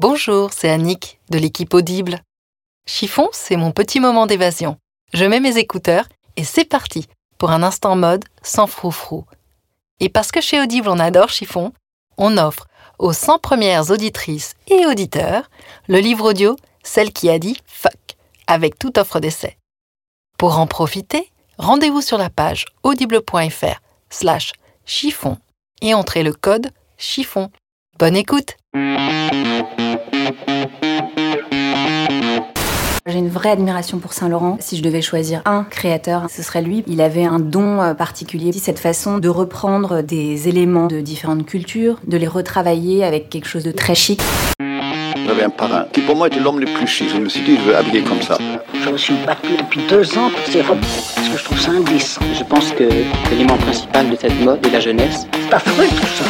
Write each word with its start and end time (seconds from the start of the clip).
Bonjour, 0.00 0.50
c'est 0.50 0.70
Annick 0.70 1.20
de 1.28 1.36
l'équipe 1.36 1.74
Audible. 1.74 2.22
Chiffon, 2.86 3.28
c'est 3.32 3.56
mon 3.56 3.70
petit 3.70 4.00
moment 4.00 4.24
d'évasion. 4.24 4.78
Je 5.12 5.26
mets 5.26 5.40
mes 5.40 5.58
écouteurs 5.58 6.08
et 6.36 6.44
c'est 6.44 6.64
parti 6.64 7.06
pour 7.36 7.50
un 7.50 7.62
instant 7.62 7.96
mode 7.96 8.24
sans 8.40 8.66
froufrou. 8.66 9.26
Et 9.98 10.08
parce 10.08 10.32
que 10.32 10.40
chez 10.40 10.58
Audible 10.58 10.88
on 10.88 10.98
adore 10.98 11.28
Chiffon, 11.28 11.74
on 12.16 12.38
offre 12.38 12.66
aux 12.98 13.12
100 13.12 13.40
premières 13.40 13.90
auditrices 13.90 14.54
et 14.68 14.86
auditeurs 14.86 15.50
le 15.86 15.98
livre 15.98 16.30
audio 16.30 16.56
Celle 16.82 17.12
qui 17.12 17.28
a 17.28 17.38
dit 17.38 17.60
fuck 17.66 18.16
avec 18.46 18.78
toute 18.78 18.96
offre 18.96 19.20
d'essai. 19.20 19.58
Pour 20.38 20.58
en 20.58 20.66
profiter, 20.66 21.30
rendez-vous 21.58 22.00
sur 22.00 22.16
la 22.16 22.30
page 22.30 22.64
audible.fr 22.84 23.82
slash 24.08 24.54
chiffon 24.86 25.36
et 25.82 25.92
entrez 25.92 26.22
le 26.22 26.32
code 26.32 26.70
chiffon. 26.96 27.50
Bonne 27.98 28.16
écoute 28.16 28.56
Thank 28.72 29.34
you. 30.84 30.89
J'ai 33.10 33.18
une 33.18 33.28
vraie 33.28 33.50
admiration 33.50 33.98
pour 33.98 34.12
Saint-Laurent. 34.12 34.56
Si 34.60 34.76
je 34.76 34.82
devais 34.82 35.02
choisir 35.02 35.42
un 35.44 35.64
créateur, 35.64 36.26
ce 36.30 36.42
serait 36.42 36.62
lui. 36.62 36.84
Il 36.86 37.00
avait 37.00 37.24
un 37.24 37.40
don 37.40 37.80
euh, 37.80 37.92
particulier, 37.92 38.52
cette 38.52 38.78
façon 38.78 39.18
de 39.18 39.28
reprendre 39.28 40.02
des 40.02 40.48
éléments 40.48 40.86
de 40.86 41.00
différentes 41.00 41.44
cultures, 41.44 41.98
de 42.06 42.16
les 42.16 42.28
retravailler 42.28 43.02
avec 43.04 43.28
quelque 43.28 43.48
chose 43.48 43.64
de 43.64 43.72
très 43.72 43.96
chic. 43.96 44.20
J'avais 45.26 45.42
un 45.42 45.50
parrain 45.50 45.86
qui 45.92 46.02
pour 46.02 46.14
moi 46.14 46.28
était 46.28 46.38
l'homme 46.38 46.60
le 46.60 46.66
plus 46.66 46.86
chic. 46.86 47.08
Je 47.12 47.18
me 47.18 47.28
suis 47.28 47.42
dit, 47.42 47.56
je 47.56 47.62
veux 47.62 47.76
habiller 47.76 48.02
comme 48.02 48.22
ça. 48.22 48.38
Je 48.74 48.88
me 48.88 48.96
suis 48.96 49.14
battu 49.26 49.56
depuis 49.58 49.80
deux 49.88 50.16
ans 50.16 50.30
pour 50.30 50.46
ces 50.52 50.62
robes 50.62 50.78
parce 50.80 51.28
que 51.28 51.36
je 51.36 51.44
trouve 51.44 51.58
ça 51.58 51.72
indécent. 51.72 52.20
Je 52.38 52.44
pense 52.44 52.70
que 52.72 52.88
l'élément 53.30 53.56
principal 53.56 54.08
de 54.08 54.16
cette 54.16 54.40
mode 54.40 54.64
est 54.64 54.70
la 54.70 54.80
jeunesse. 54.80 55.26
C'est 55.32 55.54
affreux 55.54 55.86
tout 55.88 56.06
ça. 56.06 56.24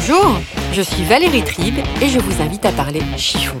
Bonjour, 0.00 0.40
je 0.72 0.82
suis 0.82 1.04
Valérie 1.04 1.44
Tribe 1.44 1.78
et 2.02 2.08
je 2.08 2.18
vous 2.18 2.42
invite 2.42 2.66
à 2.66 2.72
parler 2.72 3.02
chiffon. 3.16 3.60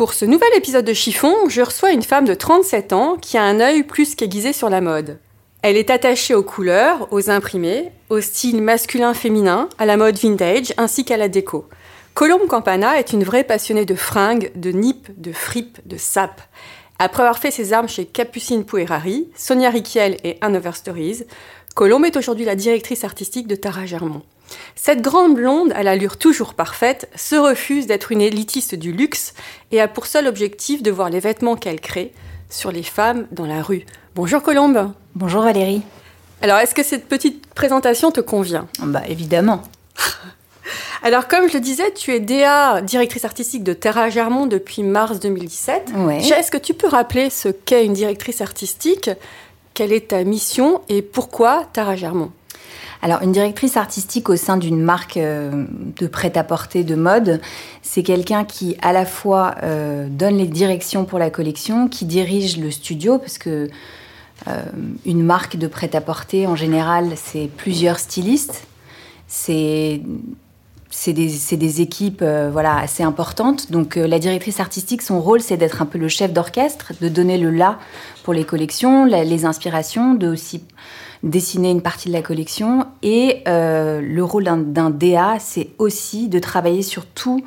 pour 0.00 0.14
ce 0.14 0.24
nouvel 0.24 0.48
épisode 0.56 0.86
de 0.86 0.94
Chiffon, 0.94 1.50
je 1.50 1.60
reçois 1.60 1.90
une 1.90 2.00
femme 2.00 2.24
de 2.24 2.32
37 2.32 2.94
ans 2.94 3.18
qui 3.20 3.36
a 3.36 3.42
un 3.42 3.60
œil 3.60 3.82
plus 3.82 4.14
qu'aiguisé 4.14 4.54
sur 4.54 4.70
la 4.70 4.80
mode. 4.80 5.18
Elle 5.60 5.76
est 5.76 5.90
attachée 5.90 6.34
aux 6.34 6.42
couleurs, 6.42 7.06
aux 7.10 7.28
imprimés, 7.28 7.92
au 8.08 8.22
style 8.22 8.62
masculin-féminin, 8.62 9.68
à 9.76 9.84
la 9.84 9.98
mode 9.98 10.16
vintage 10.16 10.72
ainsi 10.78 11.04
qu'à 11.04 11.18
la 11.18 11.28
déco. 11.28 11.68
Colombe 12.14 12.46
Campana 12.46 12.98
est 12.98 13.12
une 13.12 13.24
vraie 13.24 13.44
passionnée 13.44 13.84
de 13.84 13.94
fringues, 13.94 14.50
de 14.54 14.70
nippes, 14.70 15.10
de 15.20 15.32
fripes, 15.32 15.80
de 15.84 15.98
sapes. 15.98 16.40
Après 16.98 17.22
avoir 17.22 17.38
fait 17.38 17.50
ses 17.50 17.74
armes 17.74 17.86
chez 17.86 18.06
Capucine 18.06 18.64
Pouerari, 18.64 19.28
Sonia 19.36 19.68
Riquiel 19.68 20.16
et 20.24 20.38
Hanover 20.40 20.72
Stories, 20.72 21.24
Colombe 21.74 22.06
est 22.06 22.16
aujourd'hui 22.16 22.46
la 22.46 22.56
directrice 22.56 23.04
artistique 23.04 23.48
de 23.48 23.54
Tara 23.54 23.84
Germont. 23.84 24.22
Cette 24.74 25.02
grande 25.02 25.34
blonde, 25.34 25.72
à 25.72 25.82
l'allure 25.82 26.16
toujours 26.16 26.54
parfaite, 26.54 27.08
se 27.14 27.36
refuse 27.36 27.86
d'être 27.86 28.12
une 28.12 28.20
élitiste 28.20 28.74
du 28.74 28.92
luxe 28.92 29.34
et 29.72 29.80
a 29.80 29.88
pour 29.88 30.06
seul 30.06 30.26
objectif 30.26 30.82
de 30.82 30.90
voir 30.90 31.10
les 31.10 31.20
vêtements 31.20 31.56
qu'elle 31.56 31.80
crée 31.80 32.12
sur 32.48 32.72
les 32.72 32.82
femmes 32.82 33.26
dans 33.30 33.46
la 33.46 33.62
rue. 33.62 33.84
Bonjour 34.14 34.42
Colombe. 34.42 34.92
Bonjour 35.14 35.42
Valérie. 35.42 35.82
Alors, 36.42 36.58
est-ce 36.58 36.74
que 36.74 36.82
cette 36.82 37.06
petite 37.06 37.46
présentation 37.54 38.10
te 38.10 38.20
convient? 38.20 38.66
Bah 38.80 39.02
évidemment. 39.08 39.62
Alors, 41.02 41.28
comme 41.28 41.48
je 41.48 41.54
le 41.54 41.60
disais, 41.60 41.92
tu 41.92 42.12
es 42.12 42.20
DA, 42.20 42.82
directrice 42.82 43.24
artistique 43.24 43.64
de 43.64 43.72
Terra 43.72 44.10
Germont 44.10 44.46
depuis 44.46 44.82
mars 44.82 45.20
2017. 45.20 45.92
Ouais. 45.96 46.18
Est-ce 46.18 46.50
que 46.50 46.58
tu 46.58 46.74
peux 46.74 46.88
rappeler 46.88 47.30
ce 47.30 47.48
qu'est 47.48 47.84
une 47.84 47.94
directrice 47.94 48.40
artistique? 48.40 49.10
Quelle 49.74 49.92
est 49.92 50.08
ta 50.08 50.24
mission 50.24 50.82
et 50.88 51.00
pourquoi 51.00 51.66
Terra 51.72 51.96
Germont? 51.96 52.32
Alors, 53.02 53.22
une 53.22 53.32
directrice 53.32 53.76
artistique 53.76 54.28
au 54.28 54.36
sein 54.36 54.58
d'une 54.58 54.80
marque 54.80 55.16
euh, 55.16 55.64
de 55.98 56.06
prêt-à-porter 56.06 56.84
de 56.84 56.94
mode, 56.94 57.40
c'est 57.82 58.02
quelqu'un 58.02 58.44
qui 58.44 58.76
à 58.82 58.92
la 58.92 59.06
fois 59.06 59.54
euh, 59.62 60.06
donne 60.10 60.36
les 60.36 60.46
directions 60.46 61.06
pour 61.06 61.18
la 61.18 61.30
collection, 61.30 61.88
qui 61.88 62.04
dirige 62.04 62.58
le 62.58 62.70
studio, 62.70 63.18
parce 63.18 63.38
que 63.38 63.70
euh, 64.48 64.62
une 65.06 65.22
marque 65.22 65.56
de 65.56 65.66
prêt-à-porter, 65.66 66.46
en 66.46 66.56
général, 66.56 67.12
c'est 67.16 67.48
plusieurs 67.56 67.98
stylistes. 67.98 68.66
C'est 69.26 70.02
des, 71.06 71.80
équipes 71.80 72.24
voilà, 72.52 72.76
assez 72.76 73.04
importantes. 73.04 73.70
Donc 73.70 73.94
la 73.94 74.18
directrice 74.18 74.58
artistique, 74.58 75.02
son 75.02 75.20
rôle, 75.20 75.40
c'est 75.40 75.56
d'être 75.56 75.82
un 75.82 75.86
peu 75.86 75.98
le 75.98 76.08
chef 76.08 76.32
d'orchestre, 76.32 76.92
de 77.00 77.08
donner 77.08 77.38
le 77.38 77.50
là 77.50 77.78
pour 78.24 78.34
les 78.34 78.42
collections, 78.42 79.04
les 79.04 79.44
inspirations, 79.44 80.14
de 80.14 80.26
aussi 80.26 80.64
dessiner 81.22 81.70
une 81.70 81.82
partie 81.82 82.08
de 82.08 82.12
la 82.12 82.22
collection. 82.22 82.86
Et 83.02 83.42
euh, 83.48 84.00
le 84.00 84.24
rôle 84.24 84.44
d'un 84.44 84.90
DA, 84.90 85.36
c'est 85.38 85.68
aussi 85.78 86.28
de 86.28 86.38
travailler 86.38 86.82
sur 86.82 87.06
tout, 87.06 87.44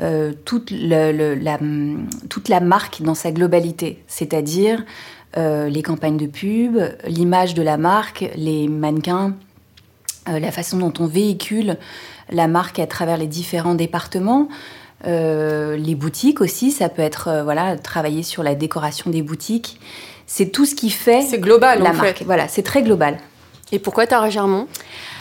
euh, 0.00 0.32
toute, 0.44 0.70
la, 0.70 1.58
toute 2.28 2.48
la 2.48 2.60
marque 2.60 3.02
dans 3.02 3.14
sa 3.14 3.32
globalité, 3.32 4.02
c'est-à-dire 4.06 4.84
euh, 5.36 5.68
les 5.68 5.82
campagnes 5.82 6.16
de 6.16 6.26
pub, 6.26 6.78
l'image 7.06 7.54
de 7.54 7.62
la 7.62 7.76
marque, 7.76 8.30
les 8.36 8.68
mannequins, 8.68 9.34
la 10.26 10.52
façon 10.52 10.78
dont 10.78 10.92
on 11.00 11.06
véhicule 11.06 11.76
la 12.30 12.46
marque 12.46 12.78
à 12.78 12.86
travers 12.86 13.16
les 13.16 13.26
différents 13.26 13.74
départements. 13.74 14.48
les 15.04 15.94
boutiques 15.96 16.40
aussi, 16.40 16.70
ça 16.70 16.88
peut 16.88 17.02
être 17.02 17.42
voilà 17.42 17.76
travailler 17.76 18.22
sur 18.22 18.44
la 18.44 18.54
décoration 18.54 19.10
des 19.10 19.20
boutiques 19.20 19.80
c'est 20.32 20.46
tout 20.46 20.64
ce 20.64 20.74
qui 20.74 20.88
fait 20.88 21.20
c'est 21.20 21.38
global, 21.38 21.82
la 21.82 21.90
en 21.90 21.92
marque. 21.92 22.18
Fait. 22.18 22.24
Voilà, 22.24 22.48
c'est 22.48 22.62
très 22.62 22.82
global. 22.82 23.18
Et 23.70 23.78
pourquoi 23.78 24.06
Tara 24.06 24.30
Germont 24.30 24.66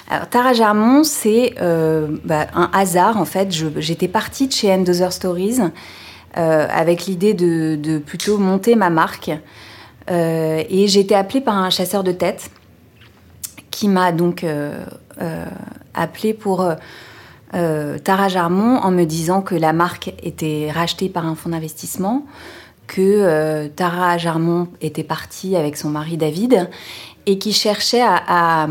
alors, 0.09 0.27
Tara 0.27 0.51
Germont, 0.51 1.05
c'est 1.05 1.53
euh, 1.61 2.17
bah, 2.25 2.47
un 2.53 2.69
hasard 2.73 3.15
en 3.15 3.23
fait. 3.23 3.47
J'étais 3.77 4.09
partie 4.09 4.47
de 4.47 4.51
chez 4.51 4.69
Endozer 4.69 5.13
Stories 5.13 5.59
euh, 6.37 6.67
avec 6.69 7.05
l'idée 7.05 7.33
de, 7.33 7.77
de, 7.77 7.97
plutôt 7.97 8.37
monter 8.37 8.75
ma 8.75 8.89
marque. 8.89 9.31
Euh, 10.09 10.63
et 10.69 10.87
j'ai 10.87 10.99
été 10.99 11.15
appelée 11.15 11.39
par 11.39 11.57
un 11.57 11.69
chasseur 11.69 12.03
de 12.03 12.11
tête 12.11 12.49
qui 13.69 13.87
m'a 13.87 14.11
donc 14.11 14.45
appelée 15.93 16.33
pour 16.33 16.69
Tara 17.53 18.27
Germont 18.27 18.79
en 18.79 18.91
me 18.91 19.05
disant 19.05 19.41
que 19.41 19.55
la 19.55 19.71
marque 19.71 20.13
était 20.23 20.71
rachetée 20.73 21.07
par 21.07 21.25
un 21.25 21.35
fonds 21.35 21.49
d'investissement 21.49 22.25
que 22.91 22.99
euh, 23.01 23.69
Tara 23.73 24.17
Jarmon 24.17 24.67
était 24.81 25.05
partie 25.05 25.55
avec 25.55 25.77
son 25.77 25.89
mari 25.89 26.17
David 26.17 26.69
et 27.25 27.37
qui 27.37 27.53
cherchait 27.53 28.01
à, 28.01 28.21
à, 28.27 28.67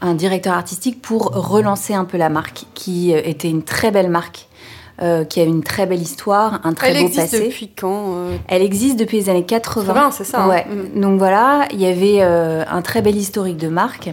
un 0.00 0.14
directeur 0.14 0.54
artistique 0.54 1.02
pour 1.02 1.24
relancer 1.26 1.92
un 1.92 2.06
peu 2.06 2.16
la 2.16 2.30
marque, 2.30 2.64
qui 2.72 3.12
euh, 3.12 3.20
était 3.22 3.50
une 3.50 3.62
très 3.62 3.90
belle 3.90 4.08
marque. 4.08 4.48
Euh, 5.02 5.24
qui 5.24 5.40
a 5.40 5.42
une 5.42 5.64
très 5.64 5.86
belle 5.86 6.00
histoire, 6.00 6.60
un 6.62 6.72
très 6.72 6.90
Elle 6.90 6.98
beau 6.98 7.06
existe 7.08 7.32
passé. 7.32 7.46
depuis 7.46 7.68
quand 7.76 8.14
euh? 8.14 8.36
Elle 8.46 8.62
existe 8.62 8.96
depuis 8.96 9.16
les 9.18 9.28
années 9.28 9.44
80. 9.44 9.86
80, 9.92 10.10
c'est 10.12 10.22
ça. 10.22 10.44
hein. 10.44 10.48
Ouais. 10.48 10.64
Mm. 10.66 11.00
Donc 11.00 11.18
voilà, 11.18 11.66
il 11.72 11.80
y 11.80 11.86
avait 11.86 12.18
euh, 12.20 12.62
un 12.70 12.80
très 12.80 13.02
bel 13.02 13.16
historique 13.16 13.56
de 13.56 13.66
marque, 13.66 14.10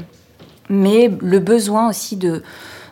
mais 0.71 1.11
le 1.21 1.37
besoin 1.37 1.87
aussi 1.87 2.15
de, 2.15 2.41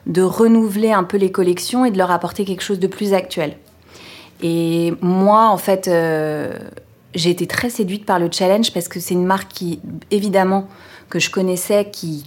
de 0.05 0.21
renouveler 0.21 0.91
un 0.91 1.03
peu 1.03 1.17
les 1.17 1.31
collections 1.31 1.83
et 1.83 1.89
de 1.89 1.97
leur 1.97 2.11
apporter 2.11 2.45
quelque 2.45 2.61
chose 2.61 2.77
de 2.77 2.85
plus 2.85 3.15
actuel. 3.15 3.57
Et 4.41 4.93
moi, 5.01 5.49
en 5.49 5.57
fait, 5.57 5.87
euh, 5.87 6.57
j'ai 7.13 7.29
été 7.29 7.47
très 7.47 7.69
séduite 7.69 8.05
par 8.05 8.19
le 8.19 8.29
challenge 8.31 8.71
parce 8.73 8.87
que 8.87 8.99
c'est 8.99 9.13
une 9.13 9.25
marque 9.25 9.49
qui, 9.49 9.81
évidemment, 10.11 10.67
que 11.09 11.19
je 11.19 11.29
connaissais, 11.29 11.89
qui, 11.91 12.23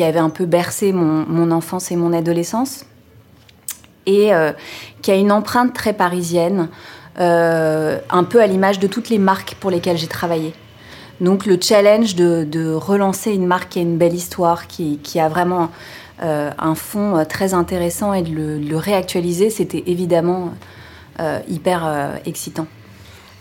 avait 0.00 0.18
un 0.18 0.30
peu 0.30 0.44
bercé 0.44 0.92
mon, 0.92 1.50
enfance 1.50 1.92
et 1.92 1.96
mon 1.96 2.12
adolescence, 2.12 2.84
et 4.06 4.34
euh, 4.34 4.52
qui 5.02 5.10
a 5.12 5.14
une 5.14 5.32
empreinte 5.32 5.72
très 5.72 5.92
parisienne, 5.92 6.68
euh, 7.20 7.98
un 8.10 8.24
peu 8.24 8.42
à 8.42 8.46
l'image 8.46 8.80
de 8.80 8.88
toutes 8.88 9.08
les 9.08 9.18
marques 9.18 9.56
pour 9.60 9.70
lesquelles 9.70 9.96
j'ai 9.96 10.08
travaillé. 10.08 10.52
Donc 11.20 11.46
le 11.46 11.58
challenge 11.60 12.16
de, 12.16 12.74
relancer 12.74 13.32
une 13.32 13.46
marque 13.46 13.70
qui 13.70 13.78
a 13.78 13.82
une 13.82 13.96
belle 13.96 14.14
histoire, 14.14 14.66
qui, 14.66 14.98
a 15.18 15.28
vraiment 15.28 15.70
un 16.20 16.74
fond 16.74 17.24
très 17.28 17.54
intéressant 17.54 18.14
et 18.14 18.22
de 18.22 18.58
le, 18.68 18.76
réactualiser, 18.76 19.48
c'était 19.48 19.84
évidemment 19.86 20.50
hyper 21.48 21.86
euh, 21.86 22.16
excitant. 22.26 22.66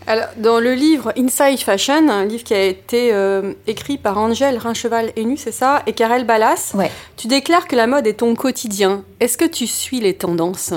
Alors, 0.06 0.28
dans 0.38 0.60
le 0.60 0.74
livre 0.74 1.14
Inside 1.18 1.60
Fashion, 1.60 2.10
un 2.10 2.26
livre 2.26 2.44
qui 2.44 2.54
a 2.54 2.64
été 2.64 3.14
euh, 3.14 3.54
écrit 3.68 3.98
par 3.98 4.18
Angèle 4.18 4.58
Rincheval-Hénu, 4.58 5.38
c'est 5.38 5.54
ça, 5.54 5.82
et 5.88 5.94
Karel 5.94 6.26
Ballas, 6.26 6.74
ouais. 6.76 6.92
tu 7.16 7.28
déclares 7.28 7.68
que 7.68 7.76
la 7.76 7.88
mode 7.88 8.06
est 8.06 8.16
ton 8.16 8.36
quotidien. 8.36 9.04
Est-ce 9.22 9.38
que 9.38 9.46
tu 9.46 9.66
suis 9.66 10.02
les 10.02 10.14
tendances? 10.14 10.74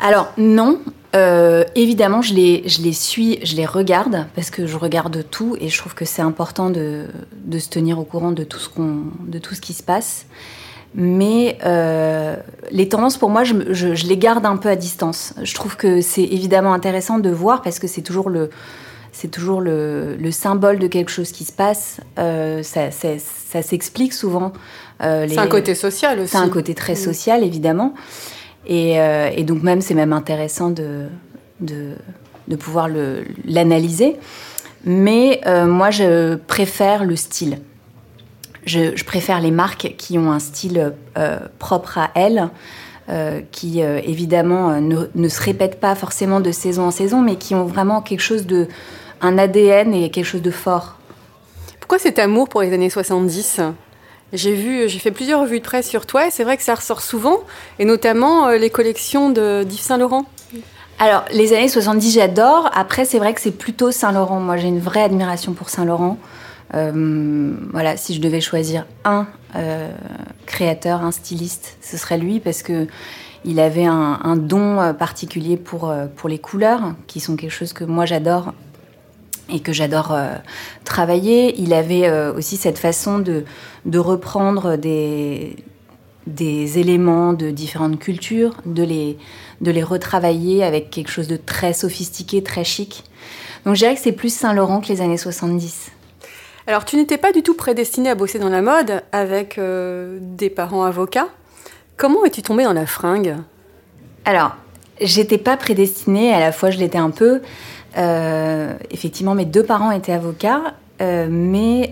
Alors, 0.00 0.32
non. 0.36 0.80
Euh, 1.16 1.64
évidemment, 1.74 2.22
je 2.22 2.34
les, 2.34 2.68
je 2.68 2.82
les 2.82 2.92
suis, 2.92 3.44
je 3.44 3.56
les 3.56 3.66
regarde 3.66 4.26
parce 4.36 4.50
que 4.50 4.66
je 4.66 4.76
regarde 4.76 5.24
tout 5.28 5.56
et 5.60 5.68
je 5.68 5.76
trouve 5.76 5.94
que 5.94 6.04
c'est 6.04 6.22
important 6.22 6.70
de, 6.70 7.06
de, 7.32 7.58
se 7.58 7.68
tenir 7.68 7.98
au 7.98 8.04
courant 8.04 8.30
de 8.30 8.44
tout 8.44 8.60
ce, 8.60 8.68
qu'on, 8.68 9.02
de 9.26 9.38
tout 9.40 9.56
ce 9.56 9.60
qui 9.60 9.72
se 9.72 9.82
passe. 9.82 10.26
Mais 10.94 11.58
euh, 11.64 12.36
les 12.70 12.88
tendances, 12.88 13.16
pour 13.16 13.30
moi, 13.30 13.44
je, 13.44 13.54
je, 13.70 13.94
je, 13.94 14.06
les 14.06 14.16
garde 14.16 14.44
un 14.44 14.56
peu 14.56 14.68
à 14.68 14.76
distance. 14.76 15.34
Je 15.42 15.54
trouve 15.54 15.76
que 15.76 16.00
c'est 16.00 16.24
évidemment 16.24 16.72
intéressant 16.72 17.18
de 17.18 17.30
voir 17.30 17.62
parce 17.62 17.78
que 17.78 17.86
c'est 17.86 18.02
toujours 18.02 18.28
le, 18.28 18.50
c'est 19.12 19.28
toujours 19.28 19.60
le, 19.60 20.16
le, 20.16 20.30
symbole 20.32 20.80
de 20.80 20.88
quelque 20.88 21.10
chose 21.10 21.30
qui 21.30 21.44
se 21.44 21.52
passe. 21.52 22.00
Euh, 22.18 22.64
ça, 22.64 22.90
ça 22.90 23.62
s'explique 23.62 24.12
souvent. 24.12 24.52
Euh, 25.02 25.26
les... 25.26 25.34
C'est 25.34 25.40
un 25.40 25.46
côté 25.46 25.76
social 25.76 26.18
aussi. 26.18 26.32
C'est 26.32 26.38
un 26.38 26.48
côté 26.48 26.74
très 26.74 26.96
social, 26.96 27.44
évidemment. 27.44 27.94
Et, 28.66 28.96
et 28.96 29.42
donc 29.44 29.62
même, 29.62 29.80
c'est 29.80 29.94
même 29.94 30.12
intéressant 30.12 30.70
de, 30.70 31.06
de, 31.60 31.94
de 32.46 32.56
pouvoir 32.56 32.88
l'analyser. 33.46 34.16
Mais 34.84 35.40
moi, 35.46 35.90
je 35.90 36.34
préfère 36.34 37.04
le 37.04 37.16
style. 37.16 37.58
Je, 38.66 38.96
je, 38.96 39.04
préfère 39.04 39.40
les 39.40 39.50
marques 39.50 39.94
qui 39.96 40.18
ont 40.18 40.30
un 40.30 40.38
style 40.38 40.92
euh, 41.16 41.38
propre 41.58 41.98
à 41.98 42.10
elles, 42.14 42.50
euh, 43.08 43.40
qui 43.50 43.82
euh, 43.82 44.00
évidemment 44.04 44.80
ne, 44.80 45.06
ne, 45.14 45.28
se 45.28 45.42
répètent 45.42 45.80
pas 45.80 45.94
forcément 45.94 46.40
de 46.40 46.52
saison 46.52 46.84
en 46.84 46.90
saison, 46.90 47.20
mais 47.22 47.36
qui 47.36 47.54
ont 47.54 47.64
vraiment 47.64 48.02
quelque 48.02 48.20
chose 48.20 48.46
de. 48.46 48.68
un 49.20 49.38
ADN 49.38 49.94
et 49.94 50.10
quelque 50.10 50.26
chose 50.26 50.42
de 50.42 50.50
fort. 50.50 50.96
Pourquoi 51.80 51.98
cet 51.98 52.18
amour 52.18 52.48
pour 52.48 52.62
les 52.62 52.72
années 52.72 52.90
70 52.90 53.60
j'ai 54.32 54.54
vu, 54.54 54.88
j'ai 54.88 54.98
fait 54.98 55.10
plusieurs 55.10 55.40
revues 55.40 55.58
de 55.58 55.64
presse 55.64 55.88
sur 55.88 56.06
toi 56.06 56.26
et 56.26 56.30
c'est 56.30 56.44
vrai 56.44 56.56
que 56.56 56.62
ça 56.62 56.74
ressort 56.74 57.02
souvent, 57.02 57.40
et 57.78 57.84
notamment 57.84 58.46
euh, 58.46 58.58
les 58.58 58.70
collections 58.70 59.30
d'Yves 59.30 59.80
Saint 59.80 59.98
Laurent. 59.98 60.24
Alors, 61.00 61.24
les 61.32 61.52
années 61.52 61.68
70, 61.68 62.14
j'adore. 62.14 62.70
Après, 62.74 63.04
c'est 63.04 63.18
vrai 63.18 63.32
que 63.32 63.40
c'est 63.40 63.50
plutôt 63.50 63.90
Saint 63.90 64.12
Laurent. 64.12 64.38
Moi, 64.38 64.58
j'ai 64.58 64.68
une 64.68 64.80
vraie 64.80 65.02
admiration 65.02 65.54
pour 65.54 65.70
Saint 65.70 65.84
Laurent. 65.84 66.18
Euh, 66.74 67.54
voilà, 67.72 67.96
si 67.96 68.14
je 68.14 68.20
devais 68.20 68.40
choisir 68.40 68.86
un 69.04 69.26
euh, 69.56 69.90
créateur, 70.46 71.02
un 71.02 71.10
styliste, 71.10 71.76
ce 71.80 71.96
serait 71.96 72.18
lui 72.18 72.40
parce 72.40 72.62
que 72.62 72.86
il 73.44 73.58
avait 73.58 73.86
un, 73.86 74.36
don 74.36 74.92
particulier 74.92 75.56
pour, 75.56 75.94
pour 76.16 76.28
les 76.28 76.38
couleurs, 76.38 76.92
qui 77.06 77.20
sont 77.20 77.36
quelque 77.36 77.50
chose 77.50 77.72
que 77.72 77.84
moi 77.84 78.04
j'adore 78.04 78.52
et 79.52 79.60
que 79.60 79.72
j'adore 79.72 80.12
euh, 80.12 80.34
travailler. 80.84 81.60
Il 81.60 81.72
avait 81.72 82.06
euh, 82.06 82.32
aussi 82.34 82.56
cette 82.56 82.78
façon 82.78 83.18
de, 83.18 83.44
de 83.84 83.98
reprendre 83.98 84.76
des, 84.76 85.56
des 86.26 86.78
éléments 86.78 87.32
de 87.32 87.50
différentes 87.50 87.98
cultures, 87.98 88.54
de 88.66 88.82
les, 88.82 89.18
de 89.60 89.70
les 89.70 89.82
retravailler 89.82 90.64
avec 90.64 90.90
quelque 90.90 91.10
chose 91.10 91.28
de 91.28 91.36
très 91.36 91.72
sophistiqué, 91.72 92.42
très 92.42 92.64
chic. 92.64 93.04
Donc 93.64 93.74
je 93.74 93.80
dirais 93.80 93.94
que 93.94 94.00
c'est 94.00 94.12
plus 94.12 94.32
Saint-Laurent 94.32 94.80
que 94.80 94.88
les 94.88 95.00
années 95.00 95.18
70. 95.18 95.90
Alors 96.70 96.84
tu 96.84 96.94
n'étais 96.94 97.18
pas 97.18 97.32
du 97.32 97.42
tout 97.42 97.54
prédestinée 97.54 98.10
à 98.10 98.14
bosser 98.14 98.38
dans 98.38 98.48
la 98.48 98.62
mode 98.62 99.02
avec 99.10 99.58
euh, 99.58 100.18
des 100.20 100.48
parents 100.48 100.84
avocats. 100.84 101.26
Comment 101.96 102.24
es-tu 102.24 102.42
tombée 102.42 102.62
dans 102.62 102.72
la 102.72 102.86
fringue? 102.86 103.34
Alors, 104.24 104.54
j'étais 105.00 105.36
pas 105.36 105.56
prédestinée, 105.56 106.32
à 106.32 106.38
la 106.38 106.52
fois 106.52 106.70
je 106.70 106.78
l'étais 106.78 106.96
un 106.96 107.10
peu. 107.10 107.42
Euh, 107.98 108.72
effectivement, 108.92 109.34
mes 109.34 109.46
deux 109.46 109.64
parents 109.64 109.90
étaient 109.90 110.12
avocats, 110.12 110.74
euh, 111.02 111.26
mais 111.28 111.90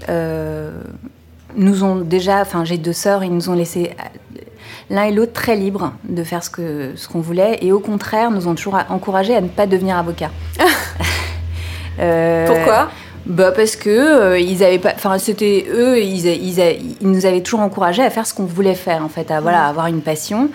nous 1.56 1.82
ont 1.82 1.96
déjà, 1.96 2.40
enfin 2.40 2.64
j'ai 2.64 2.78
deux 2.78 2.92
sœurs, 2.92 3.24
ils 3.24 3.34
nous 3.34 3.50
ont 3.50 3.54
laissé 3.54 3.96
l'un 4.90 5.02
et 5.02 5.10
l'autre 5.10 5.32
très 5.32 5.56
libres 5.56 5.92
de 6.04 6.22
faire 6.22 6.44
ce 6.44 6.50
que 6.50 6.92
ce 6.94 7.08
qu'on 7.08 7.20
voulait, 7.20 7.58
et 7.62 7.72
au 7.72 7.80
contraire, 7.80 8.30
nous 8.30 8.46
ont 8.46 8.54
toujours 8.54 8.78
encouragés 8.90 9.34
à 9.34 9.40
ne 9.40 9.48
pas 9.48 9.66
devenir 9.66 9.96
avocats. 9.96 10.30
Pourquoi? 11.96 12.90
Bah 13.28 13.52
parce 13.52 13.76
que 13.76 13.90
euh, 13.90 14.38
ils 14.38 14.64
avaient 14.64 14.78
pas, 14.78 14.92
enfin 14.94 15.18
c'était 15.18 15.66
eux, 15.70 16.00
ils, 16.00 16.24
ils, 16.26 16.58
ils, 17.00 17.08
nous 17.08 17.26
avaient 17.26 17.42
toujours 17.42 17.60
encouragés 17.60 18.02
à 18.02 18.08
faire 18.08 18.26
ce 18.26 18.32
qu'on 18.32 18.46
voulait 18.46 18.74
faire 18.74 19.04
en 19.04 19.10
fait, 19.10 19.30
à 19.30 19.40
voilà, 19.40 19.66
avoir 19.66 19.86
une 19.86 20.00
passion. 20.00 20.48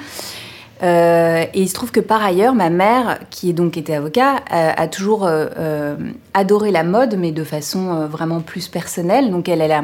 Euh, 0.81 1.45
et 1.53 1.61
il 1.61 1.69
se 1.69 1.75
trouve 1.75 1.91
que 1.91 1.99
par 1.99 2.25
ailleurs, 2.25 2.55
ma 2.55 2.71
mère, 2.71 3.19
qui 3.29 3.51
est 3.51 3.53
donc 3.53 3.77
était 3.77 3.93
avocat, 3.93 4.37
a, 4.49 4.81
a 4.81 4.87
toujours 4.87 5.25
euh, 5.27 5.95
adoré 6.33 6.71
la 6.71 6.83
mode, 6.83 7.15
mais 7.15 7.31
de 7.31 7.43
façon 7.43 8.07
vraiment 8.07 8.41
plus 8.41 8.67
personnelle. 8.69 9.29
Donc 9.29 9.47
elle, 9.47 9.61
elle 9.61 9.71
a 9.71 9.83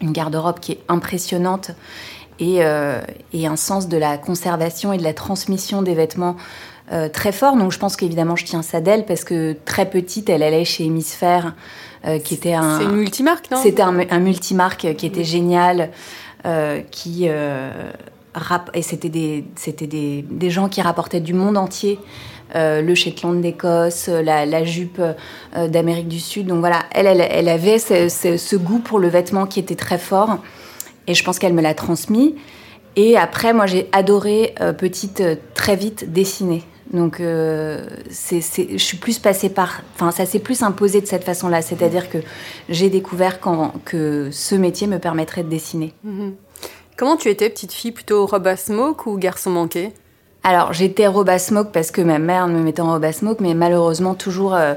une 0.00 0.12
garde-robe 0.12 0.60
qui 0.60 0.72
est 0.72 0.80
impressionnante 0.88 1.72
et, 2.38 2.60
et, 3.32 3.46
un 3.48 3.56
sens 3.56 3.88
de 3.88 3.96
la 3.96 4.16
conservation 4.16 4.92
et 4.92 4.98
de 4.98 5.02
la 5.02 5.14
transmission 5.14 5.82
des 5.82 5.94
vêtements 5.94 6.36
très 7.12 7.32
fort. 7.32 7.56
Donc 7.56 7.72
je 7.72 7.78
pense 7.80 7.96
qu'évidemment 7.96 8.36
je 8.36 8.44
tiens 8.44 8.62
ça 8.62 8.80
d'elle 8.80 9.04
parce 9.04 9.24
que 9.24 9.56
très 9.64 9.90
petite, 9.90 10.30
elle 10.30 10.44
allait 10.44 10.64
chez 10.64 10.84
Hémisphère, 10.84 11.54
qui 12.24 12.34
était 12.34 12.54
un... 12.54 12.78
C'est 12.78 12.84
une 12.84 12.96
multimarque, 12.96 13.50
non? 13.50 13.58
C'était 13.62 13.82
un, 13.82 13.98
un, 14.10 14.18
multimarque 14.20 14.94
qui 14.96 15.06
était 15.06 15.24
génial, 15.24 15.90
qui 16.90 17.28
et 18.74 18.82
c'était 18.82 19.08
des, 19.08 19.44
des, 19.66 20.24
des, 20.28 20.50
gens 20.50 20.68
qui 20.68 20.80
rapportaient 20.80 21.20
du 21.20 21.34
monde 21.34 21.56
entier. 21.56 21.98
Euh, 22.54 22.80
le 22.80 22.94
Shetland 22.94 23.42
d'Écosse, 23.42 24.08
la, 24.08 24.46
la, 24.46 24.64
jupe 24.64 25.00
euh, 25.00 25.68
d'Amérique 25.68 26.08
du 26.08 26.18
Sud. 26.18 26.46
Donc 26.46 26.60
voilà, 26.60 26.84
elle, 26.92 27.06
elle, 27.06 27.20
elle 27.20 27.48
avait 27.48 27.78
ce, 27.78 28.08
ce, 28.08 28.38
ce, 28.38 28.56
goût 28.56 28.78
pour 28.78 28.98
le 28.98 29.08
vêtement 29.08 29.46
qui 29.46 29.60
était 29.60 29.74
très 29.74 29.98
fort. 29.98 30.38
Et 31.06 31.14
je 31.14 31.22
pense 31.24 31.38
qu'elle 31.38 31.52
me 31.52 31.60
l'a 31.60 31.74
transmis. 31.74 32.36
Et 32.96 33.18
après, 33.18 33.52
moi, 33.52 33.66
j'ai 33.66 33.88
adoré, 33.92 34.54
euh, 34.60 34.72
petite, 34.72 35.20
euh, 35.20 35.36
très 35.54 35.76
vite, 35.76 36.10
dessiner. 36.10 36.62
Donc, 36.92 37.20
euh, 37.20 37.86
c'est, 38.10 38.40
je 38.40 38.82
suis 38.82 38.96
plus 38.96 39.18
passée 39.18 39.50
par. 39.50 39.82
Enfin, 39.94 40.10
ça 40.10 40.24
s'est 40.24 40.38
plus 40.38 40.62
imposé 40.62 41.00
de 41.00 41.06
cette 41.06 41.24
façon-là. 41.24 41.60
C'est-à-dire 41.60 42.08
que 42.08 42.18
j'ai 42.68 42.88
découvert 42.88 43.40
quand, 43.40 43.74
que 43.84 44.30
ce 44.32 44.54
métier 44.54 44.86
me 44.86 44.98
permettrait 44.98 45.42
de 45.42 45.50
dessiner. 45.50 45.92
Mmh. 46.04 46.30
Comment 46.96 47.16
tu 47.16 47.28
étais, 47.28 47.48
petite 47.48 47.72
fille, 47.72 47.92
plutôt 47.92 48.26
robe 48.26 48.46
à 48.46 48.56
smoke 48.56 49.08
ou 49.08 49.18
garçon 49.18 49.50
manqué? 49.50 49.92
Alors, 50.42 50.72
j'étais 50.72 51.06
robe 51.06 51.28
à 51.28 51.38
smoke 51.38 51.70
parce 51.72 51.90
que 51.90 52.00
ma 52.00 52.18
mère 52.18 52.48
me 52.48 52.60
mettait 52.60 52.80
en 52.80 52.92
robe 52.92 53.04
à 53.04 53.12
smoke, 53.12 53.40
mais 53.40 53.54
malheureusement 53.54 54.14
toujours 54.14 54.54
euh, 54.54 54.74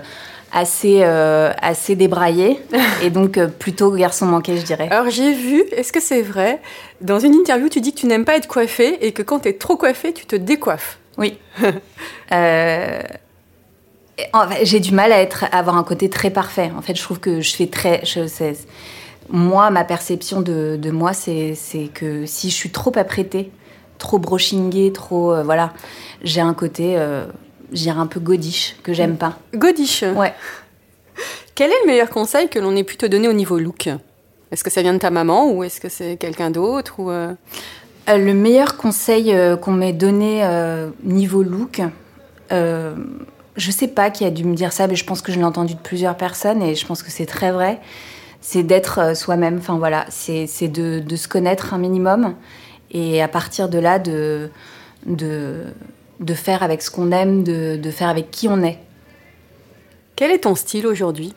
assez, 0.51 0.99
euh, 1.01 1.51
assez 1.61 1.95
débraillée. 1.95 2.59
et 3.03 3.09
donc, 3.09 3.37
euh, 3.37 3.47
plutôt 3.47 3.91
garçon 3.91 4.25
manqué, 4.25 4.57
je 4.57 4.63
dirais. 4.63 4.87
Alors, 4.91 5.09
j'ai 5.09 5.33
vu, 5.33 5.63
est-ce 5.71 5.91
que 5.91 5.99
c'est 5.99 6.21
vrai? 6.21 6.61
Dans 6.99 7.19
une 7.19 7.33
interview, 7.33 7.69
tu 7.69 7.81
dis 7.81 7.93
que 7.93 7.99
tu 7.99 8.05
n'aimes 8.05 8.25
pas 8.25 8.35
être 8.35 8.47
coiffée 8.47 9.05
et 9.05 9.13
que 9.13 9.23
quand 9.23 9.39
tu 9.39 9.49
es 9.49 9.53
trop 9.53 9.77
coiffée, 9.77 10.13
tu 10.13 10.25
te 10.25 10.35
décoiffes. 10.35 10.99
Oui. 11.17 11.37
euh... 12.31 13.01
J'ai 14.63 14.79
du 14.79 14.91
mal 14.91 15.11
à, 15.11 15.19
être, 15.19 15.45
à 15.45 15.57
avoir 15.57 15.77
un 15.77 15.83
côté 15.83 16.09
très 16.09 16.29
parfait. 16.29 16.71
En 16.77 16.81
fait, 16.81 16.95
je 16.95 17.01
trouve 17.01 17.19
que 17.19 17.41
je 17.41 17.55
fais 17.55 17.67
très. 17.67 18.05
Je, 18.05 18.21
moi, 19.29 19.71
ma 19.71 19.83
perception 19.83 20.41
de, 20.41 20.77
de 20.79 20.91
moi, 20.91 21.13
c'est 21.13 21.55
que 21.93 22.25
si 22.25 22.49
je 22.49 22.55
suis 22.55 22.69
trop 22.69 22.91
apprêtée, 22.97 23.51
trop 23.97 24.19
brochingée, 24.19 24.91
trop. 24.91 25.33
Euh, 25.33 25.43
voilà, 25.43 25.73
j'ai 26.23 26.41
un 26.41 26.53
côté, 26.53 26.97
euh, 26.97 27.25
je 27.71 27.83
dirais 27.83 27.99
un 27.99 28.07
peu 28.07 28.19
godiche, 28.19 28.75
que 28.83 28.93
j'aime 28.93 29.17
pas. 29.17 29.37
Godiche 29.55 30.03
Ouais. 30.03 30.33
Quel 31.55 31.71
est 31.71 31.81
le 31.83 31.87
meilleur 31.87 32.09
conseil 32.09 32.49
que 32.49 32.59
l'on 32.59 32.75
ait 32.75 32.83
pu 32.83 32.97
te 32.97 33.05
donner 33.05 33.27
au 33.27 33.33
niveau 33.33 33.57
look? 33.57 33.89
Est-ce 34.51 34.63
que 34.63 34.69
ça 34.69 34.81
vient 34.81 34.93
de 34.93 34.99
ta 34.99 35.11
maman 35.11 35.51
ou 35.51 35.63
est-ce 35.63 35.79
que 35.79 35.87
c'est 35.87 36.17
quelqu'un 36.17 36.51
d'autre 36.51 36.95
ou 36.99 37.09
euh... 37.09 37.33
Euh, 38.09 38.17
Le 38.17 38.33
meilleur 38.33 38.77
conseil 38.77 39.33
euh, 39.33 39.57
qu'on 39.57 39.71
m'ait 39.71 39.93
donné 39.93 40.41
euh, 40.43 40.89
niveau 41.03 41.43
look, 41.43 41.81
je 43.57 43.69
sais 43.69 43.87
pas 43.87 44.09
qui 44.09 44.25
a 44.25 44.31
dû 44.31 44.43
me 44.45 44.55
dire 44.55 44.73
ça, 44.73 44.87
mais 44.87 44.95
je 44.95 45.05
pense 45.05 45.21
que 45.21 45.31
je 45.31 45.37
l'ai 45.37 45.43
entendu 45.43 45.75
de 45.75 45.79
plusieurs 45.79 46.15
personnes 46.15 46.61
et 46.61 46.73
je 46.75 46.85
pense 46.85 47.03
que 47.03 47.11
c'est 47.11 47.25
très 47.25 47.51
vrai 47.51 47.79
c'est 48.41 48.63
d'être 48.63 49.15
soi-même. 49.15 49.57
Enfin 49.59 49.77
voilà, 49.77 50.05
c'est 50.09 50.67
de, 50.67 51.15
se 51.15 51.27
connaître 51.27 51.73
un 51.73 51.77
minimum 51.77 52.35
et 52.89 53.21
à 53.21 53.27
partir 53.27 53.69
de 53.69 53.77
là 53.77 53.99
de, 53.99 54.49
faire 56.33 56.63
avec 56.63 56.81
ce 56.81 56.91
qu'on 56.91 57.11
aime, 57.11 57.43
de, 57.43 57.91
faire 57.91 58.09
avec 58.09 58.31
qui 58.31 58.47
on 58.47 58.63
est. 58.63 58.79
Quel 60.15 60.31
est 60.31 60.39
ton 60.39 60.55
style 60.55 60.87
aujourd'hui? 60.87 61.33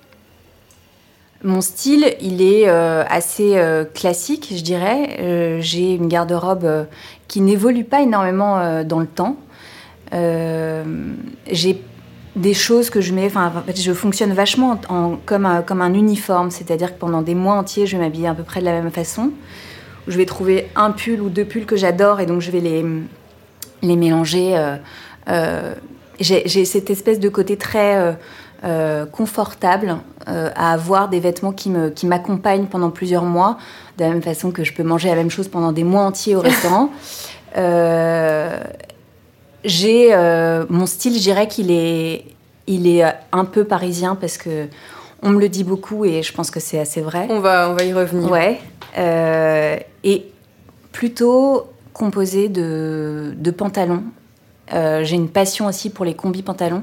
Mon 1.44 1.60
style, 1.60 2.14
il 2.22 2.40
est 2.40 2.70
euh, 2.70 3.04
assez 3.06 3.56
euh, 3.56 3.84
classique, 3.84 4.50
je 4.56 4.62
dirais. 4.62 5.18
Euh, 5.20 5.58
J'ai 5.60 5.92
une 5.92 6.08
garde-robe 6.08 6.86
qui 7.28 7.42
n'évolue 7.42 7.84
pas 7.84 8.00
énormément 8.00 8.82
dans 8.82 8.98
le 8.98 9.06
temps. 9.06 9.36
J'ai 10.10 11.82
des 12.34 12.54
choses 12.54 12.88
que 12.88 13.02
je 13.02 13.12
mets. 13.12 13.26
Enfin, 13.26 13.52
en 13.54 13.62
fait, 13.62 13.78
je 13.78 13.92
fonctionne 13.92 14.32
vachement 14.32 14.80
en, 14.88 14.94
en, 14.94 15.16
comme, 15.26 15.44
un, 15.44 15.60
comme 15.60 15.82
un 15.82 15.92
uniforme, 15.92 16.50
c'est-à-dire 16.50 16.94
que 16.94 16.98
pendant 16.98 17.20
des 17.20 17.34
mois 17.34 17.56
entiers, 17.56 17.86
je 17.86 17.96
vais 17.96 18.02
m'habiller 18.02 18.28
à 18.28 18.34
peu 18.34 18.42
près 18.42 18.60
de 18.60 18.64
la 18.64 18.72
même 18.72 18.90
façon. 18.90 19.30
Je 20.08 20.16
vais 20.16 20.26
trouver 20.26 20.70
un 20.76 20.92
pull 20.92 21.20
ou 21.20 21.28
deux 21.28 21.44
pulls 21.44 21.66
que 21.66 21.76
j'adore 21.76 22.20
et 22.20 22.26
donc 22.26 22.40
je 22.40 22.50
vais 22.50 22.60
les, 22.60 22.84
les 23.82 23.96
mélanger. 23.96 24.76
J'ai 26.20 26.64
cette 26.64 26.88
espèce 26.88 27.20
de 27.20 27.28
côté 27.28 27.58
très 27.58 28.16
euh, 28.62 29.04
confortable 29.04 29.98
euh, 30.26 30.48
à 30.54 30.72
avoir 30.72 31.10
des 31.10 31.20
vêtements 31.20 31.52
qui 31.52 31.68
m'accompagnent 32.06 32.62
qui 32.62 32.70
pendant 32.70 32.88
plusieurs 32.88 33.24
mois, 33.24 33.58
de 33.98 34.04
la 34.04 34.10
même 34.10 34.22
façon 34.22 34.52
que 34.52 34.64
je 34.64 34.72
peux 34.72 34.82
manger 34.82 35.08
la 35.08 35.16
même 35.16 35.30
chose 35.30 35.48
pendant 35.48 35.70
des 35.70 35.84
mois 35.84 36.02
entiers 36.02 36.34
au 36.34 36.40
restaurant. 36.50 36.88
Euh, 37.58 38.58
J'ai 39.64 40.16
mon 40.70 40.86
style, 40.86 41.14
je 41.14 41.20
dirais 41.20 41.46
qu'il 41.46 41.70
est, 41.70 42.24
il 42.66 42.86
est 42.86 43.04
un 43.32 43.44
peu 43.44 43.64
parisien 43.64 44.14
parce 44.14 44.38
que 44.38 44.66
on 45.22 45.30
me 45.30 45.40
le 45.40 45.50
dit 45.50 45.64
beaucoup 45.64 46.06
et 46.06 46.22
je 46.22 46.32
pense 46.32 46.50
que 46.50 46.60
c'est 46.60 46.78
assez 46.78 47.02
vrai. 47.02 47.26
On 47.28 47.40
va, 47.40 47.68
on 47.68 47.74
va 47.74 47.84
y 47.84 47.92
revenir. 47.92 48.30
Ouais. 48.30 48.60
Et 50.04 50.26
plutôt 50.92 51.64
composé 51.92 52.48
de, 52.48 53.34
de 53.36 53.50
pantalons. 53.50 54.04
J'ai 54.72 55.16
une 55.16 55.28
passion 55.28 55.66
aussi 55.66 55.90
pour 55.90 56.06
les 56.06 56.14
combis 56.14 56.42
pantalons. 56.42 56.82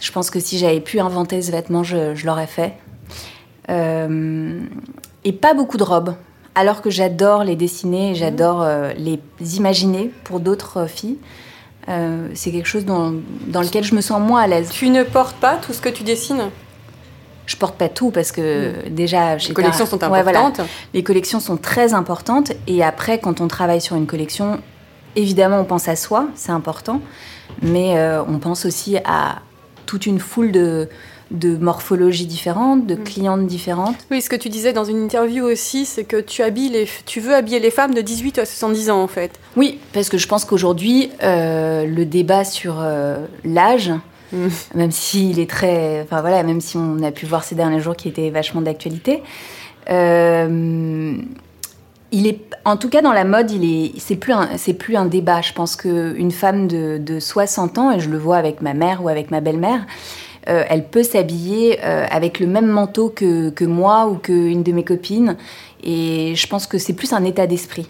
Je 0.00 0.10
pense 0.12 0.30
que 0.30 0.40
si 0.40 0.58
j'avais 0.58 0.80
pu 0.80 0.98
inventer 1.00 1.40
ce 1.42 1.52
vêtement, 1.52 1.82
je, 1.82 2.14
je 2.14 2.26
l'aurais 2.26 2.46
fait. 2.46 2.72
Euh, 3.68 4.60
et 5.24 5.32
pas 5.32 5.54
beaucoup 5.54 5.76
de 5.76 5.82
robes. 5.84 6.14
Alors 6.54 6.82
que 6.82 6.90
j'adore 6.90 7.44
les 7.44 7.54
dessiner, 7.56 8.14
j'adore 8.14 8.62
euh, 8.62 8.92
les 8.96 9.20
imaginer 9.56 10.10
pour 10.24 10.40
d'autres 10.40 10.78
euh, 10.80 10.86
filles. 10.86 11.18
Euh, 11.88 12.28
c'est 12.34 12.50
quelque 12.50 12.66
chose 12.66 12.84
dans, 12.84 13.12
dans 13.46 13.62
lequel 13.62 13.84
je 13.84 13.94
me 13.94 14.00
sens 14.00 14.20
moins 14.20 14.42
à 14.42 14.46
l'aise. 14.46 14.70
Tu 14.70 14.90
ne 14.90 15.02
portes 15.02 15.36
pas 15.36 15.56
tout 15.56 15.72
ce 15.72 15.80
que 15.80 15.88
tu 15.88 16.02
dessines? 16.02 16.50
Je 17.46 17.56
porte 17.56 17.76
pas 17.76 17.88
tout 17.88 18.10
parce 18.10 18.32
que 18.32 18.88
déjà 18.88 19.38
chez 19.38 19.48
Les 19.48 19.54
collections 19.54 19.86
sont 19.86 19.98
Ouais, 20.08 20.22
voilà. 20.22 20.40
importantes. 20.40 20.68
Les 20.94 21.02
collections 21.02 21.40
sont 21.40 21.56
très 21.56 21.94
importantes 21.94 22.52
et 22.66 22.82
après, 22.84 23.18
quand 23.18 23.40
on 23.40 23.48
travaille 23.48 23.80
sur 23.80 23.96
une 23.96 24.06
collection, 24.06 24.60
évidemment, 25.16 25.58
on 25.60 25.64
pense 25.64 25.88
à 25.88 25.96
soi, 25.96 26.28
c'est 26.34 26.52
important, 26.52 27.00
mais 27.62 27.96
euh, 27.98 28.22
on 28.24 28.38
pense 28.38 28.66
aussi 28.66 28.98
à 29.04 29.38
toute 29.90 30.06
une 30.06 30.20
foule 30.20 30.52
de, 30.52 30.88
de 31.32 31.56
morphologies 31.56 32.26
différentes, 32.26 32.86
de 32.86 32.94
clientes 32.94 33.46
différentes. 33.46 33.96
Oui, 34.12 34.22
ce 34.22 34.30
que 34.30 34.36
tu 34.36 34.48
disais 34.48 34.72
dans 34.72 34.84
une 34.84 35.02
interview 35.02 35.44
aussi, 35.44 35.84
c'est 35.84 36.04
que 36.04 36.20
tu, 36.20 36.42
habilles 36.42 36.70
les, 36.70 36.88
tu 37.06 37.18
veux 37.18 37.34
habiller 37.34 37.58
les 37.58 37.72
femmes 37.72 37.92
de 37.92 38.00
18 38.00 38.38
à 38.38 38.46
70 38.46 38.90
ans 38.90 39.02
en 39.02 39.08
fait. 39.08 39.32
Oui, 39.56 39.80
parce 39.92 40.08
que 40.08 40.16
je 40.16 40.28
pense 40.28 40.44
qu'aujourd'hui, 40.44 41.10
euh, 41.24 41.86
le 41.86 42.04
débat 42.04 42.44
sur 42.44 42.76
euh, 42.78 43.26
l'âge, 43.44 43.92
Mm. 44.32 44.46
même 44.76 44.92
s'il 44.92 45.40
est 45.40 45.50
très, 45.50 46.02
enfin 46.02 46.20
voilà, 46.20 46.44
même 46.44 46.60
si 46.60 46.76
on 46.76 47.02
a 47.02 47.10
pu 47.10 47.26
voir 47.26 47.42
ces 47.42 47.56
derniers 47.56 47.80
jours 47.80 47.96
qu'il 47.96 48.12
était 48.12 48.30
vachement 48.30 48.60
d'actualité, 48.60 49.24
euh, 49.90 51.16
il 52.12 52.26
est, 52.26 52.40
en 52.64 52.76
tout 52.76 52.88
cas 52.88 53.02
dans 53.02 53.12
la 53.12 53.24
mode, 53.24 53.50
il 53.50 53.64
est, 53.64 53.92
c'est 53.98 54.16
plus 54.16 54.32
un, 54.32 54.56
c'est 54.56 54.74
plus 54.74 54.96
un 54.96 55.06
débat. 55.06 55.40
Je 55.42 55.52
pense 55.52 55.76
que 55.76 56.14
une 56.16 56.30
femme 56.32 56.66
de, 56.68 56.98
de 56.98 57.20
60 57.20 57.78
ans, 57.78 57.90
et 57.92 58.00
je 58.00 58.10
le 58.10 58.18
vois 58.18 58.36
avec 58.36 58.60
ma 58.62 58.74
mère 58.74 59.02
ou 59.04 59.08
avec 59.08 59.30
ma 59.30 59.40
belle-mère. 59.40 59.86
euh, 60.48 60.64
elle 60.68 60.86
peut 60.88 61.02
s'habiller 61.02 61.78
euh, 61.84 62.06
avec 62.10 62.40
le 62.40 62.46
même 62.46 62.66
manteau 62.66 63.10
que, 63.10 63.50
que 63.50 63.64
moi 63.64 64.06
ou 64.08 64.16
qu'une 64.16 64.62
de 64.62 64.72
mes 64.72 64.84
copines. 64.84 65.36
Et 65.84 66.34
je 66.34 66.46
pense 66.46 66.66
que 66.66 66.78
c'est 66.78 66.94
plus 66.94 67.12
un 67.12 67.24
état 67.24 67.46
d'esprit. 67.46 67.88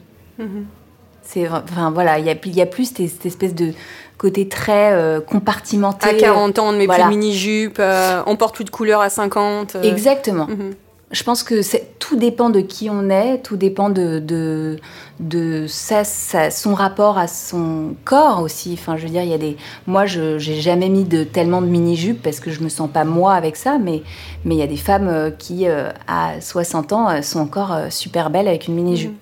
C'est, 1.22 1.48
enfin 1.48 1.90
voilà, 1.92 2.18
il 2.18 2.26
y 2.26 2.30
a, 2.30 2.34
il 2.44 2.56
y 2.56 2.60
a 2.60 2.66
plus 2.66 2.92
cette, 2.96 3.24
espèce 3.24 3.54
de 3.54 3.72
côté 4.18 4.48
très 4.48 4.92
euh, 4.92 5.20
compartimenté. 5.20 6.08
À 6.08 6.14
40 6.14 6.58
ans, 6.58 6.68
on 6.68 6.72
ne 6.72 6.78
met 6.78 6.86
Voilà. 6.86 7.04
plus 7.04 7.14
de 7.14 7.18
mini-jupe, 7.18 7.76
euh, 7.78 8.22
on 8.26 8.36
porte 8.36 8.54
plus 8.56 8.64
de 8.64 8.70
couleur 8.70 9.00
à 9.00 9.10
50. 9.10 9.76
euh. 9.76 9.82
Exactement. 9.82 10.46
Mhm. 10.48 10.74
Je 11.12 11.24
pense 11.24 11.42
que 11.42 11.60
tout 11.98 12.14
dépend 12.14 12.50
de 12.50 12.60
qui 12.60 12.88
on 12.88 13.10
est, 13.10 13.38
tout 13.42 13.56
dépend 13.56 13.90
de, 13.90 14.20
de, 14.20 14.78
de 15.18 15.66
sa- 15.66 16.04
sa- 16.04 16.52
son 16.52 16.72
rapport 16.72 17.18
à 17.18 17.26
son 17.26 17.96
corps 18.04 18.40
aussi. 18.42 18.74
Enfin, 18.74 18.96
je 18.96 19.02
veux 19.04 19.10
dire, 19.10 19.22
il 19.24 19.28
y 19.30 19.34
a 19.34 19.38
des. 19.38 19.56
Moi, 19.88 20.06
je 20.06 20.38
j'ai 20.38 20.60
jamais 20.60 20.88
mis 20.88 21.02
de, 21.02 21.24
tellement 21.24 21.62
de 21.62 21.66
mini-jupes 21.66 22.22
parce 22.22 22.38
que 22.38 22.52
je 22.52 22.60
me 22.60 22.68
sens 22.68 22.88
pas 22.88 23.04
moi 23.04 23.34
avec 23.34 23.56
ça, 23.56 23.78
mais 23.78 24.02
mais 24.44 24.54
il 24.54 24.58
y 24.58 24.62
a 24.62 24.68
des 24.68 24.76
femmes 24.76 25.08
euh, 25.08 25.30
qui, 25.32 25.66
euh, 25.66 25.90
à 26.06 26.40
60 26.40 26.92
ans, 26.92 27.08
euh, 27.10 27.22
sont 27.22 27.40
encore 27.40 27.76
super 27.90 28.30
belles 28.30 28.46
avec 28.46 28.68
une 28.68 28.74
mini-jupe. 28.76 29.16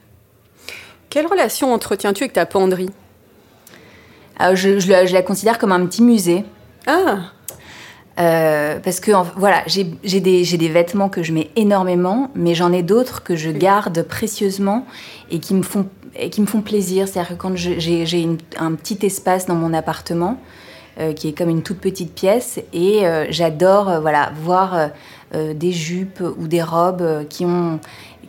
Quelle 1.09 1.26
relation 1.26 1.73
entretiens-tu 1.73 2.25
avec 2.25 2.35
ta 2.35 2.45
penderie? 2.45 2.90
Je, 4.54 4.78
je 4.78 5.12
la 5.14 5.23
considère 5.23 5.59
comme 5.59 5.73
un 5.73 5.85
petit 5.87 6.02
musée. 6.02 6.45
Ah, 6.87 7.33
Euh, 8.19 8.79
parce 8.83 8.99
que 9.01 9.13
en- 9.13 9.27
voilà, 9.37 9.63
j'ai 9.67 9.85
des, 10.21 10.69
vêtements 10.69 11.09
que 11.09 11.23
je 11.23 11.33
mets 11.33 11.51
énormément, 11.55 12.31
mais 12.35 12.55
j'en 12.55 12.73
ai 12.73 12.83
d'autres 12.83 13.23
que 13.23 13.37
je 13.37 13.51
garde 13.51 14.03
précieusement 14.03 14.87
et 15.31 15.39
qui 15.39 15.55
me 15.55 15.63
font, 15.63 15.87
et 16.19 16.29
qui 16.31 16.41
me 16.41 16.47
font 16.47 16.61
plaisir. 16.61 17.07
C'est-à-dire 17.07 17.37
que 17.37 17.41
quand 17.41 17.55
j'ai 17.57 18.29
un 18.59 18.73
petit 18.75 18.99
espace 19.07 19.47
dans 19.47 19.55
mon 19.55 19.73
appartement, 19.73 20.37
euh, 21.01 21.13
qui 21.13 21.29
est 21.29 21.33
comme 21.33 21.49
une 21.49 21.63
toute 21.63 21.79
petite 21.79 22.13
pièce, 22.13 22.59
et 22.73 23.07
euh, 23.07 23.27
j'adore 23.31 24.01
voilà, 24.01 24.33
voir 24.43 24.91
des 25.55 25.73
jupes 25.73 26.23
ou 26.39 26.49
des 26.49 26.63
robes 26.63 27.27
qui, 27.29 27.45
ont, 27.45 27.79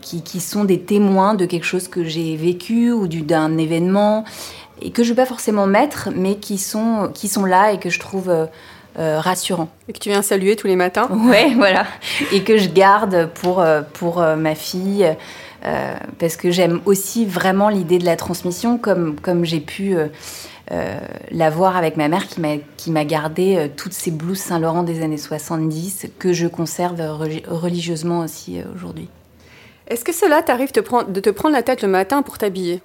qui, 0.02 0.22
qui 0.22 0.42
sont 0.42 0.66
des 0.66 0.82
témoins 0.82 1.34
de 1.34 1.46
quelque 1.46 1.66
chose 1.66 1.88
que 1.88 2.04
j'ai 2.04 2.36
vécu 2.36 2.92
ou 2.92 3.08
du- 3.08 3.22
d'un 3.22 3.58
événement, 3.58 4.26
et 4.82 4.92
que 4.92 5.02
je 5.04 5.10
ne 5.10 5.16
vais 5.16 5.22
pas 5.24 5.26
forcément 5.26 5.66
mettre, 5.66 6.10
mais 6.16 6.36
qui 6.36 6.58
sont, 6.58 7.10
qui 7.14 7.28
sont 7.30 7.46
là 7.46 7.72
et 7.72 7.80
que 7.80 7.90
je 7.90 8.00
trouve 8.00 8.30
euh, 8.98 9.20
rassurants. 9.20 9.70
et 9.88 9.94
que 9.94 10.00
tu 10.00 10.10
viens 10.10 10.22
saluer 10.22 10.56
tous 10.56 10.68
les 10.68 10.76
matins 10.76 11.08
Ouais, 11.12 11.54
voilà. 11.56 11.86
Et 12.32 12.44
que 12.44 12.58
je 12.58 12.70
garde 12.70 13.30
pour, 13.36 13.60
euh, 13.62 13.82
pour 13.94 14.22
euh, 14.22 14.36
ma 14.36 14.56
fille. 14.56 15.06
euh, 15.66 15.94
parce 16.18 16.36
que 16.38 16.52
j'aime 16.52 16.80
aussi 16.86 17.26
vraiment 17.26 17.70
l'idée 17.70 18.00
de 18.00 18.06
la 18.06 18.16
transmission, 18.16 18.78
comme, 18.78 19.20
comme 19.20 19.44
j'ai 19.46 19.60
pu 19.60 19.96
euh, 19.96 20.08
euh, 20.72 20.98
la 21.32 21.50
voir 21.50 21.76
avec 21.78 21.98
ma 21.98 22.08
mère 22.08 22.26
qui 22.78 22.92
m'a 22.92 23.06
gardé 23.06 23.70
toutes 23.76 23.94
ces 23.94 24.12
blouses 24.12 24.38
Saint-Laurent 24.40 24.84
des 24.84 25.02
années 25.04 25.18
70 25.18 26.08
que 26.18 26.32
je 26.32 26.48
conserve 26.48 27.00
religi- 27.02 27.44
religieusement 27.48 28.20
aussi 28.22 28.60
aujourd'hui. 28.76 29.10
Est-ce 29.88 30.06
que 30.06 30.14
cela 30.14 30.42
t'arrive 30.44 30.72
de 30.72 31.20
te 31.20 31.30
prendre 31.32 31.56
la 31.56 31.64
tête 31.64 31.82
le 31.82 31.88
matin 31.88 32.22
pour 32.22 32.38
t'habiller? 32.38 32.82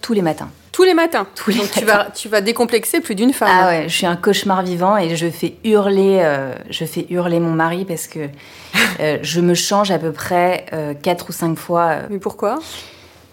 Tous 0.00 0.12
les 0.12 0.22
matins. 0.22 0.50
Tous 0.78 0.84
les 0.84 0.94
matins 0.94 1.26
Tous 1.34 1.50
les 1.50 1.56
Donc 1.58 1.72
tu 1.72 1.84
vas, 1.84 2.06
tu 2.14 2.28
vas 2.28 2.40
décomplexer 2.40 3.00
plus 3.00 3.16
d'une 3.16 3.32
femme. 3.32 3.48
Ah 3.50 3.66
ouais, 3.66 3.84
je 3.88 3.96
suis 3.96 4.06
un 4.06 4.14
cauchemar 4.14 4.62
vivant 4.62 4.96
et 4.96 5.16
je 5.16 5.28
fais 5.28 5.54
hurler, 5.64 6.20
euh, 6.22 6.54
je 6.70 6.84
fais 6.84 7.04
hurler 7.10 7.40
mon 7.40 7.50
mari 7.50 7.84
parce 7.84 8.06
que 8.06 8.28
euh, 9.00 9.18
je 9.20 9.40
me 9.40 9.54
change 9.54 9.90
à 9.90 9.98
peu 9.98 10.12
près 10.12 10.66
euh, 10.72 10.94
quatre 10.94 11.30
ou 11.30 11.32
cinq 11.32 11.58
fois 11.58 11.86
euh, 11.88 12.02
Mais 12.10 12.18
pourquoi? 12.20 12.60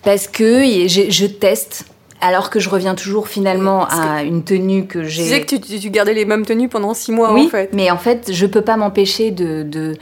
Parce 0.01 0.27
que 0.27 0.63
je, 0.87 1.11
je 1.11 1.25
teste, 1.27 1.85
alors 2.19 2.49
que 2.49 2.59
je 2.59 2.67
reviens 2.67 2.95
toujours 2.95 3.27
finalement 3.27 3.85
à 3.89 4.23
une 4.23 4.43
tenue 4.43 4.87
que 4.87 4.97
Tu 5.03 5.09
j'ai. 5.09 5.21
disais 5.23 5.41
que 5.41 5.45
tu, 5.55 5.59
tu- 5.61 5.79
tu 5.79 5.89
gardais 5.91 6.15
les 6.15 6.25
mêmes 6.25 6.47
tenues 6.47 6.67
pendant 6.67 6.95
six 6.95 7.11
mois 7.11 7.31
oui, 7.31 7.45
en 7.45 7.49
fait. 7.49 7.69
mais 7.73 7.91
en 7.91 7.97
fait, 7.99 8.31
je 8.33 8.47
peux 8.47 8.61
pas 8.63 8.75
m'empêcher 8.75 9.29
de, 9.29 9.93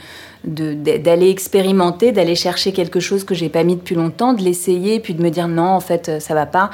d'aller 0.44 1.28
expérimenter, 1.28 2.10
d'aller 2.12 2.36
chercher 2.36 2.72
quelque 2.72 3.00
chose 3.00 3.22
que 3.24 3.34
j'ai 3.34 3.50
pas 3.50 3.64
mis 3.64 3.76
depuis 3.76 3.96
longtemps, 3.96 4.32
de 4.32 4.40
l'essayer, 4.42 4.98
puis 4.98 5.12
de 5.12 5.22
me 5.22 5.28
dire 5.28 5.46
non, 5.46 5.68
en 5.68 5.80
fait, 5.80 6.10
ça 6.22 6.32
va 6.32 6.46
pas. 6.46 6.70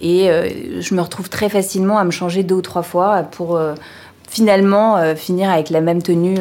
Et 0.00 0.30
euh, 0.30 0.80
je 0.80 0.94
me 0.94 1.02
retrouve 1.02 1.28
très 1.28 1.48
facilement 1.48 1.98
à 1.98 2.04
me 2.04 2.10
changer 2.10 2.42
deux 2.42 2.54
ou 2.56 2.62
trois 2.62 2.82
fois 2.82 3.22
pour 3.22 3.56
euh, 3.56 3.74
finalement 4.28 4.96
euh, 4.96 5.14
finir 5.14 5.50
avec 5.50 5.70
la 5.70 5.80
même 5.80 6.02
tenue 6.02 6.36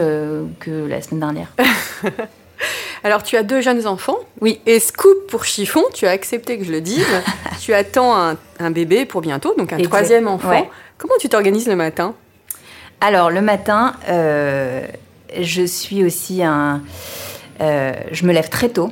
que 0.59 0.87
la 0.87 1.01
semaine 1.01 1.19
dernière. 1.19 1.47
Alors 3.03 3.23
tu 3.23 3.37
as 3.37 3.43
deux 3.43 3.61
jeunes 3.61 3.87
enfants. 3.87 4.17
Oui. 4.41 4.59
Et 4.65 4.79
scoop 4.79 5.27
pour 5.29 5.45
chiffon, 5.45 5.83
tu 5.93 6.05
as 6.05 6.11
accepté 6.11 6.57
que 6.57 6.65
je 6.65 6.71
le 6.71 6.81
dise. 6.81 7.05
tu 7.61 7.73
attends 7.73 8.17
un, 8.17 8.37
un 8.59 8.71
bébé 8.71 9.05
pour 9.05 9.21
bientôt, 9.21 9.53
donc 9.57 9.73
un 9.73 9.77
Exact. 9.77 9.89
troisième 9.89 10.27
enfant. 10.27 10.49
Ouais. 10.49 10.69
Comment 10.97 11.15
tu 11.19 11.29
t'organises 11.29 11.67
le 11.67 11.75
matin? 11.77 12.13
Alors, 12.99 13.29
le 13.29 13.39
matin, 13.39 13.93
je 14.09 15.65
suis 15.65 16.03
aussi 16.03 16.43
un. 16.43 16.81
je 17.61 18.25
me 18.25 18.33
lève 18.33 18.49
très 18.49 18.67
tôt 18.67 18.91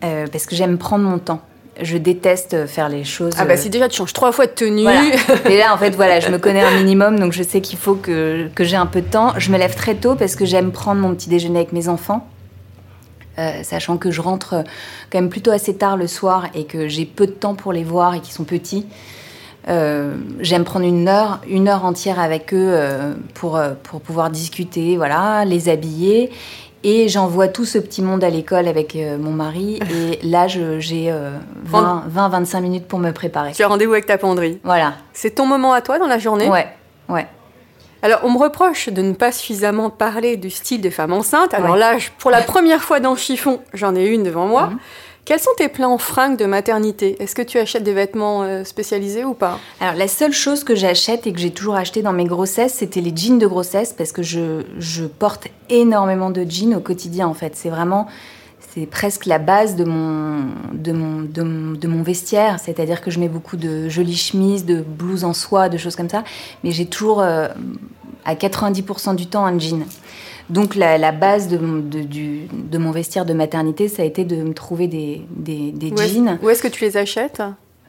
parce 0.00 0.46
que 0.46 0.56
j'aime 0.56 0.76
prendre 0.78 1.04
mon 1.04 1.18
temps. 1.18 1.40
Je 1.82 1.96
déteste 1.96 2.66
faire 2.66 2.88
les 2.88 3.04
choses. 3.04 3.34
Ah 3.38 3.44
bah 3.44 3.54
euh, 3.54 3.56
si 3.56 3.70
déjà 3.70 3.88
tu 3.88 3.96
changes 3.96 4.12
trois 4.12 4.32
fois 4.32 4.46
de 4.46 4.52
tenue. 4.52 4.82
voilà. 4.82 5.02
Et 5.50 5.58
là, 5.58 5.74
en 5.74 5.78
fait, 5.78 5.90
voilà, 5.90 6.20
je 6.20 6.28
me 6.28 6.38
connais 6.38 6.62
un 6.62 6.78
minimum, 6.78 7.18
donc 7.18 7.32
je 7.32 7.42
sais 7.42 7.60
qu'il 7.60 7.78
faut 7.78 7.94
que, 7.94 8.48
que 8.54 8.64
j'ai 8.64 8.76
un 8.76 8.86
peu 8.86 9.00
de 9.00 9.06
temps. 9.08 9.32
Je 9.38 9.50
me 9.50 9.58
lève 9.58 9.74
très 9.74 9.94
tôt 9.94 10.14
parce 10.14 10.36
que 10.36 10.44
j'aime 10.44 10.72
prendre 10.72 11.00
mon 11.00 11.14
petit 11.14 11.28
déjeuner 11.28 11.58
avec 11.58 11.72
mes 11.72 11.88
enfants. 11.88 12.26
Euh, 13.38 13.62
sachant 13.62 13.96
que 13.96 14.10
je 14.10 14.20
rentre 14.20 14.64
quand 15.10 15.18
même 15.18 15.30
plutôt 15.30 15.50
assez 15.50 15.74
tard 15.74 15.96
le 15.96 16.06
soir 16.06 16.48
et 16.54 16.64
que 16.64 16.88
j'ai 16.88 17.06
peu 17.06 17.26
de 17.26 17.32
temps 17.32 17.54
pour 17.54 17.72
les 17.72 17.84
voir 17.84 18.14
et 18.14 18.20
qu'ils 18.20 18.34
sont 18.34 18.44
petits. 18.44 18.86
Euh, 19.68 20.16
J'aime 20.40 20.64
prendre 20.64 20.84
une 20.84 21.08
heure, 21.08 21.40
une 21.48 21.68
heure 21.68 21.84
entière 21.84 22.18
avec 22.18 22.52
eux 22.52 22.70
euh, 22.72 23.14
pour, 23.34 23.60
pour 23.84 24.00
pouvoir 24.00 24.30
discuter, 24.30 24.96
voilà, 24.96 25.44
les 25.44 25.68
habiller. 25.68 26.30
Et 26.82 27.08
j'envoie 27.08 27.48
tout 27.48 27.64
ce 27.66 27.78
petit 27.78 28.00
monde 28.00 28.24
à 28.24 28.30
l'école 28.30 28.66
avec 28.66 28.96
euh, 28.96 29.18
mon 29.18 29.32
mari. 29.32 29.80
Et 29.90 30.18
là, 30.26 30.46
j'ai 30.48 31.10
euh, 31.10 31.30
20-25 31.70 32.60
minutes 32.62 32.86
pour 32.88 32.98
me 32.98 33.10
préparer. 33.12 33.52
tu 33.52 33.62
as 33.62 33.68
rendez-vous 33.68 33.92
avec 33.92 34.06
ta 34.06 34.16
penderie. 34.18 34.58
Voilà. 34.64 34.94
C'est 35.12 35.30
ton 35.34 35.46
moment 35.46 35.72
à 35.72 35.82
toi 35.82 35.98
dans 35.98 36.06
la 36.06 36.18
journée? 36.18 36.48
Ouais, 36.48 36.66
ouais. 37.08 37.26
Alors, 38.02 38.20
on 38.22 38.30
me 38.30 38.38
reproche 38.38 38.88
de 38.88 39.02
ne 39.02 39.12
pas 39.12 39.30
suffisamment 39.30 39.90
parler 39.90 40.38
du 40.38 40.48
style 40.48 40.80
de 40.80 40.88
femme 40.88 41.12
enceinte. 41.12 41.52
Alors 41.52 41.72
Ouais. 41.72 41.78
là, 41.78 41.96
pour 42.18 42.30
la 42.30 42.40
première 42.40 42.82
fois 42.82 42.98
dans 42.98 43.14
Chiffon, 43.14 43.60
j'en 43.74 43.94
ai 43.94 44.06
une 44.06 44.22
devant 44.22 44.46
moi. 44.46 44.68
Mhm. 44.68 44.78
Quels 45.30 45.38
sont 45.38 45.54
tes 45.56 45.68
plans 45.68 45.96
fringues 45.96 46.36
de 46.36 46.44
maternité? 46.44 47.14
Est-ce 47.22 47.36
que 47.36 47.42
tu 47.42 47.58
achètes 47.58 47.84
des 47.84 47.92
vêtements 47.92 48.42
euh, 48.42 48.64
spécialisés 48.64 49.24
ou 49.24 49.32
pas? 49.32 49.60
Alors, 49.78 49.94
la 49.94 50.08
seule 50.08 50.32
chose 50.32 50.64
que 50.64 50.74
j'achète 50.74 51.24
et 51.28 51.32
que 51.32 51.38
j'ai 51.38 51.52
toujours 51.52 51.76
acheté 51.76 52.02
dans 52.02 52.12
mes 52.12 52.24
grossesses, 52.24 52.74
c'était 52.74 53.00
les 53.00 53.12
jeans 53.14 53.38
de 53.38 53.46
grossesse 53.46 53.92
parce 53.92 54.10
que 54.10 54.24
je, 54.24 54.64
je 54.80 55.04
porte 55.04 55.46
énormément 55.68 56.30
de 56.30 56.42
jeans 56.42 56.74
au 56.74 56.80
quotidien 56.80 57.28
en 57.28 57.34
fait. 57.34 57.54
C'est 57.54 57.68
vraiment. 57.68 58.08
c'est 58.74 58.86
presque 58.86 59.26
la 59.26 59.38
base 59.38 59.76
de 59.76 59.84
mon, 59.84 60.46
de 60.72 60.90
mon, 60.90 61.20
de 61.20 61.86
mon, 61.86 62.02
vestiaire. 62.02 62.58
C'est-à-dire 62.58 63.00
que 63.00 63.12
je 63.12 63.20
mets 63.20 63.28
beaucoup 63.28 63.56
de 63.56 63.88
jolies 63.88 64.16
chemises, 64.16 64.64
de 64.64 64.80
blouses 64.80 65.22
en 65.22 65.32
soie, 65.32 65.68
de 65.68 65.78
choses 65.78 65.94
comme 65.94 66.10
ça. 66.10 66.24
Mais 66.64 66.72
j'ai 66.72 66.86
toujours, 66.86 67.20
euh, 67.20 67.46
à 68.24 68.34
90% 68.34 69.14
du 69.14 69.28
temps, 69.28 69.46
un 69.46 69.60
jean. 69.60 69.84
Donc 70.50 70.74
la, 70.74 70.98
la 70.98 71.12
base 71.12 71.48
de, 71.48 71.58
mon- 71.58 71.78
de, 71.80 72.00
du- 72.02 72.46
de 72.52 72.78
mon 72.78 72.90
vestiaire 72.90 73.24
de 73.24 73.32
maternité, 73.32 73.88
ça 73.88 74.02
a 74.02 74.04
été 74.04 74.24
de 74.24 74.36
me 74.42 74.52
trouver 74.52 74.86
des, 74.88 75.22
des, 75.30 75.70
des 75.72 75.90
Où 75.92 76.00
est-ce- 76.00 76.14
jeans. 76.14 76.38
Où 76.42 76.50
est-ce 76.50 76.62
que 76.62 76.68
tu 76.68 76.84
les 76.84 76.96
achètes? 76.96 77.42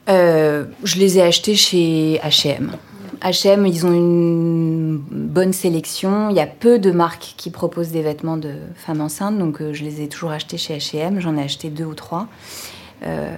Euh, 0.08 0.64
je 0.84 0.98
les 0.98 1.18
ai 1.18 1.22
achetés 1.22 1.54
chez 1.54 2.20
H&M. 2.24 2.72
H&M, 3.20 3.66
ils 3.66 3.86
ont 3.86 3.92
une 3.92 4.96
bonne 4.98 5.52
sélection. 5.52 6.28
Il 6.30 6.36
y 6.36 6.40
a 6.40 6.46
peu 6.46 6.78
de 6.80 6.90
marques 6.90 7.34
qui 7.36 7.50
proposent 7.50 7.90
des 7.92 8.02
vêtements 8.02 8.36
de 8.36 8.54
femmes 8.74 9.00
enceintes, 9.00 9.38
donc 9.38 9.60
euh, 9.60 9.72
je 9.72 9.84
les 9.84 10.00
ai 10.02 10.08
toujours 10.08 10.30
achetés 10.32 10.56
chez 10.58 10.76
H&M. 10.76 11.20
J'en 11.20 11.36
ai 11.36 11.42
acheté 11.42 11.68
deux 11.68 11.84
ou 11.84 11.94
trois. 11.94 12.26
Euh, 13.04 13.32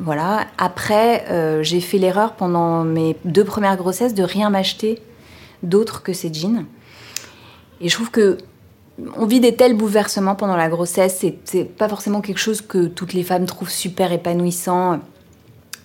voilà. 0.00 0.46
Après, 0.58 1.24
euh, 1.30 1.62
j'ai 1.62 1.80
fait 1.80 1.98
l'erreur 1.98 2.32
pendant 2.32 2.82
mes 2.84 3.16
deux 3.24 3.44
premières 3.44 3.76
grossesses 3.76 4.14
de 4.14 4.22
rien 4.24 4.50
m'acheter 4.50 5.00
d'autre 5.62 6.02
que 6.02 6.12
ces 6.12 6.32
jeans. 6.32 6.64
Et 7.80 7.88
je 7.88 7.94
trouve 7.94 8.10
que 8.10 8.38
on 9.16 9.26
vit 9.26 9.40
des 9.40 9.54
tels 9.54 9.76
bouleversements 9.76 10.34
pendant 10.34 10.56
la 10.56 10.68
grossesse. 10.68 11.24
C'est- 11.44 11.64
pas 11.76 11.88
forcément 11.88 12.20
quelque 12.20 12.38
chose 12.38 12.62
que 12.62 12.86
toutes 12.86 13.12
les 13.12 13.22
femmes 13.22 13.44
trouvent 13.46 13.70
super 13.70 14.12
épanouissant 14.12 15.00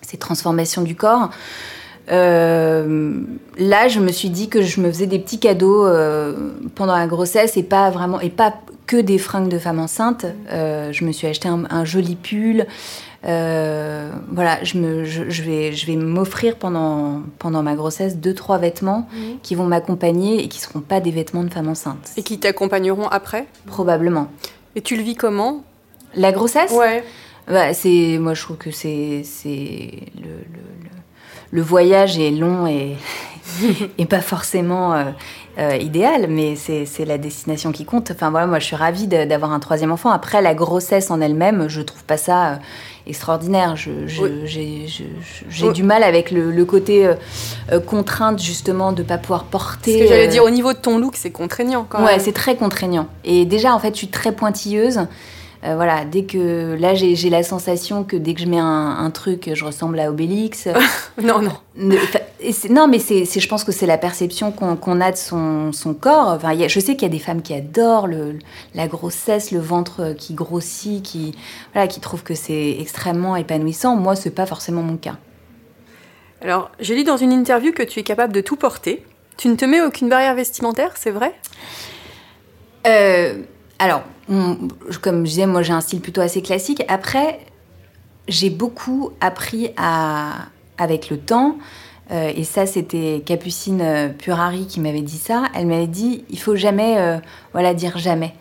ces 0.00 0.16
transformations 0.16 0.82
du 0.82 0.96
corps. 0.96 1.30
Euh, 2.10 3.20
là, 3.58 3.88
je 3.88 4.00
me 4.00 4.10
suis 4.10 4.30
dit 4.30 4.48
que 4.48 4.62
je 4.62 4.80
me 4.80 4.90
faisais 4.90 5.06
des 5.06 5.18
petits 5.18 5.38
cadeaux 5.38 5.86
euh, 5.86 6.50
pendant 6.74 6.96
la 6.96 7.06
grossesse 7.06 7.56
et 7.56 7.62
pas 7.62 7.90
vraiment 7.90 8.20
et 8.20 8.30
pas 8.30 8.54
que 8.86 8.96
des 8.96 9.18
fringues 9.18 9.48
de 9.48 9.58
femme 9.58 9.78
enceinte. 9.78 10.26
Euh, 10.50 10.90
je 10.92 11.04
me 11.04 11.12
suis 11.12 11.26
acheté 11.26 11.48
un 11.48 11.84
joli 11.84 12.16
pull. 12.16 12.66
Euh, 13.24 14.10
voilà, 14.32 14.62
je, 14.64 14.78
me, 14.78 15.04
je, 15.04 15.30
je 15.30 15.42
vais, 15.42 15.72
je 15.72 15.86
vais 15.86 15.96
m'offrir 15.96 16.56
pendant, 16.56 17.22
pendant 17.38 17.62
ma 17.62 17.74
grossesse 17.74 18.16
deux 18.16 18.34
trois 18.34 18.58
vêtements 18.58 19.06
qui 19.42 19.54
vont 19.54 19.66
m'accompagner 19.66 20.42
et 20.42 20.48
qui 20.48 20.58
seront 20.58 20.80
pas 20.80 21.00
des 21.00 21.12
vêtements 21.12 21.44
de 21.44 21.52
femme 21.52 21.68
enceinte, 21.68 22.10
Et 22.16 22.22
qui 22.22 22.38
t'accompagneront 22.38 23.06
après? 23.08 23.46
Probablement. 23.66 24.28
Et 24.74 24.80
tu 24.80 24.96
le 24.96 25.02
vis 25.02 25.14
comment? 25.14 25.62
La 26.16 26.32
grossesse? 26.32 26.72
Ouais. 26.72 27.04
Bah, 27.48 27.74
c'est, 27.74 28.18
moi, 28.18 28.34
je 28.34 28.42
trouve 28.42 28.56
que 28.56 28.70
c'est, 28.70 29.22
c'est 29.24 29.90
le, 30.16 30.28
le, 30.28 30.62
le, 30.84 30.90
le 31.50 31.62
voyage 31.62 32.18
est 32.18 32.30
long 32.30 32.66
et, 32.66 32.96
et 33.98 34.06
pas 34.06 34.20
forcément 34.20 34.94
euh, 34.94 35.04
euh, 35.58 35.76
idéal, 35.76 36.26
mais 36.28 36.56
c'est, 36.56 36.86
la 37.04 37.18
destination 37.18 37.72
qui 37.72 37.84
compte. 37.84 38.10
Enfin 38.10 38.30
voilà, 38.30 38.46
moi, 38.46 38.58
je 38.58 38.64
suis 38.64 38.76
ravie 38.76 39.06
d'avoir 39.06 39.52
un 39.52 39.60
troisième 39.60 39.92
enfant. 39.92 40.10
Après, 40.10 40.40
la 40.42 40.54
grossesse 40.54 41.10
en 41.10 41.20
elle-même, 41.20 41.68
je 41.68 41.80
trouve 41.82 42.04
pas 42.04 42.16
ça 42.16 42.46
euh, 42.52 42.56
extraordinaire. 43.06 43.76
Je, 43.76 43.90
je- 44.06 44.22
Oui. 44.22 44.30
j'ai, 44.44 44.86
je- 44.88 45.66
Oui. 45.66 45.72
du 45.72 45.82
mal 45.82 46.02
avec 46.02 46.30
le, 46.30 46.50
le 46.50 46.64
côté 46.64 47.06
euh, 47.06 47.14
euh, 47.72 47.80
contrainte 47.80 48.40
justement 48.42 48.92
de 48.92 49.02
pas 49.02 49.18
pouvoir 49.18 49.44
porter. 49.44 49.92
Ce 49.94 49.98
que 50.02 50.08
j'allais 50.08 50.28
euh, 50.28 50.30
dire 50.30 50.44
au 50.44 50.50
niveau 50.50 50.72
de 50.72 50.78
ton 50.78 50.98
look, 50.98 51.16
c'est 51.16 51.30
contraignant 51.32 51.84
quand 51.88 52.02
Ouais, 52.04 52.18
c'est 52.18 52.32
très 52.32 52.56
contraignant. 52.56 53.06
Et 53.24 53.44
déjà, 53.44 53.74
en 53.74 53.78
fait, 53.78 53.92
je 53.92 53.98
suis 53.98 54.08
très 54.08 54.32
pointilleuse. 54.32 55.00
Euh, 55.64 55.76
voilà, 55.76 56.04
dès 56.04 56.24
que 56.24 56.76
là, 56.80 56.94
j'ai 56.96 57.30
la 57.30 57.44
sensation 57.44 58.02
que 58.02 58.16
dès 58.16 58.34
que 58.34 58.40
je 58.40 58.46
mets 58.46 58.58
un, 58.58 58.96
un 58.98 59.10
truc, 59.10 59.48
je 59.54 59.64
ressemble 59.64 60.00
à 60.00 60.10
Obélix. 60.10 60.66
Non, 61.22 61.40
non. 61.42 61.52
Ne- 61.76 61.96
et 62.42 62.68
non, 62.70 62.88
mais 62.88 62.98
c'est, 62.98 63.24
je 63.24 63.48
pense 63.48 63.64
que 63.64 63.72
c'est 63.72 63.86
la 63.86 63.98
perception 63.98 64.52
qu'on, 64.52 65.00
a 65.00 65.12
de 65.12 65.16
son, 65.16 65.72
son 65.72 65.94
corps. 65.94 66.28
Enfin, 66.28 66.52
il 66.52 66.60
y 66.60 66.64
a- 66.64 66.68
je 66.68 66.80
sais 66.80 66.94
qu'il 66.94 67.02
y 67.02 67.10
a 67.10 67.14
des 67.14 67.18
femmes 67.18 67.42
qui 67.42 67.54
adorent 67.54 68.06
le, 68.06 68.38
la 68.74 68.86
grossesse, 68.88 69.50
le 69.50 69.60
ventre 69.60 70.14
qui 70.18 70.34
grossit, 70.34 71.02
qui, 71.02 71.34
voilà, 71.72 71.88
qui 71.88 72.00
trouvent 72.00 72.22
que 72.22 72.34
c'est 72.34 72.76
extrêmement 72.80 73.36
épanouissant. 73.36 73.96
Moi, 73.96 74.16
c'est 74.16 74.30
pas 74.30 74.46
forcément 74.46 74.82
mon 74.82 74.96
cas. 74.96 75.16
Alors, 76.40 76.70
j'ai 76.80 76.94
lu 76.94 77.04
dans 77.04 77.16
une 77.16 77.32
interview 77.32 77.72
que 77.72 77.82
tu 77.82 78.00
es 78.00 78.02
capable 78.02 78.32
de 78.32 78.40
tout 78.40 78.56
porter. 78.56 79.04
Tu 79.36 79.48
ne 79.48 79.54
te 79.56 79.64
mets 79.64 79.80
aucune 79.80 80.08
barrière 80.08 80.34
vestimentaire, 80.34 80.92
c'est 80.96 81.10
vrai? 81.12 81.34
Euh, 82.86 83.42
alors, 83.78 84.02
on- 84.28 84.56
comme 85.00 85.24
je 85.24 85.30
disais, 85.30 85.46
moi 85.46 85.62
j'ai 85.62 85.72
un 85.72 85.80
style 85.80 86.00
plutôt 86.00 86.20
assez 86.20 86.42
classique. 86.42 86.82
Après, 86.88 87.40
j'ai 88.28 88.50
beaucoup 88.50 89.12
appris 89.20 89.70
à, 89.76 90.46
avec 90.78 91.10
le 91.10 91.18
temps. 91.18 91.56
Euh, 92.10 92.32
et 92.34 92.44
ça, 92.44 92.66
c'était 92.66 93.22
Capucine 93.24 93.80
euh, 93.80 94.08
Purari 94.08 94.66
qui 94.66 94.80
m'avait 94.80 95.02
dit 95.02 95.18
ça. 95.18 95.44
Elle 95.54 95.66
m'avait 95.66 95.86
dit 95.86 96.24
il 96.30 96.38
faut 96.38 96.56
jamais 96.56 96.98
euh, 96.98 97.18
voilà, 97.52 97.74
dire 97.74 97.98
jamais. 97.98 98.34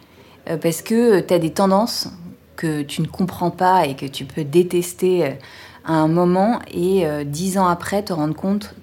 Parce 0.62 0.82
que 0.82 1.20
tu 1.20 1.34
as 1.36 1.40
des 1.40 1.52
tendances 1.52 2.10
que 2.56 2.82
tu 2.82 3.04
ne 3.04 3.08
comprends 3.08 3.52
pas 3.52 3.86
et 3.86 3.96
que 3.96 4.08
tu 4.08 4.26
peux 4.26 4.44
détester 4.44 5.38
à 5.86 5.94
un 5.94 6.08
moment 6.08 6.60
et 6.74 7.06
dix 7.26 7.60
ans 7.60 7.68
après 7.68 8.02
te 8.02 8.12
rendre 8.12 8.34
compte 8.34 8.74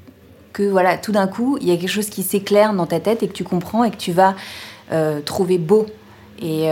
que 0.53 0.63
voilà, 0.63 0.97
tout 0.97 1.11
d'un 1.11 1.27
coup, 1.27 1.59
il 1.61 1.69
y 1.69 1.73
a 1.73 1.77
quelque 1.77 1.91
chose 1.91 2.11
qui 2.11 2.23
s'éclaire 2.23 2.73
dans 2.75 2.87
ta 2.87 3.01
tête 3.01 3.25
et 3.25 3.29
que 3.29 3.33
tu 3.33 3.43
comprends 3.43 3.83
et 3.83 3.91
que 3.91 3.97
tu 3.97 4.13
vas 4.13 4.37
trouver 5.25 5.59
beau. 5.59 5.87
Et 6.41 6.69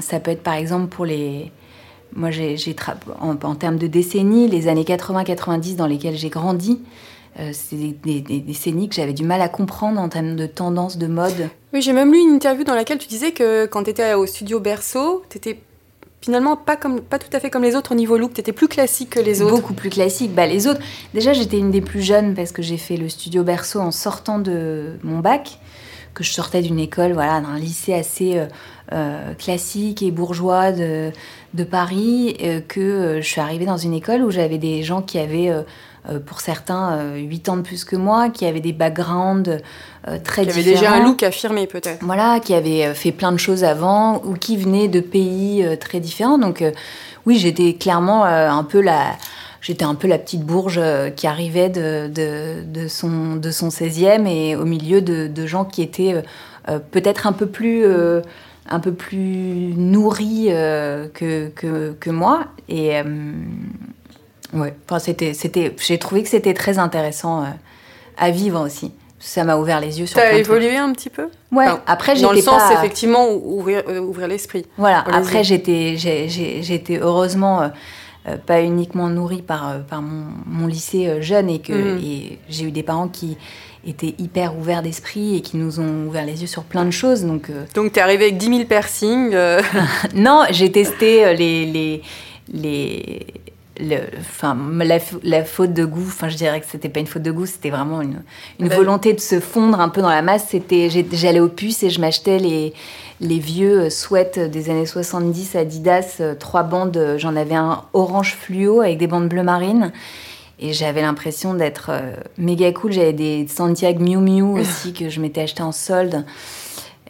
ça 0.00 0.18
peut 0.18 0.32
être 0.32 0.42
par 0.42 0.54
exemple 0.54 0.88
pour 0.88 1.06
les. 1.06 1.52
Moi, 2.12 2.32
j'ai, 2.32 2.56
en, 3.20 3.36
en 3.40 3.54
termes 3.54 3.78
de 3.78 3.86
décennies, 3.86 4.48
les 4.48 4.66
années 4.66 4.82
80-90 4.82 5.76
dans 5.76 5.86
lesquelles 5.86 6.16
j'ai 6.16 6.30
grandi, 6.30 6.80
euh, 7.38 7.50
c'est 7.52 7.76
des, 7.76 7.92
des- 7.92 8.20
des 8.20 8.40
décennies 8.40 8.88
que 8.88 8.94
j'avais 8.96 9.12
du 9.12 9.24
mal 9.24 9.40
à 9.40 9.48
comprendre 9.48 10.00
en 10.00 10.08
termes 10.08 10.36
de 10.36 10.46
tendance, 10.46 10.98
de 10.98 11.06
mode. 11.06 11.48
Oui, 11.72 11.80
j'ai 11.82 11.92
même 11.92 12.12
lu 12.12 12.18
une 12.18 12.34
interview 12.34 12.64
dans 12.64 12.74
laquelle 12.74 12.98
tu 12.98 13.06
disais 13.08 13.30
que 13.32 13.66
quand 13.66 13.84
tu 13.84 13.90
étais 13.90 14.14
au 14.14 14.26
studio 14.26 14.58
Berceau, 14.60 15.22
tu 15.30 15.38
étais 15.38 15.60
finalement 16.20 16.56
pas, 16.56 16.76
comme, 16.76 17.00
pas 17.00 17.18
tout 17.18 17.34
à 17.34 17.40
fait 17.40 17.48
comme 17.48 17.62
les 17.62 17.76
autres 17.76 17.92
au 17.92 17.94
niveau 17.94 18.18
look, 18.18 18.34
tu 18.34 18.40
étais 18.40 18.52
plus 18.52 18.68
classique 18.68 19.10
que 19.10 19.20
les 19.20 19.40
autres. 19.40 19.54
Beaucoup 19.54 19.72
plus 19.74 19.88
classique. 19.90 20.34
Bah, 20.34 20.46
les 20.46 20.66
autres, 20.66 20.80
déjà, 21.14 21.32
j'étais 21.32 21.58
une 21.58 21.70
des 21.70 21.80
plus 21.80 22.02
jeunes 22.02 22.34
parce 22.34 22.52
que 22.52 22.60
j'ai 22.62 22.76
fait 22.76 22.96
le 22.98 23.08
studio 23.08 23.42
Berceau 23.42 23.80
en 23.80 23.90
sortant 23.90 24.38
de 24.38 24.98
mon 25.02 25.20
bac, 25.20 25.58
que 26.12 26.22
je 26.24 26.32
sortais 26.32 26.60
d'une 26.60 26.78
école, 26.80 27.12
voilà, 27.12 27.40
d'un 27.40 27.56
lycée 27.56 27.94
assez 27.94 28.36
euh, 28.36 28.46
euh, 28.92 29.32
classique 29.34 30.02
et 30.02 30.10
bourgeois 30.10 30.72
de, 30.72 31.10
de 31.54 31.64
Paris, 31.64 32.36
euh, 32.42 32.60
que 32.60 33.20
je 33.22 33.26
suis 33.26 33.40
arrivée 33.40 33.64
dans 33.64 33.76
une 33.78 33.94
école 33.94 34.22
où 34.22 34.30
j'avais 34.30 34.58
des 34.58 34.82
gens 34.82 35.00
qui 35.02 35.18
avaient, 35.18 35.50
pour 36.26 36.40
certains, 36.40 36.92
euh, 36.92 37.16
8 37.16 37.48
ans 37.50 37.56
de 37.56 37.62
plus 37.62 37.84
que 37.84 37.96
moi, 37.96 38.30
qui 38.30 38.46
avaient 38.46 38.60
des 38.60 38.72
backgrounds 38.72 39.60
euh, 40.08 40.18
très 40.24 40.42
avais 40.42 40.52
différents 40.62 40.80
déjà 40.80 40.92
un 40.94 41.04
look 41.04 41.22
affirmé 41.22 41.66
peut-être. 41.66 42.02
voilà, 42.02 42.40
qui 42.40 42.54
avaient 42.54 42.86
euh, 42.86 42.94
fait 42.94 43.12
plein 43.12 43.32
de 43.32 43.36
choses 43.38 43.64
avant 43.64 44.22
ou 44.24 44.34
qui 44.34 44.56
venaient 44.56 44.88
de 44.88 45.00
pays 45.00 45.62
euh, 45.62 45.76
très 45.76 46.00
différents. 46.00 46.38
Donc 46.38 46.62
euh, 46.62 46.72
oui, 47.26 47.38
j'étais 47.38 47.74
clairement 47.74 48.24
euh, 48.24 48.48
un 48.48 48.64
peu 48.64 48.80
la 48.80 49.16
j'étais 49.60 49.84
un 49.84 49.94
peu 49.94 50.08
la 50.08 50.18
petite 50.18 50.42
bourge 50.42 50.80
euh, 50.82 51.10
qui 51.10 51.26
arrivait 51.26 51.68
de, 51.68 52.08
de, 52.08 52.62
de 52.64 52.88
son 52.88 53.36
de 53.36 53.50
son 53.50 53.68
16e 53.68 54.26
et 54.26 54.56
au 54.56 54.64
milieu 54.64 55.02
de, 55.02 55.26
de 55.26 55.46
gens 55.46 55.66
qui 55.66 55.82
étaient 55.82 56.14
euh, 56.14 56.22
euh, 56.70 56.78
peut-être 56.78 57.26
un 57.26 57.32
peu 57.32 57.46
plus 57.46 57.84
euh, 57.84 58.22
un 58.70 58.80
peu 58.80 58.92
plus 58.92 59.74
nourris 59.76 60.46
euh, 60.48 61.08
que, 61.12 61.48
que, 61.48 61.92
que 61.98 62.10
moi 62.10 62.46
et 62.68 62.96
euh, 62.96 63.04
ouais, 64.54 64.74
enfin 64.88 64.98
c'était 64.98 65.34
c'était 65.34 65.74
j'ai 65.78 65.98
trouvé 65.98 66.22
que 66.22 66.28
c'était 66.28 66.54
très 66.54 66.78
intéressant 66.78 67.42
euh, 67.42 67.46
à 68.18 68.30
vivre 68.30 68.60
aussi. 68.64 68.92
Ça 69.22 69.44
m'a 69.44 69.56
ouvert 69.58 69.80
les 69.80 70.00
yeux 70.00 70.06
sur 70.06 70.16
T'as 70.16 70.28
trucs. 70.30 70.40
évolué 70.40 70.76
un 70.78 70.92
petit 70.94 71.10
peu? 71.10 71.28
Ouais, 71.52 71.66
Enfin, 71.66 71.82
après 71.86 72.14
Dans 72.20 72.30
le 72.30 72.36
j'étais 72.36 72.48
sens, 72.48 72.62
pas... 72.62 72.72
effectivement, 72.78 73.28
ouvrir, 73.30 73.82
euh, 73.86 74.00
ouvrir 74.00 74.26
l'esprit. 74.28 74.64
Voilà, 74.78 75.04
après 75.12 75.44
j'étais 75.44 75.96
j'ai- 75.98 76.28
j'ai- 76.30 76.62
j'étais 76.62 76.98
heureusement 76.98 77.60
euh, 77.60 77.68
euh, 78.28 78.36
pas 78.38 78.62
uniquement 78.62 79.08
nourrie 79.08 79.42
par, 79.42 79.82
par 79.84 80.00
mon, 80.00 80.24
mon 80.46 80.66
lycée 80.66 81.06
euh, 81.06 81.20
jeune 81.20 81.50
et 81.50 81.58
que 81.60 81.72
Mhm. 81.74 82.00
et 82.02 82.38
j'ai 82.48 82.64
eu 82.64 82.70
des 82.70 82.82
parents 82.82 83.08
qui 83.08 83.36
étaient 83.86 84.14
hyper 84.18 84.56
ouverts 84.58 84.82
d'esprit 84.82 85.36
et 85.36 85.40
qui 85.42 85.58
nous 85.58 85.80
ont 85.80 86.06
ouvert 86.06 86.24
les 86.24 86.40
yeux 86.40 86.46
sur 86.46 86.62
plein 86.64 86.86
de 86.86 86.90
choses. 86.90 87.24
Donc 87.24 87.50
euh, 87.50 87.64
Donc, 87.74 87.92
t'es 87.92 88.00
arrivé 88.00 88.24
avec 88.24 88.38
10 88.38 88.46
000 88.46 88.64
piercings. 88.64 89.34
non, 90.14 90.44
j'ai 90.50 90.72
testé 90.72 91.34
les 91.36 91.66
les 91.66 92.02
les 92.52 93.26
le- 93.80 94.18
enfin 94.20 94.56
la, 95.22 95.44
faute 95.44 95.72
de 95.72 95.84
goût. 95.84 96.04
Enfin, 96.06 96.28
je 96.28 96.36
dirais 96.36 96.60
que 96.60 96.66
c'était 96.70 96.88
pas 96.88 97.00
une 97.00 97.06
faute 97.06 97.22
de 97.22 97.30
goût, 97.30 97.46
c'était 97.46 97.70
vraiment 97.70 98.02
une, 98.02 98.22
une 98.58 98.68
Bah, 98.68 98.76
volonté 98.76 99.12
de 99.12 99.20
se 99.20 99.40
fondre 99.40 99.80
un 99.80 99.88
peu 99.88 100.02
dans 100.02 100.10
la 100.10 100.22
masse. 100.22 100.46
C'était 100.50 100.88
j'allais 101.12 101.40
au 101.40 101.48
puce 101.48 101.82
et 101.82 101.90
je 101.90 102.00
m'achetais 102.00 102.38
les 102.38 102.72
les 103.22 103.38
vieux 103.38 103.80
euh, 103.82 103.90
sweats 103.90 104.48
des 104.48 104.70
années 104.70 104.86
70 104.86 105.54
Adidas, 105.56 106.16
euh, 106.20 106.34
trois 106.34 106.62
bandes. 106.62 106.96
euh, 106.96 107.18
J'en 107.18 107.36
avais 107.36 107.54
un 107.54 107.82
orange 107.92 108.34
fluo 108.40 108.80
avec 108.80 108.98
des 108.98 109.06
bandes 109.06 109.28
bleu 109.28 109.42
marine. 109.42 109.92
Et 110.62 110.74
j'avais 110.74 111.00
l'impression 111.00 111.54
d'être 111.54 111.88
euh, 111.90 112.12
méga 112.36 112.70
cool. 112.72 112.92
J'avais 112.92 113.14
des 113.14 113.46
Santiago 113.48 114.02
Miu 114.02 114.18
Miu 114.18 114.42
aussi 114.60 114.92
que 114.92 115.08
je 115.08 115.20
m'étais 115.20 115.40
acheté 115.42 115.62
en 115.62 115.72
solde. 115.72 116.24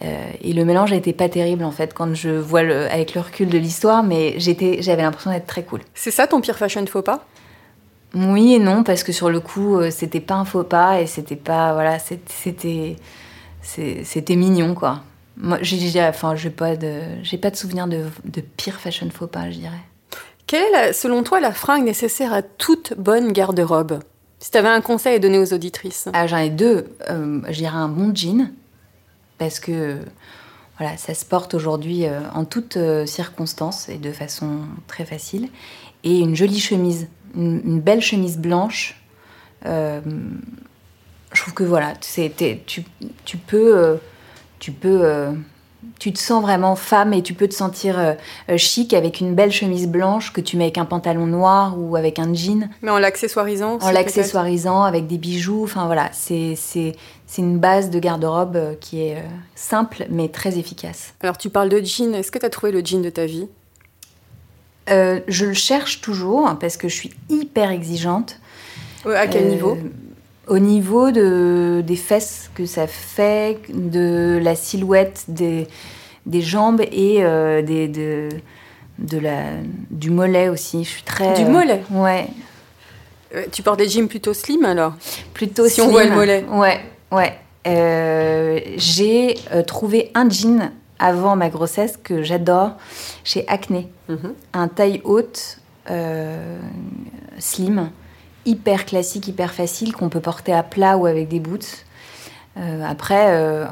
Euh, 0.03 0.31
et 0.41 0.53
le 0.53 0.65
mélange 0.65 0.93
n'était 0.93 1.13
pas 1.13 1.29
terrible 1.29 1.63
en 1.63 1.71
fait 1.71 1.93
quand 1.93 2.15
je 2.15 2.31
vois 2.31 2.63
le, 2.63 2.91
avec 2.91 3.15
le 3.15 3.21
recul 3.21 3.49
de 3.49 3.59
l'histoire, 3.59 4.03
mais 4.03 4.35
j'étais, 4.39 4.81
j'avais 4.81 5.03
l'impression 5.03 5.31
d'être 5.31 5.47
très 5.47 5.63
cool. 5.63 5.81
C'est 5.95 6.11
ça 6.11 6.27
ton 6.27 6.41
pire 6.41 6.57
fashion 6.57 6.85
faux 6.87 7.03
pas? 7.03 7.27
Oui 8.15 8.55
et 8.55 8.59
non 8.59 8.83
parce 8.83 9.03
que 9.05 9.13
sur 9.13 9.31
le 9.31 9.41
coup 9.41 9.77
euh, 9.77 9.91
c'était 9.91 10.21
pas 10.21 10.35
un 10.35 10.45
faux 10.45 10.65
pas 10.65 11.01
et 11.01 11.07
c'était 11.07 11.37
pas 11.37 11.75
voilà 11.75 11.99
c'était 11.99 12.97
c'était 13.63 14.37
mignon 14.37 14.75
quoi. 14.75 15.03
Moi, 15.37 15.59
j'ai, 15.63 16.03
enfin, 16.03 16.35
j'ai 16.35 16.51
pas 16.51 16.77
de, 16.77 17.01
j'ai 17.23 17.39
pas 17.39 17.51
de 17.51 17.57
souvenir 17.57 17.87
de, 17.87 18.05
de 18.25 18.41
pire 18.41 18.79
fashion 18.79 19.09
faux 19.11 19.27
pas, 19.27 19.51
je 19.51 19.59
dirais. 19.59 19.81
Quelle 20.47 20.63
est, 20.65 20.71
la- 20.73 20.93
selon 20.93 21.23
toi, 21.23 21.41
la 21.41 21.53
fringue 21.53 21.85
nécessaire 21.85 22.35
à 22.35 22.43
toute 22.43 22.93
bonne 22.99 23.33
garde-robe? 23.33 24.01
Si 24.39 24.51
tu 24.51 24.59
avais 24.59 24.69
un 24.69 24.81
conseil 24.83 25.15
à 25.15 25.19
donner 25.19 25.39
aux 25.39 25.55
auditrices? 25.55 26.09
Ah, 26.13 26.27
j'en 26.27 26.39
ai 26.39 26.51
deux. 26.51 26.89
Euh, 27.09 27.41
je 27.49 27.57
dirais 27.57 27.77
un 27.77 27.89
bon 27.89 28.15
jean, 28.15 28.51
parce 29.41 29.59
que 29.59 29.97
voilà, 30.79 30.99
ça 30.99 31.15
se 31.15 31.25
porte 31.25 31.55
aujourd'hui 31.55 32.05
euh, 32.05 32.21
en 32.35 32.45
toutes 32.45 32.77
euh, 32.77 33.07
circonstances 33.07 33.89
et 33.89 33.97
de 33.97 34.13
façon 34.13 34.61
très 34.87 35.07
facile. 35.07 35.49
Et 36.05 36.19
une 36.19 36.37
jolie 36.37 36.61
chemise, 36.61 37.09
une, 37.35 37.81
belle 37.81 38.03
chemise 38.03 38.37
blanche. 38.37 39.03
Euh, 39.65 40.01
je 41.33 41.41
trouve 41.41 41.55
que 41.55 41.65
voilà, 41.65 41.95
tu, 41.97 42.85
tu 43.25 43.37
peux, 43.39 43.79
euh, 43.79 43.97
tu 44.59 44.73
peux, 44.73 45.01
euh, 45.05 45.33
tu 45.99 46.13
te 46.13 46.19
sens 46.19 46.43
vraiment 46.43 46.77
femme 46.77 47.13
et 47.13 47.23
tu 47.23 47.35
peux 47.35 47.49
te 47.49 47.55
sentir 47.55 47.99
euh, 47.99 48.15
euh, 48.51 48.57
chic 48.57 48.95
avec 48.95 49.21
une 49.21 49.35
belle 49.35 49.53
chemise 49.53 49.89
blanche 49.89 50.33
que 50.33 50.41
tu 50.41 50.57
mets 50.57 50.65
avec 50.65 50.79
un 50.79 50.85
pantalon 50.85 51.27
noir 51.27 51.77
ou 51.79 51.97
avec 51.97 52.19
un 52.19 52.33
jean 52.35 52.69
Mais 52.83 52.91
en 52.91 52.99
l'accessoirisant 52.99 53.79
en 53.81 53.91
l'accessoirisant 53.91 54.83
avec 54.83 55.07
des 55.07 55.19
bijoux. 55.19 55.65
Enfin 55.65 55.87
voilà, 55.87 56.09
c'est 56.13 56.55
c'est 56.57 56.95
c'est 57.31 57.43
une 57.43 57.59
base 57.59 57.91
de 57.91 58.01
garde-robe 58.01 58.57
euh, 58.57 58.75
qui 58.75 59.03
est 59.03 59.15
euh, 59.15 59.21
simple 59.55 60.05
mais 60.11 60.29
très 60.29 60.59
efficace. 60.59 61.15
Alors, 61.21 61.39
tu 61.39 61.49
parles 61.49 61.69
de 61.69 61.81
jean. 61.81 62.13
Est-ce 62.13 62.33
que 62.33 62.41
tu 62.41 62.45
as 62.45 62.51
trouvé 62.51 62.73
le 62.73 62.85
jean 62.85 63.03
de 63.03 63.11
ta 63.11 63.25
vie? 63.25 63.47
Euh, 64.91 65.21
je 65.29 65.47
le 65.47 65.55
cherche 65.55 66.01
toujours 66.01 66.49
hein, 66.49 66.57
parce 66.57 66.77
que 66.77 66.89
je 66.89 66.95
suis 66.97 67.13
hyper 67.29 67.71
exigeante. 67.71 68.41
Ouais, 69.05 69.15
À 69.15 69.29
quel 69.29 69.47
niveau? 69.47 69.79
Au 70.49 70.59
niveau 70.59 71.11
de, 71.13 71.83
des 71.87 71.97
fesses 71.97 72.51
que 72.55 72.67
ça 72.67 72.87
fait, 72.87 73.59
de 73.73 74.41
la 74.43 74.57
silhouette 74.57 75.25
des, 75.29 75.69
des 76.27 76.41
jambes 76.43 76.81
et 76.81 77.19
euh, 77.23 77.63
des, 77.63 77.87
de, 77.89 78.29
de 78.99 79.19
la, 79.19 79.43
du 79.91 80.11
mollet 80.11 80.49
aussi. 80.49 80.83
Je 80.85 80.89
suis 80.91 81.03
très. 81.03 81.35
Du 81.35 81.45
euh, 81.45 81.49
mollet? 81.49 81.83
Ouais. 81.91 82.27
Euh, 83.37 83.45
Tu 83.53 83.63
portes 83.63 83.79
des 83.79 83.89
jeans 83.89 84.09
plutôt 84.09 84.35
slim 84.35 84.65
alors? 84.65 84.95
Plutôt 85.35 85.69
Si 85.69 85.81
on 85.81 85.85
slim. 85.85 85.93
voit 85.93 86.05
le 86.05 86.11
mollet. 86.15 86.45
Ouais, 86.51 86.81
ouais. 87.13 87.39
Euh, 87.69 88.59
j'ai 88.77 89.37
euh, 89.53 89.63
trouvé 89.63 90.11
un 90.15 90.29
jean 90.31 90.73
avant 90.99 91.37
ma 91.37 91.49
grossesse 91.51 91.97
que 92.03 92.23
j'adore 92.23 92.73
chez 93.23 93.47
Acne. 93.47 93.87
Mhm. 94.09 94.35
Un 94.55 94.69
taille 94.69 95.01
haute, 95.05 95.59
slim, 97.39 97.91
hyper 98.47 98.87
classique, 98.87 99.29
hyper 99.29 99.53
facile, 99.53 99.93
qu'on 99.93 100.09
peut 100.09 100.21
porter 100.21 100.53
à 100.53 100.63
plat 100.63 100.97
ou 100.97 101.07
avec 101.07 101.29
des 101.29 101.41
boots. 101.41 101.85
Euh, 102.57 102.83
après, 102.87 103.27
euh, 103.29 103.67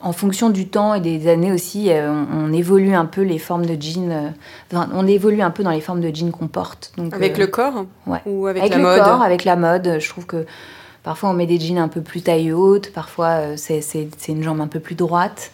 en 0.00 0.12
fonction 0.12 0.50
du 0.50 0.68
temps 0.68 0.94
et 0.94 1.00
des 1.00 1.28
années 1.28 1.52
aussi, 1.52 1.90
euh, 1.90 2.10
on, 2.10 2.50
on 2.50 2.52
évolue 2.52 2.94
un 2.94 3.06
peu 3.06 3.22
les 3.22 3.38
formes 3.38 3.66
de 3.66 3.80
jeans. 3.80 4.32
enfin, 4.72 4.88
on 4.94 5.06
évolue 5.06 5.42
un 5.42 5.50
peu 5.50 5.62
dans 5.62 5.70
les 5.70 5.80
formes 5.80 6.00
de 6.00 6.14
jeans 6.14 6.30
qu'on 6.30 6.48
porte. 6.48 6.92
Donc, 6.96 7.12
Avec 7.14 7.38
le 7.38 7.46
corps 7.46 7.86
ouais. 8.06 8.20
Ou 8.26 8.46
avec, 8.46 8.62
avec 8.62 8.72
la 8.72 8.78
le 8.78 8.84
mode 8.84 9.02
corps, 9.02 9.22
avec 9.22 9.44
la 9.44 9.56
mode. 9.56 9.96
Je 9.98 10.08
trouve 10.08 10.26
que 10.26 10.46
parfois 11.02 11.30
on 11.30 11.34
met 11.34 11.46
des 11.46 11.58
jeans 11.58 11.78
un 11.78 11.88
peu 11.88 12.00
plus 12.00 12.22
taille 12.22 12.52
haute, 12.52 12.92
parfois 12.92 13.56
c'est 13.56 14.06
une 14.28 14.42
jambe 14.42 14.60
un 14.60 14.68
peu 14.68 14.80
plus 14.80 14.94
droite. 14.94 15.50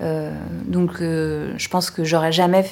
Donc 0.00 0.98
je 1.00 1.68
pense 1.68 1.90
que 1.90 2.04
j'aurais 2.04 2.32
jamais 2.32 2.64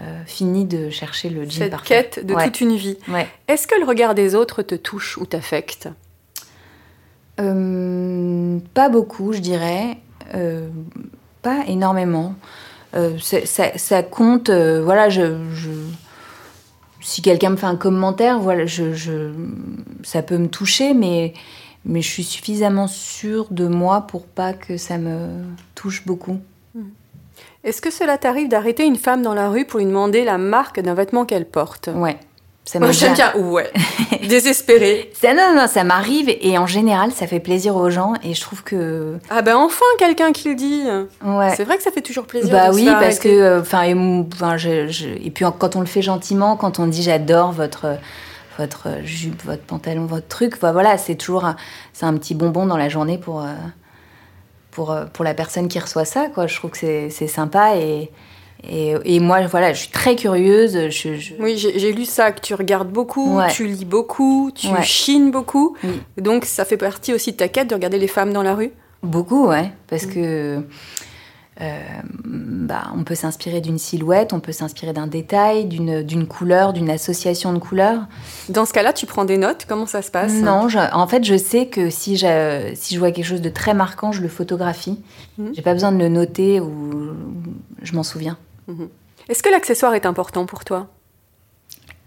euh, 0.00 0.22
fini 0.26 0.64
de 0.64 0.90
chercher 0.90 1.28
le 1.30 1.44
jean 1.44 1.50
Cette 1.58 1.70
parfait. 1.72 1.86
quête 2.14 2.26
de 2.26 2.34
Ouais. 2.34 2.44
toute 2.44 2.60
une 2.60 2.76
vie. 2.76 2.96
Ouais. 3.08 3.26
Est-ce 3.48 3.66
que 3.66 3.74
le 3.78 3.84
regard 3.86 4.14
des 4.14 4.34
autres 4.34 4.62
te 4.62 4.74
touche 4.74 5.18
ou 5.18 5.26
t'affecte? 5.26 5.88
Euh, 7.40 8.58
pas 8.74 8.88
beaucoup, 8.88 9.32
je 9.32 9.38
dirais. 9.40 9.98
Euh, 10.34 10.68
pas 11.42 11.64
énormément. 11.66 12.34
Ça, 13.20 13.76
ça 13.76 14.02
compte. 14.02 14.50
voilà, 14.50 15.08
je, 15.08 15.36
je- 15.52 15.68
si 17.00 17.22
quelqu'un 17.22 17.50
me 17.50 17.56
fait 17.56 17.66
un 17.66 17.76
commentaire, 17.76 18.38
voilà, 18.40 18.66
je, 18.66 18.92
je- 18.92 19.30
ça 20.02 20.22
peut 20.22 20.36
me 20.38 20.48
toucher, 20.48 20.94
mais, 20.94 21.32
mais 21.84 22.02
je 22.02 22.08
suis 22.08 22.24
suffisamment 22.24 22.88
sûre 22.88 23.46
de 23.50 23.66
moi 23.68 24.02
pour 24.02 24.26
pas 24.26 24.52
que 24.52 24.76
ça 24.76 24.98
me 24.98 25.28
touche 25.74 26.04
beaucoup. 26.06 26.38
Est-ce 27.64 27.80
que 27.82 27.90
cela 27.90 28.18
t'arrive 28.18 28.48
d'arrêter 28.48 28.84
une 28.84 28.96
femme 28.96 29.22
dans 29.22 29.34
la 29.34 29.48
rue 29.48 29.64
pour 29.64 29.78
lui 29.80 29.86
demander 29.86 30.24
la 30.24 30.38
marque 30.38 30.80
d'un 30.80 30.94
vêtement 30.94 31.24
qu'elle 31.24 31.44
porte 31.46 31.88
Ouais. 31.94 32.16
Ça 32.64 32.78
m'est 32.78 32.92
j'aime 32.92 33.14
bien. 33.14 33.34
Ouais. 33.36 33.70
Désespérée. 34.28 35.10
Ça, 35.14 35.32
non, 35.32 35.54
non, 35.56 35.66
ça 35.66 35.84
m'arrive 35.84 36.28
et 36.28 36.58
en 36.58 36.66
général, 36.66 37.12
ça 37.12 37.26
fait 37.26 37.40
plaisir 37.40 37.74
aux 37.76 37.88
gens 37.88 38.12
et 38.22 38.34
je 38.34 38.40
trouve 38.42 38.62
que. 38.62 39.16
Ah 39.30 39.40
ben 39.40 39.56
enfin 39.56 39.86
quelqu'un 39.98 40.32
qui 40.32 40.48
le 40.50 40.54
dit. 40.54 40.82
Ouais. 41.24 41.54
C'est 41.56 41.64
vrai 41.64 41.78
que 41.78 41.82
ça 41.82 41.90
fait 41.90 42.02
toujours 42.02 42.26
plaisir. 42.26 42.52
Bah 42.52 42.70
oui, 42.72 42.84
parce 42.84 43.18
que, 43.18 43.28
euh, 43.28 43.60
enfin, 43.62 43.82
et, 43.82 43.94
mou- 43.94 44.28
enfin, 44.34 44.58
je, 44.58 44.86
je- 44.88 45.08
et 45.08 45.30
puis 45.30 45.46
quand 45.58 45.76
on 45.76 45.80
le 45.80 45.86
fait 45.86 46.02
gentiment, 46.02 46.56
quand 46.56 46.78
on 46.78 46.86
dit 46.86 47.02
j'adore 47.02 47.52
votre 47.52 47.96
votre 48.58 48.88
jupe, 49.04 49.42
votre 49.44 49.62
pantalon, 49.62 50.04
votre 50.06 50.26
truc, 50.28 50.58
voilà, 50.60 50.98
c'est 50.98 51.14
toujours 51.14 51.44
un, 51.46 51.56
c'est 51.94 52.04
un 52.06 52.14
petit 52.18 52.34
bonbon 52.34 52.66
dans 52.66 52.76
la 52.76 52.88
journée 52.90 53.16
pour 53.16 53.40
euh, 53.40 53.46
pour 54.78 54.92
euh, 54.92 55.06
pour 55.12 55.24
la 55.24 55.34
personne 55.34 55.66
qui 55.66 55.80
reçoit 55.80 56.04
ça, 56.04 56.28
quoi. 56.32 56.46
Je 56.46 56.54
trouve 56.54 56.70
que 56.70 57.08
c'est 57.10 57.26
sympa 57.26 57.74
et, 57.76 58.10
et 58.62 58.94
et 59.04 59.18
moi 59.18 59.44
voilà, 59.48 59.72
je 59.72 59.80
suis 59.80 59.90
très 59.90 60.14
curieuse. 60.14 60.88
Je, 60.90 61.16
je- 61.16 61.34
Oui, 61.40 61.56
j'ai 61.58 61.92
lu 61.92 62.04
ça, 62.04 62.30
que 62.30 62.40
tu 62.40 62.54
regardes 62.54 62.88
beaucoup, 62.92 63.38
Ouais. 63.38 63.50
tu 63.50 63.66
lis 63.66 63.84
beaucoup, 63.84 64.52
tu 64.54 64.68
Ouais. 64.68 64.82
chines 64.84 65.32
beaucoup. 65.32 65.76
Oui. 65.82 66.00
Donc 66.16 66.44
ça 66.44 66.64
fait 66.64 66.76
partie 66.76 67.12
aussi 67.12 67.32
de 67.32 67.36
ta 67.38 67.48
quête 67.48 67.68
de 67.70 67.74
regarder 67.74 67.98
les 67.98 68.06
femmes 68.06 68.32
dans 68.32 68.44
la 68.44 68.54
rue? 68.54 68.70
Beaucoup, 69.02 69.48
ouais, 69.48 69.72
parce 69.88 70.06
que 70.06 70.62
euh, 71.60 71.80
bah, 72.24 72.84
on 72.96 73.02
peut 73.04 73.14
s'inspirer 73.16 73.60
d'une 73.60 73.78
silhouette, 73.78 74.32
on 74.32 74.40
peut 74.40 74.52
s'inspirer 74.52 74.92
d'un 74.92 75.06
détail, 75.08 75.64
d'une 75.64 76.26
couleur, 76.26 76.72
d'une 76.72 76.88
association 76.90 77.52
de 77.52 77.58
couleurs. 77.58 78.02
Dans 78.48 78.64
ce 78.64 78.72
cas-là, 78.72 78.92
tu 78.92 79.06
prends 79.06 79.24
des 79.24 79.38
notes. 79.38 79.64
Comment 79.68 79.86
ça 79.86 80.02
se 80.02 80.10
passe? 80.10 80.32
Non, 80.34 80.68
je- 80.68 80.78
en 80.92 81.06
fait, 81.08 81.24
je 81.24 81.36
sais 81.36 81.66
que 81.66 81.90
si, 81.90 82.16
je- 82.16 82.72
si 82.74 82.94
je 82.94 82.98
vois 83.00 83.10
quelque 83.10 83.24
chose 83.26 83.40
de 83.42 83.48
très 83.48 83.74
marquant, 83.74 84.12
je 84.12 84.22
le 84.22 84.28
photographie. 84.28 85.00
Mhm. 85.38 85.52
J'ai 85.54 85.62
pas 85.62 85.72
besoin 85.72 85.90
de 85.92 85.98
le 85.98 86.08
noter 86.08 86.60
ou 86.60 87.10
je 87.82 87.92
m'en 87.94 88.02
souviens. 88.04 88.36
Est-ce 89.28 89.42
que 89.42 89.48
l'accessoire 89.50 89.94
est 89.94 90.06
important 90.06 90.46
pour 90.46 90.64
toi? 90.64 90.86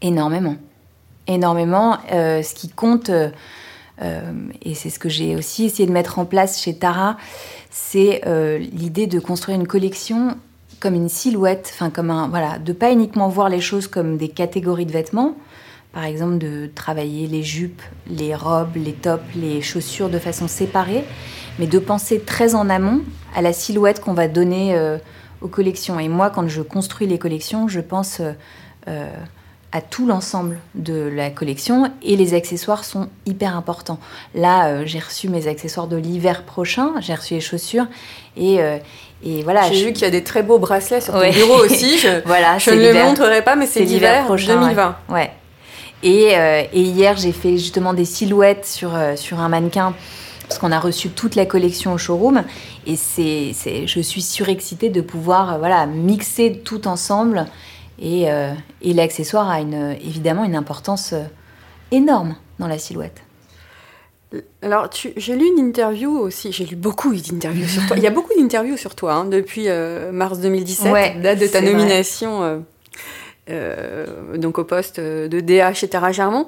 Énormément. 0.02 0.56
Énormément. 1.28 1.98
Euh, 2.12 2.42
ce 2.42 2.54
qui 2.56 2.70
compte, 2.70 3.10
euh, 3.10 3.30
et 4.62 4.74
c'est 4.74 4.90
ce 4.90 4.98
que 5.00 5.10
j'ai 5.10 5.36
aussi 5.36 5.66
essayé 5.66 5.88
de 5.88 5.92
mettre 5.92 6.18
en 6.20 6.26
place 6.26 6.60
chez 6.62 6.76
Tara, 6.76 7.18
c'est 7.72 8.22
euh, 8.28 8.60
l'idée 8.60 9.08
de 9.08 9.20
construire 9.20 9.58
une 9.58 9.66
collection 9.66 10.38
comme 10.80 10.94
une 10.94 11.10
silhouette, 11.10 11.72
enfin 11.74 11.90
comme 11.90 12.12
un 12.12 12.28
voilà, 12.28 12.60
de 12.60 12.74
pas 12.74 12.92
uniquement 12.92 13.30
voir 13.30 13.50
les 13.50 13.62
choses 13.62 13.88
comme 13.88 14.18
des 14.18 14.28
catégories 14.28 14.86
de 14.86 14.92
vêtements, 14.92 15.36
par 15.94 16.04
exemple 16.04 16.38
de 16.38 16.70
travailler 16.74 17.28
les 17.28 17.44
jupes, 17.44 17.82
les 18.08 18.36
robes, 18.36 18.76
les 18.76 18.94
tops, 18.94 19.24
les 19.36 19.62
chaussures 19.62 20.10
de 20.10 20.20
façon 20.20 20.48
séparée, 20.48 21.06
mais 21.60 21.68
de 21.68 21.80
penser 21.80 22.20
très 22.20 22.56
en 22.56 22.70
amont 22.70 23.02
à 23.36 23.42
la 23.42 23.54
silhouette 23.54 24.02
qu'on 24.02 24.14
va 24.14 24.28
donner 24.28 24.76
euh, 24.76 24.98
aux 25.40 25.48
collections. 25.48 25.98
Et 26.00 26.10
moi, 26.10 26.30
quand 26.30 26.48
je 26.50 26.62
construis 26.62 27.08
les 27.08 27.20
collections, 27.20 27.70
je 27.70 27.80
pense 27.80 28.22
euh, 28.88 29.14
à 29.74 29.80
tout 29.82 30.06
l'ensemble 30.06 30.60
de 30.76 31.10
la 31.16 31.30
collection 31.30 31.92
et 32.04 32.18
les 32.18 32.34
accessoires 32.34 32.84
sont 32.84 33.08
hyper 33.26 33.56
importants. 33.56 34.00
Là, 34.36 34.68
euh, 34.68 34.84
j'ai 34.86 35.00
reçu 35.00 35.30
mes 35.30 35.48
accessoires 35.48 35.88
de 35.88 35.96
l'hiver 35.96 36.44
prochain, 36.44 36.92
j'ai 37.00 37.14
reçu 37.16 37.36
les 37.36 37.40
chaussures 37.42 37.86
et, 38.36 38.60
euh, 38.62 38.78
et 39.24 39.44
voilà. 39.44 39.62
J'ai 39.70 39.76
je- 39.76 39.86
vu 39.86 39.94
qu'il 39.94 40.02
y 40.04 40.06
a 40.06 40.12
des 40.12 40.24
très 40.24 40.44
beaux 40.44 40.60
bracelets 40.60 41.00
sur 41.02 41.14
ton 41.14 41.20
Ouais. 41.20 41.32
bureau 41.32 41.56
aussi. 41.66 41.98
Je, 41.98 42.22
Voilà, 42.26 42.58
je 42.58 42.72
ne 42.72 42.76
le 42.76 42.82
l'hiver. 42.88 43.06
montrerai 43.06 43.42
pas, 43.44 43.56
mais 43.56 43.66
c'est 43.66 43.80
l'hiver 43.86 44.12
l'hiver 44.12 44.26
prochain, 44.26 44.60
2020. 44.60 44.96
Ouais. 45.10 45.32
Et, 46.04 46.36
euh, 46.36 46.64
et 46.74 46.82
hier, 46.82 47.16
j'ai 47.16 47.32
fait 47.32 47.58
justement 47.58 47.94
des 47.94 48.06
silhouettes 48.06 48.66
sur, 48.66 48.92
sur 49.16 49.40
un 49.40 49.48
mannequin 49.50 49.94
parce 50.50 50.60
qu'on 50.60 50.72
a 50.74 50.80
reçu 50.82 51.10
toute 51.10 51.36
la 51.36 51.46
collection 51.46 51.94
au 51.94 51.98
showroom. 51.98 52.44
Et 52.88 52.98
c'est, 52.98 53.52
c'est, 53.54 53.88
je 53.88 54.02
suis 54.02 54.22
surexcitée 54.24 54.90
de 54.90 55.00
pouvoir 55.00 55.60
voilà, 55.60 55.86
mixer 55.86 56.60
tout 56.66 56.88
ensemble. 56.90 57.46
Et, 58.02 58.32
euh, 58.32 58.54
et 58.82 58.94
l'accessoire 58.94 59.48
a 59.50 59.60
une, 59.62 59.92
évidemment 60.04 60.44
une 60.44 60.56
importance 60.56 61.14
euh, 61.14 61.24
énorme 61.92 62.36
dans 62.60 62.68
la 62.68 62.80
silhouette. 62.80 63.22
Alors, 64.62 64.90
tu- 64.90 65.12
j'ai 65.18 65.36
lu 65.36 65.46
une 65.46 65.60
interview 65.60 66.10
aussi, 66.18 66.52
j'ai 66.54 66.66
lu 66.66 66.76
beaucoup 66.78 67.14
d'interviews 67.14 67.68
sur 67.68 67.86
toi. 67.86 67.98
Il 67.98 68.04
y 68.04 68.08
a 68.08 68.12
beaucoup 68.12 68.34
d'interviews 68.38 68.78
sur 68.78 68.96
toi 68.96 69.14
hein, 69.14 69.26
depuis 69.26 69.66
euh, 69.68 70.12
mars 70.14 70.40
2017, 70.40 70.92
Ouais, 70.92 71.16
date 71.22 71.40
de 71.40 71.48
ta 71.48 71.60
nomination 71.62 72.42
euh, 72.44 72.60
euh, 73.50 74.38
donc 74.38 74.58
au 74.58 74.64
poste 74.64 75.00
de 75.02 75.40
DA 75.42 75.74
chez 75.74 75.90
Tara 75.90 76.12
Germont. 76.14 76.48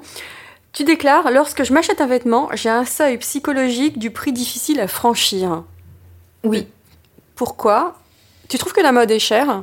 Tu 0.72 0.82
déclares 0.84 1.30
Lorsque 1.30 1.62
je 1.62 1.72
m'achète 1.72 2.00
un 2.00 2.06
vêtement, 2.06 2.48
j'ai 2.54 2.70
un 2.70 2.84
seuil 2.86 3.18
psychologique 3.18 3.98
du 3.98 4.10
prix 4.10 4.32
difficile 4.32 4.80
à 4.80 4.88
franchir. 4.88 5.62
Oui. 6.42 6.66
Pourquoi? 7.36 7.98
Tu 8.48 8.58
trouves 8.58 8.72
que 8.72 8.80
la 8.80 8.92
mode 8.92 9.10
est 9.10 9.18
chère? 9.18 9.62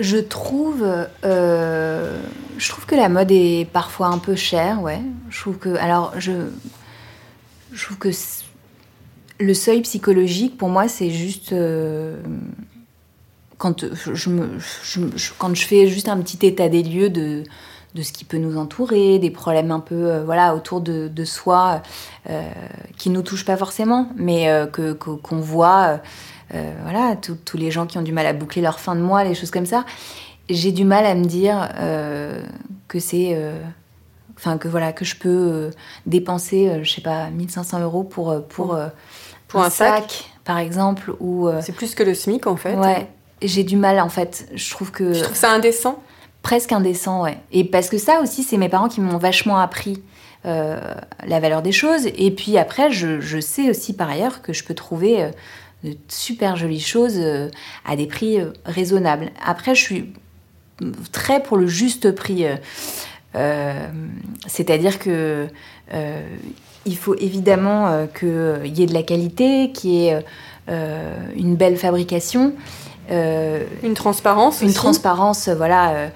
Je 0.00 0.16
trouve, 0.16 0.84
euh, 1.24 2.20
je 2.58 2.68
trouve 2.70 2.86
que 2.86 2.94
la 2.94 3.08
mode 3.08 3.30
est 3.30 3.68
parfois 3.70 4.06
un 4.08 4.18
peu 4.18 4.34
chère, 4.34 4.80
ouais. 4.82 5.00
Je 5.28 5.40
trouve 5.40 5.58
que, 5.58 5.76
alors, 5.76 6.12
je, 6.18 6.32
trouve 7.84 7.98
que 7.98 8.08
Le 9.38 9.54
seuil 9.54 9.80
psychologique, 9.82 10.56
pour 10.58 10.68
moi, 10.68 10.88
c'est 10.88 11.10
juste 11.10 11.52
euh, 11.52 12.16
je- 15.14 15.32
quand 15.38 15.54
je 15.54 15.66
fais 15.66 15.86
juste 15.86 16.08
un 16.08 16.18
petit 16.20 16.46
état 16.46 16.68
des 16.68 16.82
lieux 16.82 17.10
de, 17.10 17.44
ce 18.02 18.12
qui 18.12 18.24
peut 18.24 18.38
nous 18.38 18.56
entourer, 18.58 19.18
des 19.18 19.30
problèmes 19.30 19.70
un 19.70 19.80
peu 19.80 19.94
euh, 20.10 20.24
voilà 20.24 20.54
autour 20.54 20.80
de, 20.80 21.08
soi 21.24 21.82
euh, 22.28 22.42
qui 22.96 23.10
nous 23.10 23.22
touchent 23.22 23.44
pas 23.44 23.56
forcément, 23.58 24.08
mais 24.16 24.48
euh, 24.48 24.66
que- 24.66 24.92
qu'on 24.92 25.40
voit, 25.40 26.00
euh, 26.54 26.72
voilà, 26.82 27.16
tous 27.16 27.56
les 27.56 27.70
gens 27.70 27.86
qui 27.86 27.98
ont 27.98 28.02
du 28.02 28.12
mal 28.12 28.26
à 28.26 28.32
boucler 28.32 28.62
leur 28.62 28.80
fin 28.80 28.94
de 28.96 29.00
mois, 29.00 29.24
les 29.24 29.34
choses 29.34 29.50
comme 29.50 29.66
ça. 29.66 29.84
J'ai 30.48 30.72
du 30.72 30.84
mal 30.84 31.06
à 31.06 31.14
me 31.14 31.24
dire 31.24 31.68
euh, 31.78 32.42
que 32.88 32.98
c'est 32.98 33.34
euh, 33.34 33.60
enfin 34.36 34.58
que 34.58 34.66
voilà 34.68 34.92
que 34.92 35.04
je 35.04 35.14
peux 35.16 35.70
dépenser 36.06 36.80
je 36.82 36.90
sais 36.90 37.00
pas 37.02 37.30
1500 37.30 37.80
euros 37.80 38.02
pour 38.02 38.34
pour 38.48 38.76
Pour 39.48 39.62
un 39.62 39.70
sac. 39.70 40.24
par 40.44 40.58
exemple 40.58 41.14
ou 41.20 41.48
C'est 41.60 41.72
plus 41.74 41.94
que 41.94 42.02
le 42.02 42.14
SMIC 42.14 42.46
en 42.46 42.56
fait. 42.56 42.74
ouais 42.74 43.06
j'ai 43.42 43.62
du 43.64 43.76
mal 43.76 44.00
en 44.00 44.08
fait 44.08 44.48
je 44.54 44.70
trouve 44.70 44.90
que 44.90 45.12
Je 45.12 45.22
trouve 45.22 45.36
ça 45.36 45.50
indécent? 45.52 46.02
presque 46.42 46.72
indécent 46.72 47.22
ouais 47.22 47.38
et 47.52 47.64
parce 47.64 47.88
que 47.90 47.98
ça 47.98 48.20
aussi 48.22 48.42
c'est 48.42 48.56
mes 48.56 48.68
parents 48.70 48.88
qui 48.88 49.00
m'ont 49.02 49.18
vachement 49.18 49.58
appris 49.58 50.02
euh, 50.46 50.80
la 51.26 51.38
valeur 51.38 51.60
des 51.62 51.70
choses 51.72 52.06
et 52.06 52.30
puis 52.30 52.56
après 52.58 52.90
je, 52.90 53.20
je 53.20 53.38
sais 53.40 53.68
aussi 53.70 53.92
par 53.94 54.08
ailleurs 54.08 54.40
que 54.42 54.52
je 54.54 54.64
peux 54.64 54.74
trouver 54.74 55.30
de 55.84 55.96
super 56.08 56.56
jolies 56.56 56.80
choses 56.80 57.16
euh, 57.16 57.48
à 57.84 57.96
des 57.96 58.06
prix 58.06 58.40
euh, 58.40 58.52
raisonnables 58.64 59.30
après 59.44 59.74
je 59.74 59.82
suis 59.82 60.12
très 61.12 61.42
pour 61.42 61.56
le 61.56 61.66
juste 61.66 62.12
prix 62.12 62.46
euh, 63.36 63.86
c'est-à-dire 64.46 64.98
que 64.98 65.46
euh, 65.94 66.22
il 66.86 66.96
faut 66.96 67.14
évidemment 67.16 67.86
euh, 67.88 68.06
qu'il 68.06 68.76
y 68.76 68.82
ait 68.82 68.86
de 68.86 68.94
la 68.94 69.02
qualité, 69.02 69.70
qu'il 69.72 69.90
y 69.90 70.06
ait 70.08 70.24
une 71.36 71.56
belle 71.56 71.76
fabrication, 71.76 72.52
Une 73.10 73.94
transparence 73.94 74.60
une 74.60 74.68
aussi. 74.68 74.76
transparence 74.76 75.48
voilà, 75.48 76.10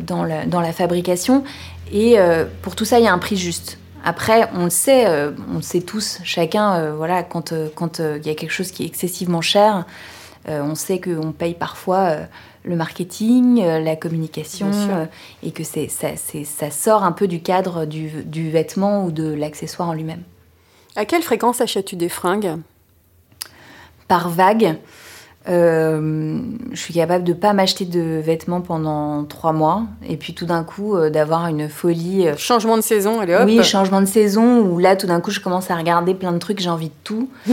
dans, 0.00 0.24
la, 0.24 0.46
dans 0.46 0.62
la 0.62 0.72
fabrication. 0.72 1.44
Et 1.92 2.16
pour 2.62 2.74
tout 2.74 2.86
ça, 2.86 2.98
il 3.00 3.04
y 3.04 3.06
a 3.06 3.12
un 3.12 3.18
prix 3.18 3.36
juste. 3.36 3.76
Après, 4.04 4.48
on 4.54 4.64
le 4.64 4.70
sait, 4.70 5.06
euh, 5.06 5.30
on 5.50 5.56
le 5.56 5.62
sait 5.62 5.80
tous, 5.80 6.18
chacun, 6.24 6.74
euh, 6.74 6.94
voilà, 6.96 7.22
quand 7.22 7.52
euh, 7.52 7.68
quand 7.74 8.00
il 8.00 8.26
y 8.26 8.30
a 8.30 8.34
quelque 8.34 8.50
chose 8.52 8.70
qui 8.72 8.82
est 8.82 8.86
excessivement 8.86 9.40
cher, 9.40 9.84
on 10.48 10.74
sait 10.74 11.00
qu'on 11.00 11.30
paye 11.30 11.54
parfois 11.54 12.16
le 12.64 12.74
marketing, 12.74 13.62
la 13.64 13.94
communication, 13.94 14.70
et 15.44 15.52
que 15.52 15.62
c'est 15.62 15.86
ça, 15.86 16.08
c'est- 16.16 16.42
ça 16.44 16.70
sort 16.72 17.04
un 17.04 17.12
peu 17.12 17.28
du 17.28 17.40
cadre 17.42 17.84
du, 17.84 18.08
du 18.24 18.50
vêtement 18.50 19.04
ou 19.04 19.12
de 19.12 19.32
l'accessoire 19.32 19.88
en 19.90 19.92
lui-même. 19.92 20.22
À 20.96 21.04
quelle 21.04 21.22
fréquence 21.22 21.60
achètes-tu 21.60 21.94
des 21.94 22.08
fringues? 22.08 22.56
Par 24.08 24.28
vague. 24.30 24.78
Euh, 25.48 26.40
je 26.70 26.80
suis 26.80 26.94
capable 26.94 27.24
de 27.24 27.32
pas 27.32 27.52
m'acheter 27.52 27.84
de 27.84 28.20
vêtements 28.24 28.60
pendant 28.60 29.24
trois 29.24 29.52
mois 29.52 29.82
et 30.08 30.16
puis 30.16 30.34
tout 30.34 30.46
d'un 30.46 30.62
coup 30.62 30.94
euh, 30.94 31.10
d'avoir 31.10 31.48
une 31.48 31.68
folie. 31.68 32.28
euh, 32.28 32.36
Changement 32.36 32.76
de 32.76 32.82
saison, 32.82 33.18
allez 33.20 33.34
hop. 33.34 33.42
oui, 33.46 33.62
changement 33.64 34.00
de 34.00 34.06
saison 34.06 34.60
où 34.60 34.78
là 34.78 34.94
tout 34.94 35.08
d'un 35.08 35.20
coup 35.20 35.32
je 35.32 35.40
commence 35.40 35.68
à 35.70 35.76
regarder 35.76 36.14
plein 36.14 36.30
de 36.32 36.38
trucs, 36.38 36.60
j'ai 36.60 36.70
envie 36.70 36.88
de 36.90 36.94
tout. 37.02 37.28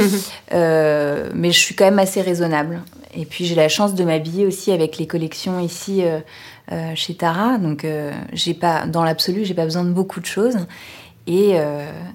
Mais 0.52 1.52
je 1.52 1.60
suis 1.60 1.74
quand 1.76 1.86
même 1.86 2.00
assez 2.00 2.22
raisonnable. 2.22 2.82
Et 3.16 3.26
puis 3.26 3.46
j'ai 3.46 3.56
la 3.56 3.70
chance 3.70 3.96
de 3.96 4.04
m'habiller 4.04 4.46
aussi 4.46 4.72
avec 4.72 4.98
les 5.00 5.08
collections 5.08 5.60
ici 5.60 6.04
chez 6.94 7.16
Tara. 7.16 7.58
Donc 7.58 7.86
j'ai 8.34 8.54
pas, 8.54 8.86
dans 8.86 9.04
l'absolu, 9.04 9.46
j'ai 9.46 9.56
pas 9.56 9.64
besoin 9.66 9.84
de 9.84 9.92
beaucoup 9.92 10.20
de 10.20 10.26
choses. 10.28 10.58
Et 11.26 11.56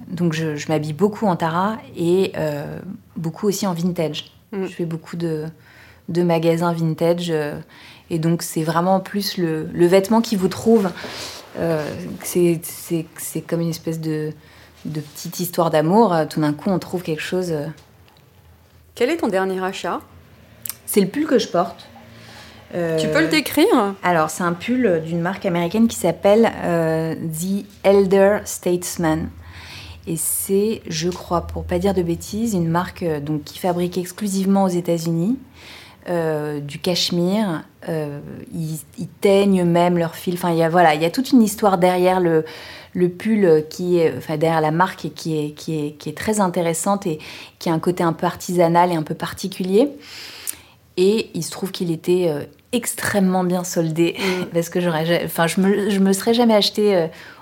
donc 0.09 0.31
je, 0.33 0.55
je 0.55 0.67
m'habille 0.69 0.93
beaucoup 0.93 1.25
en 1.27 1.35
Tara 1.35 1.77
et 1.97 2.31
beaucoup 3.17 3.47
aussi 3.47 3.67
en 3.67 3.73
vintage. 3.73 4.31
Mm. 4.51 4.65
Je 4.65 4.71
fais 4.73 4.85
beaucoup 4.85 5.15
de, 5.17 5.45
de 6.09 6.23
magasins 6.23 6.73
vintage. 6.73 7.27
euh, 7.29 7.59
et 8.09 8.19
donc 8.19 8.43
c'est 8.43 8.63
vraiment 8.63 8.99
plus 8.99 9.37
le, 9.37 9.67
le 9.73 9.87
vêtement 9.87 10.21
qui 10.21 10.35
vous 10.35 10.47
trouve. 10.47 10.89
Euh, 11.57 11.83
c'est- 12.21 12.61
comme 13.47 13.61
une 13.61 13.69
espèce 13.69 13.99
de, 13.99 14.31
de 14.85 14.99
petite 15.01 15.39
histoire 15.39 15.69
d'amour. 15.71 16.13
Euh, 16.13 16.25
Tout 16.25 16.41
d'un 16.41 16.53
coup, 16.53 16.69
on 16.69 16.79
trouve 16.79 17.01
quelque 17.01 17.21
chose. 17.21 17.51
euh, 17.51 17.67
Quel 18.93 19.09
est 19.09 19.17
ton 19.17 19.27
dernier 19.29 19.63
achat? 19.63 20.01
C'est 20.85 21.01
le 21.01 21.07
pull 21.07 21.25
que 21.25 21.39
je 21.39 21.47
porte. 21.47 21.87
Euh, 22.75 22.97
Tu 22.99 23.07
peux 23.07 23.21
le 23.21 23.27
décrire? 23.29 23.95
Alors, 24.03 24.29
c'est 24.29 24.43
un 24.43 24.53
pull 24.53 25.01
d'une 25.05 25.21
marque 25.21 25.45
américaine 25.45 25.87
qui 25.87 25.95
s'appelle 25.95 26.51
The 26.53 27.65
Elder 27.83 28.39
Statesman. 28.45 29.29
Et 30.07 30.17
c'est, 30.17 30.81
je 30.87 31.09
crois, 31.09 31.41
pour 31.47 31.63
pas 31.63 31.79
dire 31.79 31.93
de 31.93 32.03
bêtises, 32.03 32.53
une 32.53 32.67
marque 32.67 33.03
euh, 33.03 33.19
donc, 33.19 33.43
qui 33.43 33.57
fabrique 33.59 33.97
exclusivement 33.97 34.63
aux 34.65 34.69
États-Unis. 34.69 35.37
euh, 36.07 36.59
du 36.59 36.77
cachemire, 36.79 37.63
euh, 37.89 38.19
ils, 38.53 38.77
ils 38.99 39.07
teignent 39.07 39.63
même 39.65 39.97
leur 39.97 40.13
fil. 40.15 40.35
Enfin, 40.35 40.51
il 40.51 40.57
y 40.57 40.63
a 40.63 40.69
voilà, 40.69 40.93
il 40.93 41.01
y 41.01 41.05
a 41.05 41.09
toute 41.09 41.31
une 41.31 41.41
histoire 41.41 41.79
derrière 41.79 42.19
le, 42.19 42.45
le 42.93 43.09
pull 43.09 43.65
qui 43.71 43.97
est, 43.97 44.13
enfin 44.15 44.37
derrière 44.37 44.61
la 44.61 44.69
marque 44.69 45.09
qui 45.15 45.35
est, 45.35 45.51
qui 45.53 45.73
est, 45.87 45.91
qui 45.93 46.09
est 46.09 46.17
très 46.17 46.39
intéressante 46.39 47.07
et 47.07 47.17
qui 47.57 47.69
a 47.69 47.73
un 47.73 47.79
côté 47.79 48.03
un 48.03 48.13
peu 48.13 48.27
artisanal 48.27 48.91
et 48.91 48.95
un 48.95 49.01
peu 49.01 49.15
particulier. 49.15 49.89
Et 50.97 51.29
il 51.33 51.43
se 51.43 51.51
trouve 51.51 51.71
qu'il 51.71 51.91
était 51.91 52.27
euh, 52.29 52.43
extrêmement 52.71 53.43
bien 53.43 53.63
soldé 53.63 54.15
parce 54.53 54.69
que 54.69 54.79
j'aurais, 54.79 55.05
ja- 55.07 55.21
enfin, 55.25 55.47
je 55.47 55.59
me, 55.59 55.89
je 55.89 55.99
me 55.99 56.13
serais 56.13 56.33
jamais 56.35 56.53
acheté 56.55 56.95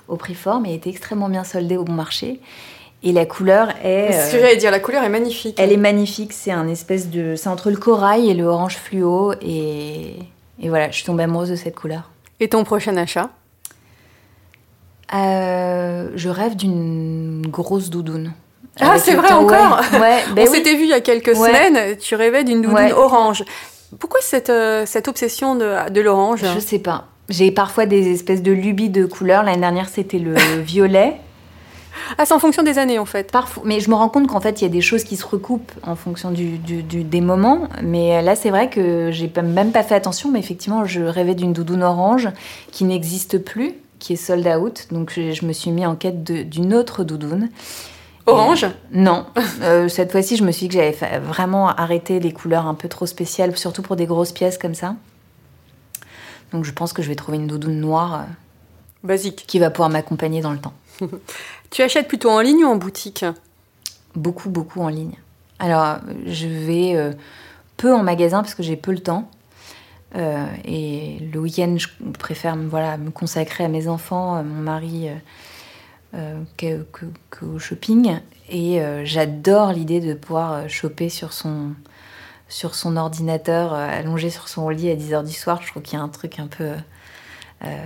au 0.07 0.15
prix 0.17 0.35
fort, 0.35 0.59
mais 0.59 0.71
il 0.71 0.75
était 0.75 0.89
extrêmement 0.89 1.29
bien 1.29 1.43
soldé 1.43 1.77
au 1.77 1.83
bon 1.83 1.93
marché. 1.93 2.39
Et 3.05 3.11
la 3.11 3.25
couleur 3.25 3.69
est, 3.83 4.11
C'est 4.11 4.27
ce 4.27 4.31
que 4.31 4.37
euh, 4.37 4.41
j'allais 4.41 4.55
dire, 4.57 4.71
la 4.71 4.79
couleur 4.79 5.03
est 5.03 5.09
magnifique. 5.09 5.59
elle 5.59 5.71
est 5.73 5.77
magnifique. 5.77 6.31
C'est 6.31 6.51
un 6.51 6.67
espèce 6.69 7.09
de, 7.09 7.35
c'est 7.35 7.49
entre 7.49 7.69
le 7.69 7.75
corail 7.77 8.29
et 8.29 8.33
le 8.33 8.45
orange 8.45 8.77
fluo. 8.77 9.33
Et, 9.41 10.15
et 10.61 10.69
voilà, 10.69 10.89
je 10.89 10.95
suis 10.95 11.05
tombée 11.05 11.23
amoureuse 11.23 11.49
de 11.49 11.55
cette 11.57 11.75
couleur. 11.75 12.09
Et 12.39 12.47
ton 12.47 12.63
prochain 12.63 12.95
achat? 12.95 13.29
Euh, 15.13 16.09
je 16.15 16.29
rêve 16.29 16.55
d'une 16.55 17.45
grosse 17.47 17.89
doudoune. 17.89 18.33
Ah, 18.79 18.97
c'est 18.97 19.13
vrai 19.13 19.31
encore? 19.33 19.81
Ouais, 19.93 19.99
ouais, 19.99 20.19
ben 20.35 20.47
On 20.47 20.51
oui. 20.51 20.57
s'était 20.57 20.73
vu 20.75 20.83
il 20.83 20.89
y 20.89 20.93
a 20.93 21.01
quelques 21.01 21.27
Ouais. 21.37 21.49
semaines, 21.49 21.97
tu 21.97 22.15
rêvais 22.15 22.43
d'une 22.43 22.61
doudoune 22.61 22.91
orange. 22.93 23.43
Pourquoi 23.99 24.19
cette, 24.23 24.49
euh, 24.49 24.85
cette 24.87 25.07
obsession 25.07 25.55
de, 25.55 25.89
de 25.91 26.01
l'orange? 26.01 26.43
Je 26.55 26.59
sais 26.59 26.79
pas. 26.79 27.05
J'ai 27.29 27.51
parfois 27.51 27.85
des 27.85 28.11
espèces 28.11 28.43
de 28.43 28.51
lubies 28.51 28.89
de 28.89 29.05
couleurs. 29.05 29.43
L'année 29.43 29.61
dernière, 29.61 29.89
c'était 29.89 30.19
le 30.19 30.35
violet. 30.61 31.15
Ah, 32.17 32.25
c'est 32.25 32.33
en 32.33 32.39
fonction 32.39 32.63
des 32.63 32.79
années 32.79 32.99
en 32.99 33.05
fait. 33.05 33.31
Parfois, 33.31 33.63
mais 33.65 33.79
je 33.79 33.89
me 33.89 33.95
rends 33.95 34.09
compte 34.09 34.27
qu'en 34.27 34.41
fait, 34.41 34.61
il 34.61 34.63
y 34.63 34.67
a 34.67 34.69
des 34.69 34.81
choses 34.81 35.03
qui 35.03 35.15
se 35.15 35.25
recoupent 35.25 35.71
en 35.83 35.95
fonction 35.95 36.31
du, 36.31 36.57
du- 36.57 36.83
du- 36.83 37.03
des 37.03 37.21
moments. 37.21 37.67
Mais 37.81 38.21
là, 38.21 38.35
c'est 38.35 38.49
vrai 38.49 38.69
que 38.69 39.09
j'ai 39.11 39.31
même 39.43 39.71
pas 39.71 39.83
fait 39.83 39.95
attention. 39.95 40.29
Mais 40.31 40.39
effectivement, 40.39 40.85
je 40.85 41.01
rêvais 41.01 41.35
d'une 41.35 41.53
doudoune 41.53 41.83
orange 41.83 42.29
qui 42.71 42.83
n'existe 42.83 43.37
plus, 43.37 43.73
qui 43.99 44.13
est 44.13 44.17
sold 44.17 44.45
out. 44.47 44.87
Donc, 44.91 45.11
je, 45.15 45.31
je 45.31 45.45
me 45.45 45.53
suis 45.53 45.71
mis 45.71 45.85
en 45.85 45.95
quête 45.95 46.23
d'une 46.23 46.73
autre 46.73 47.03
doudoune. 47.03 47.49
Orange? 48.25 48.65
Non, 48.91 49.25
Euh, 49.61 49.87
cette 49.87 50.11
fois-ci, 50.11 50.35
je 50.37 50.43
me 50.43 50.51
suis 50.51 50.67
dit 50.67 50.75
que 50.77 50.81
j'avais 50.83 51.19
vraiment 51.19 51.67
arrêté 51.69 52.19
les 52.19 52.31
couleurs 52.31 52.67
un 52.67 52.73
peu 52.73 52.87
trop 52.89 53.05
spéciales, 53.05 53.55
surtout 53.57 53.81
pour 53.81 53.95
des 53.95 54.05
grosses 54.05 54.31
pièces 54.31 54.57
comme 54.57 54.75
ça. 54.75 54.95
Donc, 56.53 56.63
je 56.65 56.71
pense 56.71 56.93
que 56.93 57.01
je 57.01 57.09
vais 57.09 57.15
trouver 57.15 57.37
une 57.37 57.47
doudoune 57.47 57.79
noire 57.79 58.13
euh, 58.21 58.23
Basique. 59.03 59.43
qui 59.47 59.59
va 59.59 59.69
pouvoir 59.71 59.89
m'accompagner 59.89 60.41
dans 60.41 60.51
le 60.53 60.59
temps. 60.59 60.73
Tu 61.71 61.81
achètes 61.81 62.07
plutôt 62.07 62.29
en 62.29 62.39
ligne 62.39 62.63
ou 62.63 62.67
en 62.67 62.75
boutique? 62.75 63.25
Beaucoup, 64.15 64.51
beaucoup 64.51 64.79
en 64.81 64.89
ligne. 64.89 65.15
Alors, 65.57 65.97
je 66.27 66.45
vais 66.47 66.95
euh, 66.95 67.11
peu 67.77 67.91
en 67.91 68.03
magasin 68.03 68.43
parce 68.43 68.53
que 68.53 68.61
j'ai 68.61 68.75
peu 68.75 68.91
le 68.91 68.99
temps. 68.99 69.29
Euh, 70.15 70.45
et 70.65 71.17
le 71.33 71.39
week-end, 71.39 71.75
je 71.79 71.87
préfère 72.19 72.55
me- 72.55 72.69
voilà, 72.69 72.97
me 72.97 73.09
consacrer 73.09 73.63
à 73.63 73.69
mes 73.69 73.87
enfants, 73.87 74.35
à 74.35 74.43
mon 74.43 74.61
mari, 74.61 75.09
euh, 76.13 76.39
que- 76.57 76.83
que- 76.91 77.05
qu'au 77.31 77.57
shopping. 77.57 78.19
Et 78.49 78.79
j'adore 79.03 79.71
l'idée 79.71 79.99
de 79.99 80.13
pouvoir 80.13 80.69
choper 80.69 81.09
sur 81.09 81.33
son, 81.33 81.71
sur 82.53 82.75
son 82.75 82.97
ordinateur, 82.97 83.73
euh, 83.73 83.87
allongé 83.99 84.29
sur 84.29 84.47
son 84.47 84.69
lit 84.69 84.89
à 84.91 84.95
10h 84.95 85.25
du 85.25 85.33
soir. 85.33 85.59
Je 85.63 85.71
trouve 85.71 85.81
qu'il 85.81 85.97
y 85.97 86.01
a 86.01 86.03
un 86.03 86.09
truc 86.09 86.37
un 86.37 86.45
peu 86.47 86.65
euh, 87.65 87.85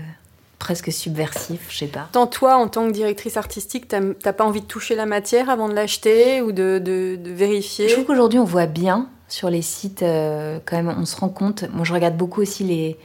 presque 0.59 0.91
subversif, 0.91 1.67
je 1.69 1.77
sais 1.77 1.87
pas. 1.87 2.09
Tant 2.11 2.27
toi, 2.27 2.57
en 2.57 2.67
tant 2.67 2.85
que 2.87 2.91
directrice 2.91 3.37
artistique, 3.37 3.87
t'as 3.87 4.33
pas 4.33 4.43
envie 4.43 4.61
de 4.61 4.65
toucher 4.65 4.95
la 4.95 5.05
matière 5.05 5.49
avant 5.49 5.69
de 5.69 5.73
l'acheter 5.73 6.41
ou 6.41 6.51
de, 6.51 6.79
de- 6.83 7.15
de 7.15 7.31
vérifier? 7.31 7.87
Je 7.87 7.93
trouve 7.93 8.05
qu'aujourd'hui, 8.07 8.39
on 8.39 8.43
voit 8.43 8.65
bien 8.65 9.07
sur 9.29 9.49
les 9.49 9.61
sites, 9.61 10.03
euh, 10.03 10.59
quand 10.65 10.75
même, 10.75 10.93
on 10.99 11.05
se 11.05 11.15
rend 11.15 11.29
compte. 11.29 11.63
Moi, 11.73 11.85
je 11.85 11.93
regarde 11.93 12.17
beaucoup 12.17 12.41
aussi 12.41 12.63
les, 12.65 12.97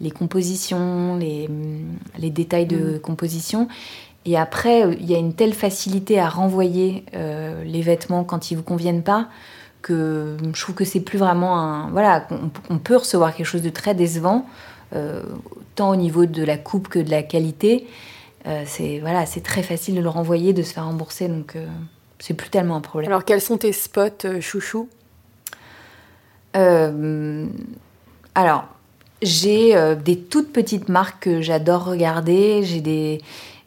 les 0.00 0.10
compositions, 0.10 1.16
les, 1.16 1.46
hum, 1.48 1.98
les 2.18 2.30
détails 2.30 2.66
de 2.66 2.96
composition. 2.98 3.68
Et 4.24 4.38
après, 4.38 4.82
il 5.00 5.10
y 5.10 5.14
a 5.14 5.18
une 5.18 5.34
telle 5.34 5.54
facilité 5.54 6.18
à 6.20 6.28
renvoyer 6.28 7.04
euh, 7.14 7.62
les 7.64 7.80
vêtements 7.82 8.24
quand 8.24 8.50
ils 8.50 8.54
vous 8.56 8.62
conviennent 8.62 9.02
pas 9.02 9.28
que 9.82 10.36
je 10.54 10.60
trouve 10.60 10.74
que 10.74 10.84
c'est 10.84 11.00
plus 11.00 11.18
vraiment 11.18 11.58
un. 11.58 11.90
Voilà, 11.90 12.26
on, 12.30 12.50
on 12.68 12.78
peut 12.78 12.96
recevoir 12.96 13.34
quelque 13.34 13.46
chose 13.46 13.62
de 13.62 13.70
très 13.70 13.94
décevant, 13.94 14.46
euh, 14.94 15.22
tant 15.76 15.90
au 15.90 15.96
niveau 15.96 16.26
de 16.26 16.42
la 16.42 16.56
coupe 16.56 16.88
que 16.88 16.98
de 16.98 17.10
la 17.10 17.22
qualité. 17.22 17.86
Euh, 18.46 18.64
c'est 18.66 18.98
voilà, 19.00 19.26
c'est 19.26 19.42
très 19.42 19.62
facile 19.62 19.94
de 19.94 20.00
le 20.00 20.08
renvoyer, 20.08 20.52
de 20.52 20.62
se 20.62 20.72
faire 20.72 20.86
rembourser. 20.86 21.28
Donc, 21.28 21.56
euh, 21.56 21.66
c'est 22.18 22.34
plus 22.34 22.50
tellement 22.50 22.76
un 22.76 22.80
problème. 22.80 23.10
Alors, 23.10 23.24
quels 23.24 23.40
sont 23.40 23.58
tes 23.58 23.72
spots 23.72 24.40
chouchou 24.40 24.88
alors, 28.34 28.64
j'ai 29.22 29.74
des 30.04 30.18
toutes 30.18 30.52
petites 30.52 30.88
marques 30.88 31.24
que 31.24 31.40
j'adore 31.42 31.84
regarder. 31.84 32.64
J'ai 32.64 32.80
des, 32.80 33.20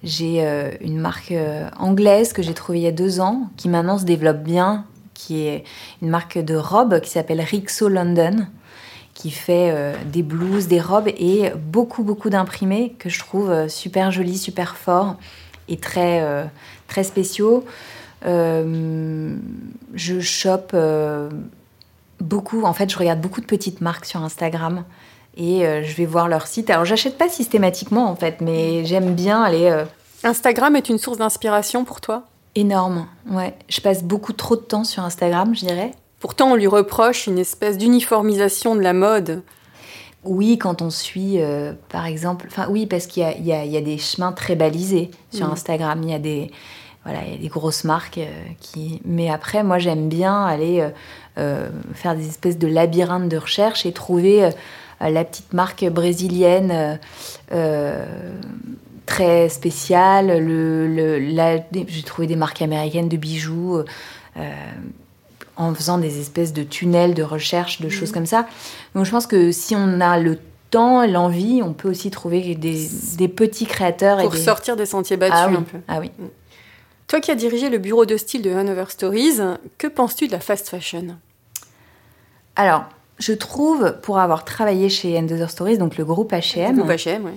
j'ai 0.04 0.42
une 0.82 0.98
marque 0.98 1.34
anglaise 1.80 2.34
que 2.34 2.42
j'ai 2.42 2.54
trouvée 2.54 2.80
il 2.80 2.84
y 2.84 2.88
a 2.88 2.92
deux 2.92 3.22
ans, 3.22 3.50
qui 3.56 3.70
maintenant 3.70 3.98
se 3.98 4.04
développe 4.04 4.44
bien, 4.44 4.86
qui 5.14 5.46
est 5.46 5.64
une 6.02 6.10
marque 6.10 6.38
de 6.38 6.56
robes 6.56 7.00
qui 7.00 7.10
s'appelle 7.10 7.42
Rixo 7.42 7.88
London, 7.90 8.48
qui 9.14 9.32
fait 9.32 9.72
euh, 9.72 9.94
des 10.06 10.24
blouses, 10.24 10.68
des 10.68 10.82
robes 10.82 11.08
et 11.08 11.52
beaucoup 11.56 12.04
beaucoup 12.04 12.30
d'imprimés 12.30 12.96
que 12.98 13.10
je 13.10 13.20
trouve 13.20 13.50
euh, 13.52 13.68
super 13.68 14.12
jolis, 14.12 14.38
super 14.38 14.76
forts 14.76 15.16
et 15.68 15.78
très 15.78 16.22
euh, 16.22 16.44
très 16.88 17.04
spéciaux. 17.04 17.64
Je 18.26 20.20
chope 20.22 20.76
beaucoup. 22.20 22.64
En 22.64 22.74
fait, 22.74 22.90
je 22.90 22.98
regarde 22.98 23.20
beaucoup 23.20 23.42
de 23.42 23.46
petites 23.46 23.82
marques 23.82 24.06
sur 24.06 24.24
Instagram 24.24 24.86
et 25.36 25.66
je 25.84 25.96
vais 25.96 26.06
voir 26.06 26.30
leur 26.30 26.48
site. 26.48 26.70
Alors, 26.70 26.86
j'achète 26.86 27.18
pas 27.18 27.28
systématiquement 27.28 28.10
en 28.10 28.16
fait, 28.16 28.40
mais 28.40 28.86
j'aime 28.86 29.14
bien 29.14 29.44
aller 29.44 29.84
Instagram 30.24 30.78
est 30.78 30.88
une 30.88 31.00
source 31.00 31.18
d'inspiration 31.18 31.84
pour 31.84 32.00
toi? 32.00 32.24
Énorme. 32.56 33.08
Ouais, 33.30 33.56
je 33.70 33.82
passe 33.82 34.04
beaucoup 34.04 34.34
trop 34.34 34.56
de 34.56 34.62
temps 34.62 34.84
sur 34.84 35.04
Instagram, 35.04 35.56
je 35.56 35.66
dirais. 35.66 35.92
Pourtant, 36.20 36.52
on 36.52 36.56
lui 36.56 36.68
reproche 36.68 37.28
une 37.28 37.38
espèce 37.40 37.78
d'uniformisation 37.78 38.76
de 38.76 38.82
la 38.82 38.94
mode. 38.94 39.44
Oui, 40.24 40.58
quand 40.58 40.82
on 40.82 40.90
suit, 40.90 41.42
euh, 41.42 41.74
par 41.90 42.06
exemple, 42.06 42.46
enfin 42.50 42.68
oui, 42.70 42.86
parce 42.86 43.08
qu'il 43.08 43.24
y 43.24 43.50
y 43.52 43.68
y 43.70 43.78
a 43.78 43.82
des 43.82 43.98
chemins 43.98 44.32
très 44.32 44.56
balisés 44.56 45.12
sur 45.32 45.48
Mhm. 45.48 45.54
Instagram. 45.54 46.00
Il 46.04 46.10
y 46.12 46.14
a 46.14 46.20
des, 46.20 46.52
voilà, 47.04 47.20
il 47.26 47.32
y 47.34 47.36
a 47.36 47.40
des 47.40 47.50
grosses 47.50 47.84
marques 47.84 48.20
euh, 48.20 48.30
qui. 48.62 49.02
Mais 49.04 49.30
après, 49.30 49.64
moi, 49.64 49.80
j'aime 49.80 50.08
bien 50.08 50.46
aller 50.46 50.88
euh, 51.38 51.68
faire 51.94 52.16
des 52.16 52.26
espèces 52.30 52.58
de 52.58 52.68
labyrinthes 52.68 53.28
de 53.28 53.36
recherche 53.38 53.86
et 53.86 53.92
trouver 53.92 54.50
la 55.02 55.26
petite 55.26 55.52
marque 55.52 55.84
brésilienne 55.90 56.98
très 59.06 59.50
spéciale. 59.50 60.44
Le, 60.44 60.88
le- 60.88 61.20
la- 61.20 61.58
j'ai 61.88 62.04
trouvé 62.04 62.28
des 62.28 62.36
marques 62.36 62.62
américaines 62.62 63.10
de 63.10 63.18
bijoux. 63.18 63.84
euh, 64.38 64.52
en 65.56 65.74
faisant 65.76 66.00
des 66.00 66.20
espèces 66.20 66.52
de 66.52 66.64
tunnels 66.64 67.14
de 67.14 67.22
recherche, 67.22 67.80
de 67.80 67.88
choses 67.90 68.12
comme 68.12 68.26
ça. 68.26 68.48
Donc 68.96 69.06
je 69.06 69.12
pense 69.12 69.28
que 69.28 69.52
si 69.52 69.76
on 69.76 70.02
a 70.02 70.18
le 70.18 70.40
temps, 70.72 71.06
l'envie, 71.06 71.62
on 71.64 71.74
peut 71.74 71.90
aussi 71.90 72.10
trouver 72.10 72.56
des, 72.56 72.90
des 73.18 73.28
petits 73.28 73.68
créateurs. 73.68 74.18
Pour 74.18 74.34
et 74.34 74.38
des... 74.38 74.44
sortir 74.44 74.76
des 74.76 74.88
sentiers 74.88 75.18
battus 75.18 75.38
ah, 75.40 75.48
oui. 75.50 75.58
un 75.58 75.62
peu. 75.62 75.78
ah 75.88 76.00
oui. 76.00 76.10
Toi 77.08 77.20
qui 77.20 77.30
as 77.30 77.36
dirigé 77.36 77.70
le 77.70 77.78
bureau 77.78 78.08
de 78.08 78.18
style 78.18 78.42
de 78.42 78.50
Hanover 78.52 78.86
Stories, 78.90 79.38
que 79.78 79.86
penses-tu 79.86 80.26
de 80.26 80.32
la 80.32 80.40
fast 80.40 80.70
fashion? 80.70 81.18
Alors, 82.56 82.86
je 83.20 83.34
trouve, 83.34 83.96
pour 84.02 84.18
avoir 84.20 84.46
travaillé 84.46 84.90
chez 84.90 85.18
Other 85.20 85.50
Stories, 85.52 85.78
donc 85.78 85.98
le 85.98 86.06
groupe 86.06 86.32
H&M, 86.32 86.78
Groupe 86.78 86.90
H&M, 86.90 87.26
ouais. 87.26 87.32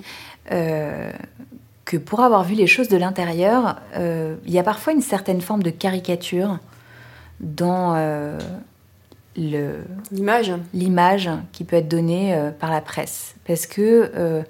euh, 0.51 1.11
que 1.87 1.95
pour 1.97 2.19
avoir 2.19 2.43
vu 2.43 2.53
les 2.53 2.67
choses 2.67 2.89
de 2.89 2.97
l'intérieur, 2.97 3.77
euh, 3.95 4.35
il 4.45 4.51
y 4.51 4.59
a 4.59 4.63
parfois 4.63 4.91
une 4.91 5.01
certaine 5.01 5.39
forme 5.41 5.63
de 5.63 5.69
caricature 5.69 6.59
dans 7.39 7.93
euh, 7.95 8.37
le, 9.37 9.77
L'image. 10.11 10.51
l'image 10.73 11.29
qui 11.53 11.63
peut 11.63 11.77
être 11.77 11.87
donnée 11.87 12.33
euh, 12.35 12.51
par 12.51 12.71
la 12.71 12.81
presse. 12.81 13.35
Parce 13.47 13.65
que 13.65 14.43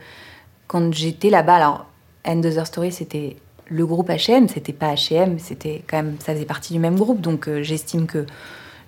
quand 0.68 0.92
j'étais 0.94 1.30
là-bas, 1.30 1.56
alors 1.56 1.86
End 2.26 2.40
Other 2.40 2.66
Story, 2.66 2.92
c'était 2.92 3.38
le 3.70 3.86
groupe 3.86 4.10
H&M, 4.10 4.48
c'était 4.48 4.74
pas 4.74 4.94
H&M, 4.96 5.38
c'était 5.40 5.84
quand 5.88 5.98
même, 5.98 6.16
ça 6.20 6.34
faisait 6.34 6.46
partie 6.46 6.74
du 6.74 6.80
même 6.80 6.98
groupe, 6.98 7.22
donc 7.22 7.48
j'estime 7.62 8.08
que 8.08 8.26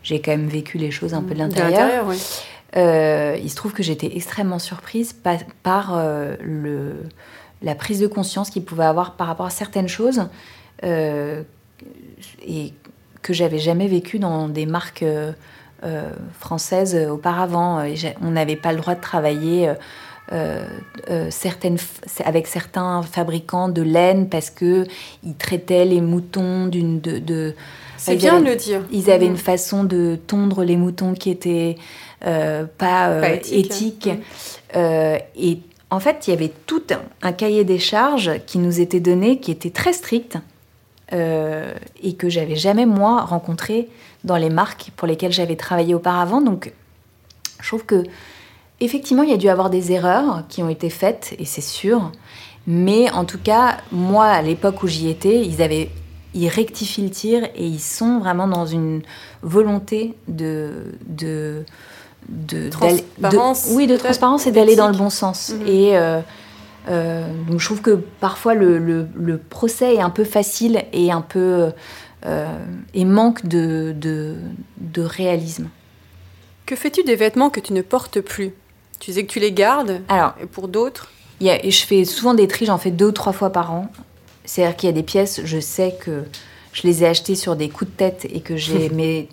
j'ai 0.02 0.20
quand 0.22 0.32
même 0.32 0.48
vécu 0.48 0.78
les 0.80 0.90
choses 0.90 1.14
un 1.14 1.22
peu 1.22 1.36
de 1.36 1.40
l'intérieur. 1.40 2.08
ouais. 2.08 2.16
Euh, 2.78 3.38
il 3.42 3.50
se 3.50 3.56
trouve 3.56 3.74
que 3.74 3.84
j'étais 3.84 4.16
extrêmement 4.16 4.60
surprise 4.60 5.14
pa- 5.14 5.38
par, 5.64 5.96
le, 6.42 6.96
la 7.62 7.76
prise 7.76 8.00
de 8.00 8.08
conscience 8.08 8.50
qu'il 8.50 8.63
pouvait 8.63 8.86
avoir 8.86 9.13
par 9.15 9.28
rapport 9.28 9.45
à 9.48 9.50
certaines 9.50 9.88
choses 9.89 10.24
euh, 10.84 11.43
et 12.45 12.74
que 13.22 13.34
j'avais 13.34 13.60
jamais 13.60 13.88
vécu 13.88 14.19
dans 14.19 14.48
des 14.48 14.65
marques 14.65 15.04
euh, 15.04 15.32
euh, 15.84 16.10
françaises 16.39 16.95
auparavant. 17.10 17.84
Et 17.84 17.95
On 18.22 18.32
n'avait 18.32 18.56
pas 18.56 18.72
le 18.72 18.80
droit 18.80 18.95
de 18.95 19.02
travailler. 19.02 19.69
euh, 19.69 19.74
euh, 20.32 20.63
euh, 21.10 21.28
certaines, 21.32 21.80
avec 22.24 22.45
certains 22.45 23.02
fabricants 23.02 23.67
de 23.67 23.82
laine 23.82 24.30
parce 24.30 24.52
que 24.52 24.86
ils 25.24 25.34
traitaient 25.34 25.86
les 25.86 26.02
moutons 26.02 26.67
d'une 26.67 27.02
de, 27.02 27.17
de 27.17 27.56
C'est 27.98 28.15
bien 28.15 28.36
avaient- 28.36 28.45
de 28.45 28.50
le 28.52 28.56
dire. 28.56 28.82
ils 28.91 29.10
avaient 29.10 29.26
Mhm. 29.26 29.32
une 29.32 29.38
façon 29.38 29.84
de 29.84 30.19
tondre 30.28 30.63
les 30.63 30.78
moutons 30.78 31.15
qui 31.15 31.32
était 31.32 31.78
euh, 32.28 32.65
pas, 32.78 33.19
Pas 33.22 33.30
éthique. 33.32 33.65
éthique. 33.72 34.10
Euh, 34.76 35.17
et 35.36 35.58
en 35.91 35.99
fait, 35.99 36.28
il 36.28 36.32
y 36.32 36.34
avait 36.34 36.52
tout 36.67 36.84
un, 37.21 37.32
cahier 37.32 37.63
des 37.63 37.80
charges 37.80 38.32
qui 38.45 38.60
nous 38.60 38.80
était 38.80 38.99
donné, 38.99 39.39
qui 39.39 39.52
était 39.52 39.71
très 39.71 39.93
strict 39.93 40.38
euh, 41.13 41.73
et 42.04 42.13
que 42.13 42.30
j'avais 42.30 42.56
jamais 42.56 42.86
moi 42.86 43.21
rencontré 43.21 43.89
dans 44.23 44.38
les 44.38 44.49
marques 44.49 44.91
pour 44.95 45.08
lesquelles 45.08 45.32
j'avais 45.32 45.56
travaillé 45.56 45.95
auparavant. 45.95 46.41
Donc, 46.41 46.73
je 47.60 47.67
trouve 47.67 47.86
que 47.86 48.04
effectivement, 48.80 49.23
il 49.23 49.32
y 49.32 49.34
a 49.34 49.38
dû 49.38 49.49
avoir 49.49 49.69
des 49.69 49.91
erreurs 49.91 50.43
qui 50.47 50.62
ont 50.62 50.69
été 50.69 50.89
faites 50.89 51.36
et 51.39 51.45
c'est 51.45 51.62
sûr. 51.62 52.12
Mais 52.67 53.10
en 53.12 53.25
tout 53.25 53.39
cas, 53.39 53.78
moi, 53.91 54.25
à 54.25 54.41
l'époque 54.43 54.84
où 54.84 54.88
j'y 54.88 55.10
étais, 55.10 55.43
ils 55.43 55.62
avaient 55.62 55.89
ils 56.36 56.47
rectifient 56.47 57.02
le 57.02 57.10
tir 57.10 57.43
et 57.56 57.65
ils 57.65 57.80
sont 57.80 58.19
vraiment 58.19 58.47
dans 58.47 58.67
une 58.67 59.02
volonté 59.41 60.13
de 60.28 60.93
de 61.08 61.65
de 62.30 62.70
Transparence, 62.70 63.70
de- 63.70 63.74
oui 63.76 63.88
de 63.88 63.98
transparence 63.98 64.48
et 64.48 64.52
d'aller 64.52 64.76
dans 64.76 64.88
le 64.88 64.98
bon 64.98 65.10
sens. 65.10 65.50
Mhm. 65.50 65.68
et 65.68 65.98
euh, 65.98 66.22
euh, 66.88 67.26
donc 67.48 67.60
je 67.60 67.65
trouve 67.65 67.82
que 67.82 67.92
parfois 68.20 68.54
le, 68.54 68.78
le, 68.78 69.08
le 69.15 69.38
procès 69.38 69.96
est 69.96 70.02
un 70.02 70.10
peu 70.10 70.24
facile 70.24 70.84
et 70.94 71.12
un 71.12 71.22
peu 71.22 71.72
euh, 72.26 72.46
et 72.94 73.06
manque 73.06 73.46
de, 73.46 73.94
de, 73.96 74.36
de 74.78 75.02
réalisme. 75.02 75.70
Que 76.65 76.76
fais-tu 76.76 77.04
des 77.04 77.15
vêtements 77.15 77.50
que 77.50 77.60
tu 77.60 77.74
ne 77.74 77.82
portes 77.82 78.22
plus? 78.22 78.54
Tu 79.00 79.12
disais 79.12 79.24
que 79.24 79.32
tu 79.32 79.39
les 79.39 79.52
gardes, 79.52 80.02
alors 80.08 80.34
et 80.42 80.46
pour 80.46 80.68
d'autres? 80.68 81.10
je 81.42 81.84
fais 81.88 82.04
souvent 82.06 82.34
des 82.34 82.48
tris, 82.48 82.65
j'en 82.65 82.78
fais 82.78 82.92
deux 82.92 83.08
ou 83.08 83.12
trois 83.12 83.34
fois 83.34 83.50
par 83.52 83.72
an. 83.72 83.89
C'est-à-dire 84.46 84.76
qu'il 84.76 84.88
y 84.88 84.92
a 84.92 84.94
des 84.94 85.04
pièces, 85.04 85.42
je 85.46 85.60
sais 85.60 85.96
que 86.04 86.24
je 86.74 86.84
les 86.88 87.04
ai 87.04 87.08
achetées 87.08 87.36
sur 87.36 87.56
des 87.56 87.70
coups 87.70 87.92
de 87.92 87.96
tête 87.96 88.26
et 88.30 88.42
que 88.42 88.58
j'ai, 88.58 88.89
mais 88.94 89.28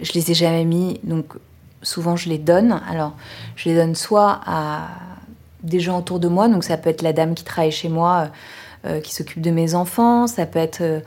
je 0.00 0.12
les 0.14 0.30
ai 0.30 0.34
jamais 0.34 0.64
mis, 0.64 0.98
donc 1.04 1.26
souvent 1.82 2.16
je 2.16 2.28
les 2.28 2.38
donne. 2.38 2.80
Alors, 2.88 3.14
je 3.56 3.68
les 3.68 3.74
donne 3.74 3.94
soit 3.94 4.40
à 4.46 4.88
des 5.62 5.80
gens 5.80 5.98
autour 5.98 6.18
de 6.20 6.28
moi, 6.28 6.48
donc 6.48 6.64
ça 6.64 6.76
peut 6.76 6.90
être 6.90 7.02
la 7.02 7.12
dame 7.12 7.34
qui 7.34 7.44
travaille 7.44 7.72
chez 7.72 7.88
moi, 7.88 8.28
euh, 8.84 9.00
qui 9.00 9.14
s'occupe 9.14 9.40
de 9.40 9.50
mes 9.50 9.74
enfants, 9.74 10.26
ça 10.26 10.44
peut 10.44 10.58
être 10.58 10.80
euh, 10.80 11.00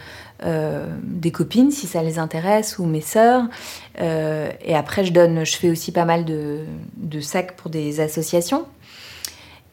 euh, 0.45 0.85
des 1.03 1.31
copines 1.31 1.71
si 1.71 1.87
ça 1.87 2.03
les 2.03 2.19
intéresse 2.19 2.79
ou 2.79 2.85
mes 2.85 3.01
sœurs. 3.01 3.43
Euh, 3.99 4.49
et 4.63 4.75
après, 4.75 5.03
je 5.03 5.11
donne, 5.11 5.45
je 5.45 5.57
fais 5.57 5.69
aussi 5.69 5.91
pas 5.91 6.05
mal 6.05 6.25
de 6.25 7.19
sacs 7.19 7.55
pour 7.55 7.69
des 7.69 7.99
associations. 7.99 8.65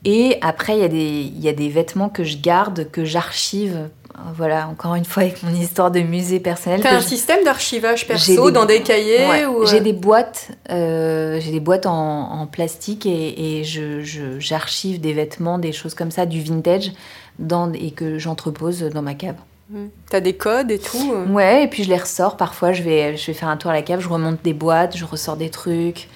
Et 0.05 0.37
après, 0.41 0.77
il 0.77 0.81
y, 0.81 0.85
a 0.85 0.89
des- 0.89 1.31
il 1.35 1.41
y 1.41 1.49
a 1.49 1.53
des 1.53 1.69
vêtements 1.69 2.09
que 2.09 2.25
je 2.25 2.37
garde, 2.39 2.91
que 2.91 3.05
j'archive. 3.05 3.89
Voilà, 4.37 4.69
encore 4.69 4.95
une 4.95 5.05
fois, 5.07 5.23
avec 5.23 5.43
mon 5.43 5.53
histoire 5.55 5.91
de 5.91 6.01
musée 6.01 6.39
personnel. 6.39 6.81
T'as 6.83 6.97
un 6.97 7.01
je- 7.01 7.07
système 7.07 7.43
d'archivage 7.45 8.07
perso 8.07 8.47
des- 8.47 8.53
dans 8.53 8.67
des 8.67 8.83
cahiers 8.83 9.27
Ouais, 9.29 9.47
ou, 9.47 9.63
euh, 9.63 9.67
J'ai 9.67 9.81
des 9.81 9.95
boîtes, 9.95 10.51
euh, 10.71 11.41
j'ai 11.41 11.51
des 11.51 11.61
boîtes 11.61 11.87
en, 11.87 12.31
en 12.33 12.47
plastique 12.47 13.07
et, 13.07 13.61
et 13.61 13.65
je, 13.65 14.03
je- 14.03 14.39
j'archive 14.39 15.01
des 15.01 15.13
vêtements, 15.15 15.59
des 15.59 15.73
choses 15.73 15.95
comme 15.95 16.11
ça, 16.11 16.27
du 16.27 16.43
vintage, 16.43 16.93
dans, 17.39 17.73
et 17.73 17.91
que 17.91 18.19
j'entrepose 18.19 18.81
dans 18.83 19.03
ma 19.03 19.15
cave. 19.15 19.37
Mhm. 19.71 19.89
T'as 20.11 20.21
des 20.21 20.35
codes 20.35 20.71
et 20.71 20.79
tout 20.79 21.13
euh. 21.15 21.27
Ouais, 21.33 21.65
et 21.65 21.69
puis 21.69 21.83
je 21.83 21.89
les 21.89 21.97
ressors. 21.97 22.37
Parfois, 22.37 22.73
je 22.73 22.83
vais, 22.83 23.17
je 23.17 23.27
vais 23.29 23.33
faire 23.33 23.49
un 23.49 23.57
tour 23.57 23.71
à 23.71 23.75
la 23.75 23.83
cave, 23.83 24.01
je 24.01 24.09
remonte 24.09 24.43
des 24.45 24.53
boîtes, 24.53 24.97
je 24.97 25.05
ressors 25.07 25.37
des 25.39 25.49
trucs. 25.49 26.09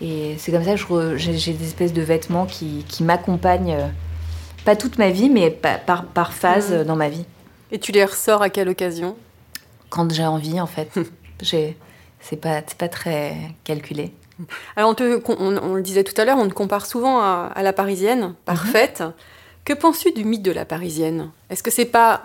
Et 0.00 0.36
c'est 0.38 0.52
comme 0.52 0.64
ça 0.64 0.74
que 0.74 1.16
j'ai, 1.16 1.52
des 1.52 1.64
espèces 1.66 1.92
de 1.92 2.02
vêtements 2.02 2.46
qui, 2.46 2.84
qui 2.88 3.02
m'accompagnent, 3.02 3.72
euh, 3.74 3.86
pas 4.64 4.76
toute 4.76 4.98
ma 4.98 5.10
vie, 5.10 5.30
mais 5.30 5.50
pa- 5.50 5.78
par, 5.78 6.04
par 6.04 6.32
phase 6.32 6.70
Mhm. 6.72 6.84
dans 6.84 6.96
ma 6.96 7.08
vie. 7.08 7.24
Et 7.72 7.78
tu 7.78 7.92
les 7.92 8.04
ressors 8.04 8.42
à 8.42 8.50
quelle 8.50 8.68
occasion? 8.68 9.16
Quand 9.88 10.12
j'ai 10.12 10.26
envie, 10.26 10.60
en 10.60 10.66
fait. 10.66 10.90
c'est, 11.42 12.36
pas, 12.40 12.62
pas 12.76 12.88
très 12.88 13.34
calculé. 13.64 14.12
Alors, 14.76 14.90
on, 14.90 14.94
te- 14.94 15.22
on- 15.32 15.56
on 15.56 15.74
le 15.74 15.82
disait 15.82 16.04
tout 16.04 16.18
à 16.20 16.24
l'heure, 16.24 16.36
on 16.38 16.46
te 16.48 16.52
compare 16.52 16.84
souvent 16.84 17.20
à, 17.20 17.50
à 17.54 17.62
la 17.62 17.72
parisienne, 17.72 18.34
parfaite. 18.44 19.02
Que 19.64 19.72
penses-tu 19.72 20.12
du 20.12 20.24
mythe 20.24 20.42
de 20.42 20.50
la 20.52 20.64
parisienne? 20.66 21.30
Est-ce 21.50 21.62
que 21.62 21.70
c'est 21.70 21.86
pas 21.86 22.24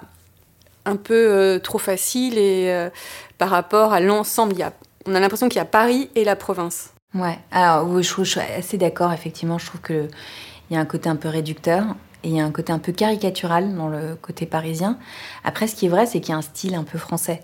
un 0.85 0.95
peu 0.97 1.13
euh, 1.31 1.59
trop 1.59 1.77
facile 1.77 2.37
et 2.37 2.69
euh, 2.71 2.89
par 3.37 3.49
rapport 3.49 3.93
à 3.93 3.99
l'ensemble 4.01 4.55
On 5.05 5.15
a 5.15 5.19
l'impression 5.19 5.47
qu'il 5.47 5.57
y 5.57 5.61
a 5.61 5.65
Paris 5.65 6.09
et 6.15 6.23
la 6.25 6.35
province? 6.35 6.89
Ouais, 7.13 7.37
alors 7.51 8.01
je, 8.01 8.23
suis 8.23 8.39
assez 8.39 8.77
d'accord, 8.77 9.11
effectivement. 9.11 9.57
Je 9.57 9.65
trouve 9.65 9.81
qu'il 9.81 10.09
y 10.69 10.75
a 10.75 10.79
un 10.79 10.85
côté 10.85 11.09
un 11.09 11.17
peu 11.17 11.27
réducteur 11.27 11.83
et 12.23 12.29
il 12.29 12.35
y 12.35 12.39
a 12.39 12.45
un 12.45 12.51
côté 12.51 12.71
un 12.71 12.79
peu 12.79 12.93
caricatural 12.93 13.75
dans 13.75 13.89
le 13.89 14.15
côté 14.15 14.45
parisien. 14.45 14.97
Après, 15.43 15.67
ce 15.67 15.75
qui 15.75 15.87
est 15.87 15.89
vrai, 15.89 16.05
c'est 16.05 16.21
qu'il 16.21 16.31
y 16.31 16.35
a 16.35 16.37
un 16.37 16.41
style 16.41 16.75
un 16.75 16.83
peu 16.83 16.97
français. 16.97 17.41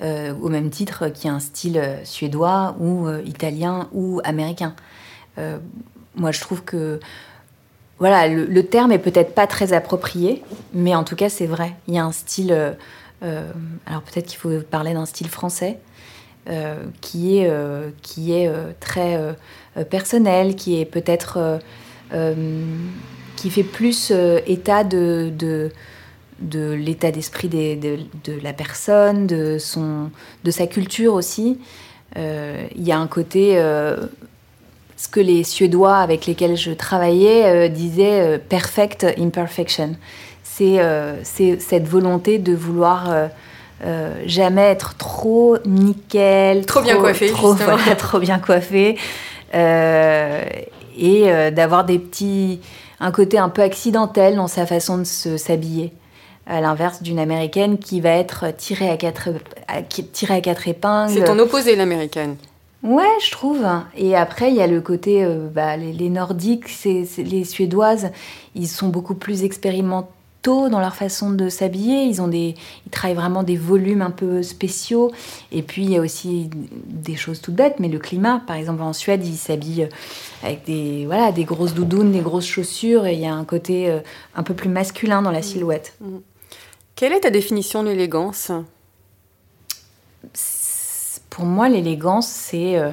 euh, 0.00 0.32
au 0.40 0.48
même 0.48 0.70
titre 0.70 1.08
qu'il 1.08 1.26
y 1.26 1.28
a 1.28 1.34
un 1.34 1.40
style 1.40 1.76
euh, 1.78 2.04
suédois 2.04 2.76
ou 2.78 3.08
euh, 3.08 3.20
italien 3.24 3.88
ou 3.92 4.20
américain. 4.24 4.74
Moi, 6.16 6.32
je 6.32 6.40
trouve 6.40 6.64
que 6.64 6.98
voilà, 8.00 8.26
le, 8.26 8.44
le 8.44 8.66
terme 8.66 8.90
est 8.90 8.98
peut-être 8.98 9.34
pas 9.34 9.46
très 9.46 9.72
approprié, 9.72 10.42
mais 10.74 10.96
en 10.96 11.04
tout 11.04 11.14
cas, 11.14 11.28
c'est 11.28 11.46
vrai. 11.46 11.76
Il 11.86 11.94
y 11.94 11.98
a 11.98 12.04
un 12.04 12.12
style. 12.12 12.52
alors 13.22 14.02
peut-être 14.02 14.26
qu'il 14.26 14.38
faut 14.38 14.60
parler 14.68 14.94
d'un 14.94 15.06
style 15.06 15.28
français 15.28 15.78
qui 17.00 17.38
est 17.38 17.48
euh, 17.50 17.90
qui 18.02 18.32
est 18.32 18.48
euh, 18.48 18.72
très 18.80 19.16
euh, 19.16 19.32
euh, 19.76 19.84
personnel, 19.84 20.54
qui 20.56 20.80
est 20.80 20.84
peut-être 20.86 21.36
euh, 21.36 21.58
euh, 22.14 22.34
qui 23.36 23.50
fait 23.50 23.62
plus 23.62 24.10
euh, 24.10 24.40
état 24.46 24.82
de, 24.82 25.30
de 26.40 26.72
l'état 26.72 27.10
d'esprit 27.10 27.48
des- 27.48 27.76
de, 27.76 28.40
la 28.42 28.52
personne, 28.52 29.26
de, 29.26 29.58
son, 29.58 30.10
de 30.44 30.50
sa 30.50 30.66
culture 30.66 31.14
aussi. 31.14 31.58
Euh, 32.16 32.66
Il 32.74 32.82
y 32.82 32.92
a 32.92 32.98
un 32.98 33.06
côté, 33.06 33.58
euh, 33.58 33.96
ce 34.96 35.08
que 35.08 35.20
les 35.20 35.44
Suédois 35.44 35.96
avec 35.98 36.26
lesquels 36.26 36.56
je 36.56 36.72
travaillais 36.72 37.44
euh, 37.46 37.68
disaient 37.68 38.20
euh, 38.20 38.38
perfect 38.38 39.04
imperfection. 39.18 39.96
Euh, 40.60 41.14
c'est 41.22 41.60
cette 41.60 41.86
volonté 41.86 42.38
de 42.38 42.52
vouloir 42.52 43.10
euh, 43.84 44.14
jamais 44.26 44.62
être 44.62 44.96
trop 44.96 45.56
nickel, 45.66 46.66
Trop 46.66 46.80
bien 46.82 46.96
coiffé, 46.96 47.30
trop, 47.30 47.52
voilà, 47.76 47.94
trop 47.96 48.18
bien 48.18 48.38
coiffé, 48.38 48.96
euh, 49.54 50.42
et 50.98 51.30
euh, 51.32 51.50
d'avoir 51.50 51.84
des 51.84 51.98
petits, 51.98 52.60
un 53.00 53.10
côté 53.12 53.38
un 53.38 53.48
peu 53.48 53.62
accidentel 53.62 54.36
dans 54.36 54.48
sa 54.48 54.66
façon 54.66 54.98
de 54.98 55.04
se- 55.04 55.36
s'habiller 55.36 55.92
à 56.46 56.60
l'inverse 56.60 57.02
d'une 57.02 57.18
américaine 57.18 57.78
qui 57.78 58.00
va 58.00 58.10
être 58.10 58.46
tirée 58.56 58.88
à 58.90 58.96
quatre, 58.96 59.28
à- 59.68 59.82
tirée 59.82 60.34
à 60.34 60.40
quatre 60.40 60.66
épingles. 60.66 61.12
C'est 61.12 61.24
ton 61.24 61.38
opposé, 61.38 61.76
l'américaine. 61.76 62.36
Ouais, 62.82 63.04
je 63.24 63.30
trouve. 63.32 63.66
Et 63.96 64.16
après, 64.16 64.50
il 64.50 64.56
y 64.56 64.62
a 64.62 64.66
le 64.66 64.80
côté, 64.80 65.26
bah, 65.52 65.76
les, 65.76 65.92
les 65.92 66.08
Nordiques, 66.08 66.68
c'est- 66.68 67.04
les 67.18 67.44
Suédoises, 67.44 68.10
ils 68.54 68.68
sont 68.68 68.88
beaucoup 68.88 69.14
plus 69.14 69.42
dans 70.70 70.80
leur 70.80 70.94
façon 70.94 71.30
de 71.30 71.48
s'habiller. 71.48 72.04
Ils 72.04 72.22
ont 72.22 72.28
des, 72.28 72.54
ils 72.86 72.90
travaillent 72.90 73.16
vraiment 73.16 73.42
des 73.42 73.56
volumes 73.56 74.02
un 74.02 74.10
peu 74.10 74.42
spéciaux. 74.42 75.12
Et 75.52 75.62
puis 75.62 75.84
il 75.84 75.90
y 75.90 75.96
a 75.96 76.00
aussi 76.00 76.48
des 76.52 77.16
choses 77.16 77.40
toutes 77.40 77.54
bêtes, 77.54 77.76
mais 77.78 77.88
le 77.88 77.98
climat, 77.98 78.42
par 78.46 78.56
exemple 78.56 78.82
en 78.82 78.92
Suède, 78.92 79.26
ils 79.26 79.36
s'habillent 79.36 79.88
avec 80.42 80.64
des, 80.64 81.04
voilà, 81.06 81.32
des 81.32 81.44
grosses 81.44 81.74
doudounes, 81.74 82.12
des 82.12 82.20
grosses 82.20 82.46
chaussures. 82.46 83.06
Et 83.06 83.14
il 83.14 83.20
y 83.20 83.26
a 83.26 83.34
un 83.34 83.44
côté 83.44 83.90
euh, 83.90 84.00
un 84.34 84.42
peu 84.42 84.54
plus 84.54 84.70
masculin 84.70 85.22
dans 85.22 85.32
la 85.32 85.42
silhouette. 85.42 85.98
Quelle 86.94 87.12
est 87.12 87.20
ta 87.20 87.30
définition 87.30 87.82
de 87.82 87.88
l'élégance? 87.88 88.50
Pour 91.30 91.44
moi, 91.44 91.68
l'élégance, 91.68 92.26
c'est 92.26 92.78
euh, 92.78 92.90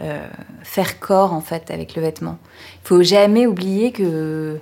euh, 0.00 0.26
faire 0.62 1.00
corps 1.00 1.32
en 1.32 1.40
fait 1.40 1.70
avec 1.70 1.96
le 1.96 2.02
vêtement. 2.02 2.38
Il 2.84 2.88
faut 2.88 3.02
jamais 3.02 3.46
oublier 3.46 3.92
que 3.92 4.58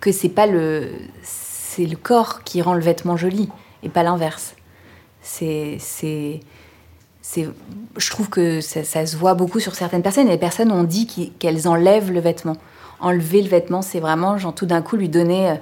que 0.00 0.12
c'est 0.12 0.28
pas 0.28 0.46
le 0.46 0.90
c'est 1.22 1.86
le 1.86 1.96
corps 1.96 2.42
qui 2.44 2.62
rend 2.62 2.74
le 2.74 2.80
vêtement 2.80 3.16
joli 3.16 3.48
et 3.82 3.88
pas 3.88 4.02
l'inverse. 4.02 4.54
C'est 5.22 5.76
c'est 5.80 6.40
je 7.96 8.10
trouve 8.10 8.30
que 8.30 8.62
ça, 8.62 9.04
se 9.04 9.16
voit 9.16 9.34
beaucoup 9.34 9.60
sur 9.60 9.74
certaines 9.74 10.02
personnes 10.02 10.28
et 10.28 10.32
les 10.32 10.38
personnes 10.38 10.72
ont 10.72 10.84
dit 10.84 11.32
qu'elles 11.38 11.68
enlèvent 11.68 12.10
le 12.10 12.20
vêtement. 12.20 12.56
Enlever 13.00 13.42
le 13.42 13.48
vêtement, 13.48 13.82
c'est 13.82 14.00
vraiment 14.00 14.38
genre 14.38 14.54
tout 14.54 14.64
d'un 14.64 14.80
coup 14.80 14.96
lui 14.96 15.10
donner 15.10 15.50
euh, 15.50 15.54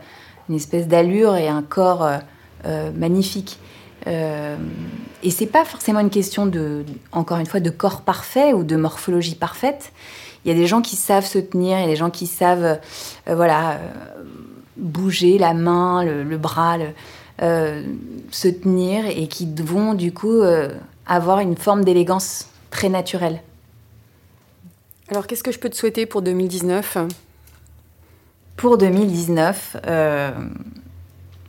une 0.49 0.55
espèce 0.55 0.87
d'allure 0.87 1.37
et 1.37 1.49
un 1.49 1.63
corps 1.63 2.05
euh, 2.05 2.19
euh, 2.67 2.91
magnifique. 2.93 3.59
Euh, 4.07 4.57
et 5.23 5.31
c'est 5.31 5.47
pas 5.47 5.65
forcément 5.65 6.01
une 6.01 6.11
question 6.11 6.47
de, 6.47 6.85
encore 7.13 7.39
une 7.39 7.47
fois, 7.47 7.61
de 7.61 7.71
corps 7.71 8.03
parfait 8.03 8.53
ou 8.53 8.63
de 8.63 8.77
morphologie 8.77 9.35
parfaite. 9.35 9.93
Il 10.47 10.53
y 10.53 10.53
a 10.53 10.55
des 10.59 10.69
gens 10.69 10.81
qui 10.81 10.95
savent 10.97 11.27
se 11.27 11.39
tenir, 11.41 11.77
il 11.79 11.83
y 11.83 11.85
a 11.85 11.89
des 11.89 11.97
gens 11.97 12.09
qui 12.11 12.29
savent, 12.29 12.79
euh, 13.29 13.35
voilà, 13.35 13.73
euh, 13.73 13.79
bouger 14.77 15.39
la 15.39 15.53
main, 15.55 16.05
le, 16.05 16.23
le 16.23 16.39
bras, 16.39 16.79
le- 16.79 16.91
euh, 17.43 17.83
se 18.31 18.47
tenir 18.49 19.05
et 19.07 19.27
qui 19.27 19.47
vont 19.61 19.93
du 19.95 20.13
coup 20.13 20.41
avoir 21.05 21.41
une 21.41 21.57
forme 21.57 21.85
d'élégance 21.85 22.47
très 22.71 22.89
naturelle. 22.89 23.43
Alors, 25.11 25.27
qu'est-ce 25.27 25.43
que 25.43 25.53
je 25.53 25.59
peux 25.59 25.69
te 25.69 25.77
souhaiter 25.77 26.07
pour 26.07 26.23
2019 26.23 26.97
Pour 28.57 28.79
2019, 28.79 29.77
euh, 29.87 30.31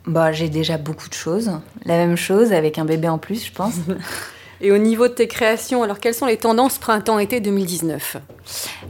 bah, 0.06 0.32
j'ai 0.32 0.48
déjà 0.48 0.76
beaucoup 0.76 1.08
de 1.08 1.14
choses. 1.14 1.50
La 1.84 1.96
même 1.96 2.16
chose 2.16 2.52
avec 2.52 2.78
un 2.78 2.84
bébé 2.84 3.08
en 3.08 3.18
plus, 3.18 3.46
je 3.46 3.52
pense. 3.52 3.74
Et 4.60 4.72
au 4.72 4.78
niveau 4.78 5.06
de 5.06 5.12
tes 5.12 5.28
créations, 5.28 5.82
alors 5.82 6.00
quelles 6.00 6.14
sont 6.14 6.26
les 6.26 6.36
tendances 6.36 6.78
printemps-été 6.78 7.40
2019 7.40 8.16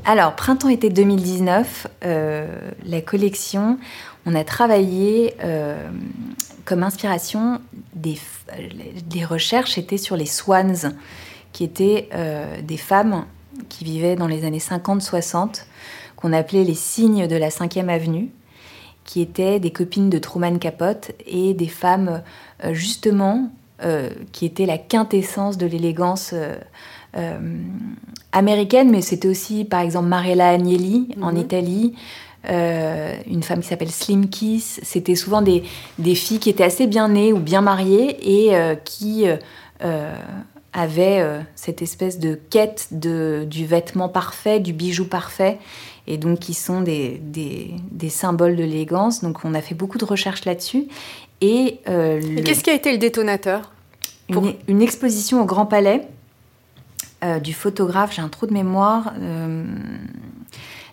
Alors, 0.06 0.34
printemps-été 0.34 0.88
2019, 0.88 1.86
euh, 2.04 2.46
la 2.86 3.00
collection, 3.02 3.78
on 4.24 4.34
a 4.34 4.44
travaillé 4.44 5.34
euh, 5.44 5.76
comme 6.64 6.82
inspiration 6.82 7.60
des, 7.94 8.18
les 9.12 9.24
recherches 9.24 9.76
étaient 9.76 9.98
sur 9.98 10.16
les 10.16 10.26
swans, 10.26 10.90
qui 11.52 11.64
étaient 11.64 12.08
euh, 12.14 12.62
des 12.62 12.76
femmes 12.78 13.26
qui 13.68 13.84
vivaient 13.84 14.16
dans 14.16 14.28
les 14.28 14.46
années 14.46 14.58
50-60, 14.58 15.64
qu'on 16.16 16.32
appelait 16.32 16.64
les 16.64 16.74
signes 16.74 17.26
de 17.26 17.36
la 17.36 17.50
5e 17.50 17.88
avenue, 17.88 18.30
qui 19.04 19.20
étaient 19.20 19.60
des 19.60 19.70
copines 19.70 20.08
de 20.08 20.18
Truman 20.18 20.58
Capote 20.58 21.12
et 21.26 21.54
des 21.54 21.68
femmes 21.68 22.22
justement 22.72 23.50
euh, 23.84 24.10
qui 24.32 24.44
étaient 24.46 24.66
la 24.66 24.78
quintessence 24.78 25.56
de 25.58 25.66
l'élégance 25.66 26.30
euh, 26.32 26.56
euh, 27.16 27.38
américaine, 28.32 28.90
mais 28.90 29.00
c'était 29.02 29.28
aussi 29.28 29.64
par 29.64 29.80
exemple 29.80 30.08
Mariella 30.08 30.48
Agnelli 30.50 31.08
en 31.22 31.32
Mhm. 31.32 31.38
Italie, 31.38 31.94
euh, 32.50 33.14
une 33.26 33.42
femme 33.42 33.60
qui 33.60 33.68
s'appelle 33.68 33.90
Slim 33.90 34.28
Kiss. 34.28 34.80
C'était 34.82 35.14
souvent 35.16 35.42
des, 35.42 35.62
des 35.98 36.14
filles 36.14 36.38
qui 36.38 36.50
étaient 36.50 36.64
assez 36.64 36.86
bien 36.86 37.08
nées 37.08 37.32
ou 37.32 37.38
bien 37.38 37.60
mariées 37.60 38.16
et 38.22 38.56
euh, 38.56 38.74
qui 38.74 39.24
euh, 39.84 40.14
avaient 40.72 41.24
cette 41.54 41.82
espèce 41.82 42.18
de 42.18 42.38
quête 42.50 42.88
de, 42.90 43.46
du 43.48 43.64
vêtement 43.66 44.08
parfait, 44.08 44.60
du 44.60 44.72
bijou 44.72 45.06
parfait, 45.06 45.58
et 46.10 46.16
donc 46.18 46.38
qui 46.40 46.54
sont 46.54 46.80
des, 46.80 47.18
des, 47.22 47.74
des 47.92 48.08
symboles 48.08 48.56
de 48.56 48.64
l'élégance. 48.64 49.22
Donc 49.22 49.44
on 49.44 49.54
a 49.54 49.60
fait 49.60 49.74
beaucoup 49.76 49.98
de 49.98 50.04
recherches 50.04 50.44
là-dessus. 50.46 50.84
Et, 51.40 51.78
euh, 51.88 52.18
le- 52.20 52.42
qu'est-ce 52.42 52.64
qui 52.64 52.70
a 52.70 52.74
été 52.74 52.90
le 52.90 52.98
détonateur 52.98 53.70
pour- 54.32 54.44
une, 54.46 54.54
une 54.66 54.82
exposition 54.82 55.40
au 55.42 55.44
Grand 55.44 55.66
Palais 55.66 56.08
euh, 57.24 57.38
du 57.40 57.52
photographe, 57.52 58.14
j'ai 58.14 58.22
un 58.22 58.28
trou 58.28 58.46
de 58.46 58.52
mémoire, 58.52 59.12
euh, 59.20 59.64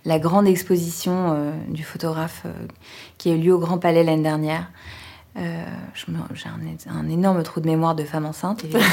la 0.06 0.20
grande 0.20 0.48
exposition 0.48 1.52
du 1.70 1.84
photographe 1.84 2.44
qui 3.18 3.30
a 3.32 3.34
eu 3.34 3.38
lieu 3.40 3.54
au 3.56 3.60
Grand 3.60 3.78
Palais 3.80 4.04
l'année 4.04 4.22
dernière. 4.22 4.70
Euh, 5.38 5.66
j'ai 5.96 6.48
un, 6.50 6.98
un 6.98 7.10
énorme 7.10 7.44
trou 7.44 7.60
de 7.60 7.68
mémoire 7.68 7.94
de 7.94 8.04
femme 8.04 8.26
enceinte, 8.26 8.64
évidemment. 8.64 8.86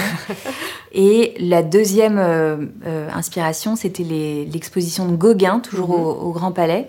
Et 0.93 1.35
la 1.39 1.63
deuxième 1.63 2.19
euh, 2.19 2.57
euh, 2.87 3.09
inspiration, 3.15 3.77
c'était 3.77 4.03
l'exposition 4.03 5.07
de 5.09 5.15
Gauguin, 5.17 5.61
toujours 5.61 5.91
Mhm. 5.91 6.05
au, 6.05 6.11
au 6.11 6.33
Grand 6.33 6.51
Palais. 6.53 6.89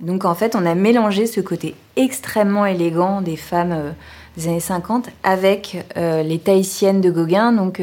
Donc 0.00 0.24
en 0.24 0.34
fait, 0.34 0.56
on 0.56 0.66
a 0.66 0.74
mélangé 0.74 1.26
ce 1.26 1.40
côté 1.40 1.76
extrêmement 1.94 2.66
élégant 2.66 3.20
des 3.20 3.36
femmes 3.36 3.94
des 4.36 4.48
années 4.48 4.58
50 4.58 5.10
avec 5.22 5.84
les 5.94 6.38
tahitiennes 6.40 7.00
de 7.00 7.10
Gauguin. 7.10 7.52
Donc 7.52 7.80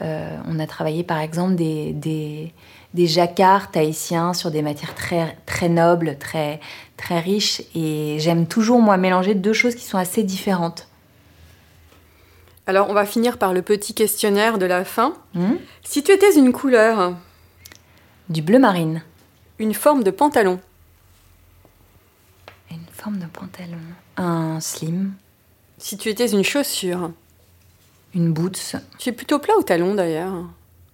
on 0.00 0.58
a 0.58 0.66
travaillé 0.66 1.04
par 1.04 1.20
exemple 1.20 1.54
des, 1.54 1.92
des, 1.92 2.52
des 2.92 3.06
jacquards 3.06 3.70
tahitiens 3.70 4.34
sur 4.34 4.50
des 4.50 4.60
matières 4.60 4.94
très, 4.94 5.38
très 5.46 5.68
nobles, 5.70 6.16
très, 6.18 6.60
très 6.98 7.18
riches. 7.20 7.62
Et 7.74 8.16
j'aime 8.18 8.46
toujours, 8.46 8.80
moi, 8.82 8.98
mélanger 8.98 9.34
deux 9.34 9.54
choses 9.54 9.74
qui 9.74 9.84
sont 9.86 9.96
assez 9.96 10.22
différentes. 10.22 10.86
Alors, 12.66 12.90
on 12.90 12.92
va 12.92 13.06
finir 13.06 13.38
par 13.38 13.54
le 13.54 13.62
petit 13.62 13.94
questionnaire 13.94 14.58
de 14.58 14.66
la 14.66 14.84
fin. 14.84 15.14
Hmm 15.32 15.54
Si 15.82 16.02
tu 16.02 16.12
étais 16.12 16.36
une 16.36 16.52
couleur, 16.52 17.14
du 18.28 18.42
bleu 18.42 18.58
marine. 18.58 19.00
une 19.58 19.72
forme 19.72 20.02
de 20.04 20.10
pantalon, 20.10 20.60
Une 22.70 22.84
forme 22.92 23.16
de 23.18 23.26
pantalon. 23.26 23.78
Un 24.18 24.60
slim. 24.60 25.14
si 25.78 25.96
tu 25.96 26.10
étais 26.10 26.26
une 26.30 26.44
chaussure, 26.44 27.10
Une 28.14 28.32
boots. 28.34 28.76
tu 28.98 29.08
es 29.08 29.12
plutôt 29.12 29.38
plat 29.38 29.54
ou 29.58 29.62
talon 29.62 29.94
d'ailleurs? 29.94 30.34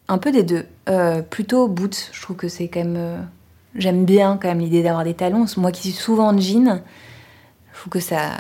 Un 0.06 0.18
peu 0.18 0.30
des 0.30 0.42
deux. 0.44 0.66
Euh, 0.88 1.22
plutôt 1.22 1.66
boots. 1.66 2.10
Je 2.12 2.20
trouve 2.22 2.36
que 2.36 2.48
c'est 2.48 2.68
quand 2.68 2.84
même. 2.84 3.26
J'aime 3.74 4.04
bien 4.04 4.38
quand 4.40 4.48
même 4.48 4.60
l'idée 4.60 4.82
d'avoir 4.82 5.04
des 5.04 5.14
talons. 5.14 5.46
Moi 5.56 5.72
qui 5.72 5.82
suis 5.82 5.92
souvent 6.02 6.28
en 6.32 6.38
jean, 6.38 6.82
je 7.72 7.78
trouve 7.80 7.90
que 7.90 8.00
ça. 8.00 8.32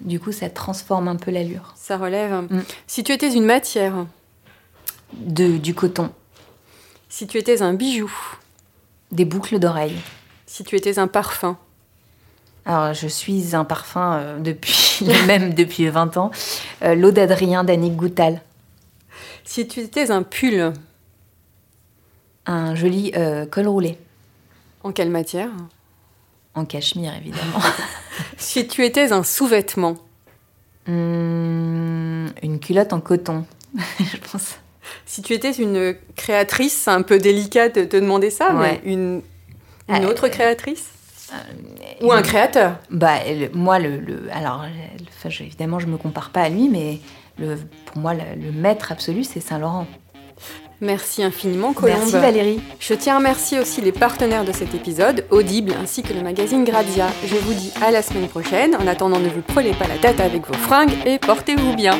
Du 0.00 0.18
coup, 0.20 0.32
ça 0.32 0.50
transforme 0.50 1.08
un 1.08 1.16
peu 1.16 1.30
l'allure. 1.30 1.72
Ça 1.76 1.96
relève. 1.96 2.32
Mm. 2.50 2.62
Si 2.86 3.04
tu 3.04 3.12
étais 3.12 3.32
une 3.32 3.44
matière, 3.44 4.06
De, 5.14 5.56
du 5.58 5.74
coton. 5.74 6.10
si 7.08 7.26
tu 7.26 7.38
étais 7.38 7.62
un 7.62 7.72
bijou, 7.74 8.10
Des 9.12 9.24
boucles 9.24 9.58
d'oreilles. 9.58 9.96
si 10.46 10.64
tu 10.64 10.74
étais 10.76 10.98
un 10.98 11.06
parfum, 11.08 11.56
Alors, 12.66 12.94
je 12.94 13.06
suis 13.06 13.54
un 13.54 13.64
parfum 13.64 14.14
euh, 14.14 14.38
depuis 14.40 15.06
même 15.26 15.54
depuis 15.54 15.88
20 15.88 16.16
ans. 16.16 16.30
Euh, 16.82 16.94
L'eau 16.94 17.10
d'Adrien 17.12 17.64
d'Annick 17.64 17.96
Goutal. 17.96 18.42
Si 19.44 19.66
tu 19.68 19.80
étais 19.80 20.10
un 20.10 20.22
pull, 20.22 20.72
Un 22.46 22.74
joli 22.74 23.12
euh, 23.16 23.46
col 23.46 23.68
roulé. 23.68 23.98
En 24.84 24.92
quelle 24.92 25.10
matière? 25.10 25.48
En 26.54 26.64
cachemire, 26.64 27.14
évidemment. 27.16 27.58
Si 28.36 28.66
tu 28.68 28.84
étais 28.84 29.12
un 29.12 29.22
sous-vêtement, 29.22 29.96
Hum, 30.88 32.28
une 32.42 32.58
culotte 32.60 32.92
en 32.92 33.00
coton, 33.00 33.44
je 34.00 34.16
pense. 34.30 34.56
si 35.06 35.22
tu 35.22 35.32
étais 35.32 35.52
une 35.52 35.94
créatrice, 36.16 36.74
c'est 36.76 36.90
un 36.90 37.02
peu 37.02 37.18
délicat 37.18 37.68
de 37.68 37.84
te 37.84 37.96
demander 37.96 38.30
ça, 38.30 38.52
Ouais. 38.54 38.80
mais 38.84 38.92
une, 38.92 39.22
une 39.88 40.04
Euh, 40.04 40.08
autre 40.10 40.28
créatrice? 40.28 40.86
Ou 42.02 42.12
un 42.12 42.20
créateur? 42.20 42.76
Bah, 42.90 43.14
le- 43.26 43.48
moi, 43.54 43.78
le, 43.78 43.96
le- 43.98 44.28
alors, 44.32 44.64
le- 44.64 45.04
enfin, 45.16 45.30
je- 45.30 45.44
évidemment, 45.44 45.78
je 45.78 45.86
me 45.86 45.96
compare 45.96 46.30
pas 46.30 46.42
à 46.42 46.48
lui, 46.50 46.68
mais 46.68 46.98
pour 47.86 47.96
moi, 47.98 48.12
le, 48.12 48.20
le 48.38 48.52
maître 48.52 48.92
absolu, 48.92 49.24
c'est 49.24 49.40
Saint-Laurent. 49.40 49.86
Merci 50.82 51.22
infiniment, 51.22 51.72
Colombe. 51.72 51.96
Merci, 51.96 52.14
Valérie. 52.14 52.60
Je 52.80 52.94
tiens 52.94 53.14
à 53.14 53.18
remercier 53.18 53.60
aussi 53.60 53.80
les 53.80 53.92
partenaires 53.92 54.44
de 54.44 54.50
cet 54.50 54.74
épisode, 54.74 55.24
Audible 55.30 55.74
ainsi 55.80 56.02
que 56.02 56.12
le 56.12 56.22
magazine 56.22 56.64
Grazia. 56.64 57.06
Je 57.24 57.36
vous 57.36 57.54
dis 57.54 57.72
à 57.80 57.92
la 57.92 58.02
semaine 58.02 58.26
prochaine. 58.26 58.74
En 58.74 58.88
attendant, 58.88 59.20
ne 59.20 59.28
vous 59.28 59.42
prenez 59.42 59.74
pas 59.74 59.86
la 59.86 59.96
tête 59.96 60.18
avec 60.18 60.44
vos 60.44 60.54
fringues 60.54 60.90
et 61.06 61.20
portez-vous 61.20 61.76
bien. 61.76 61.96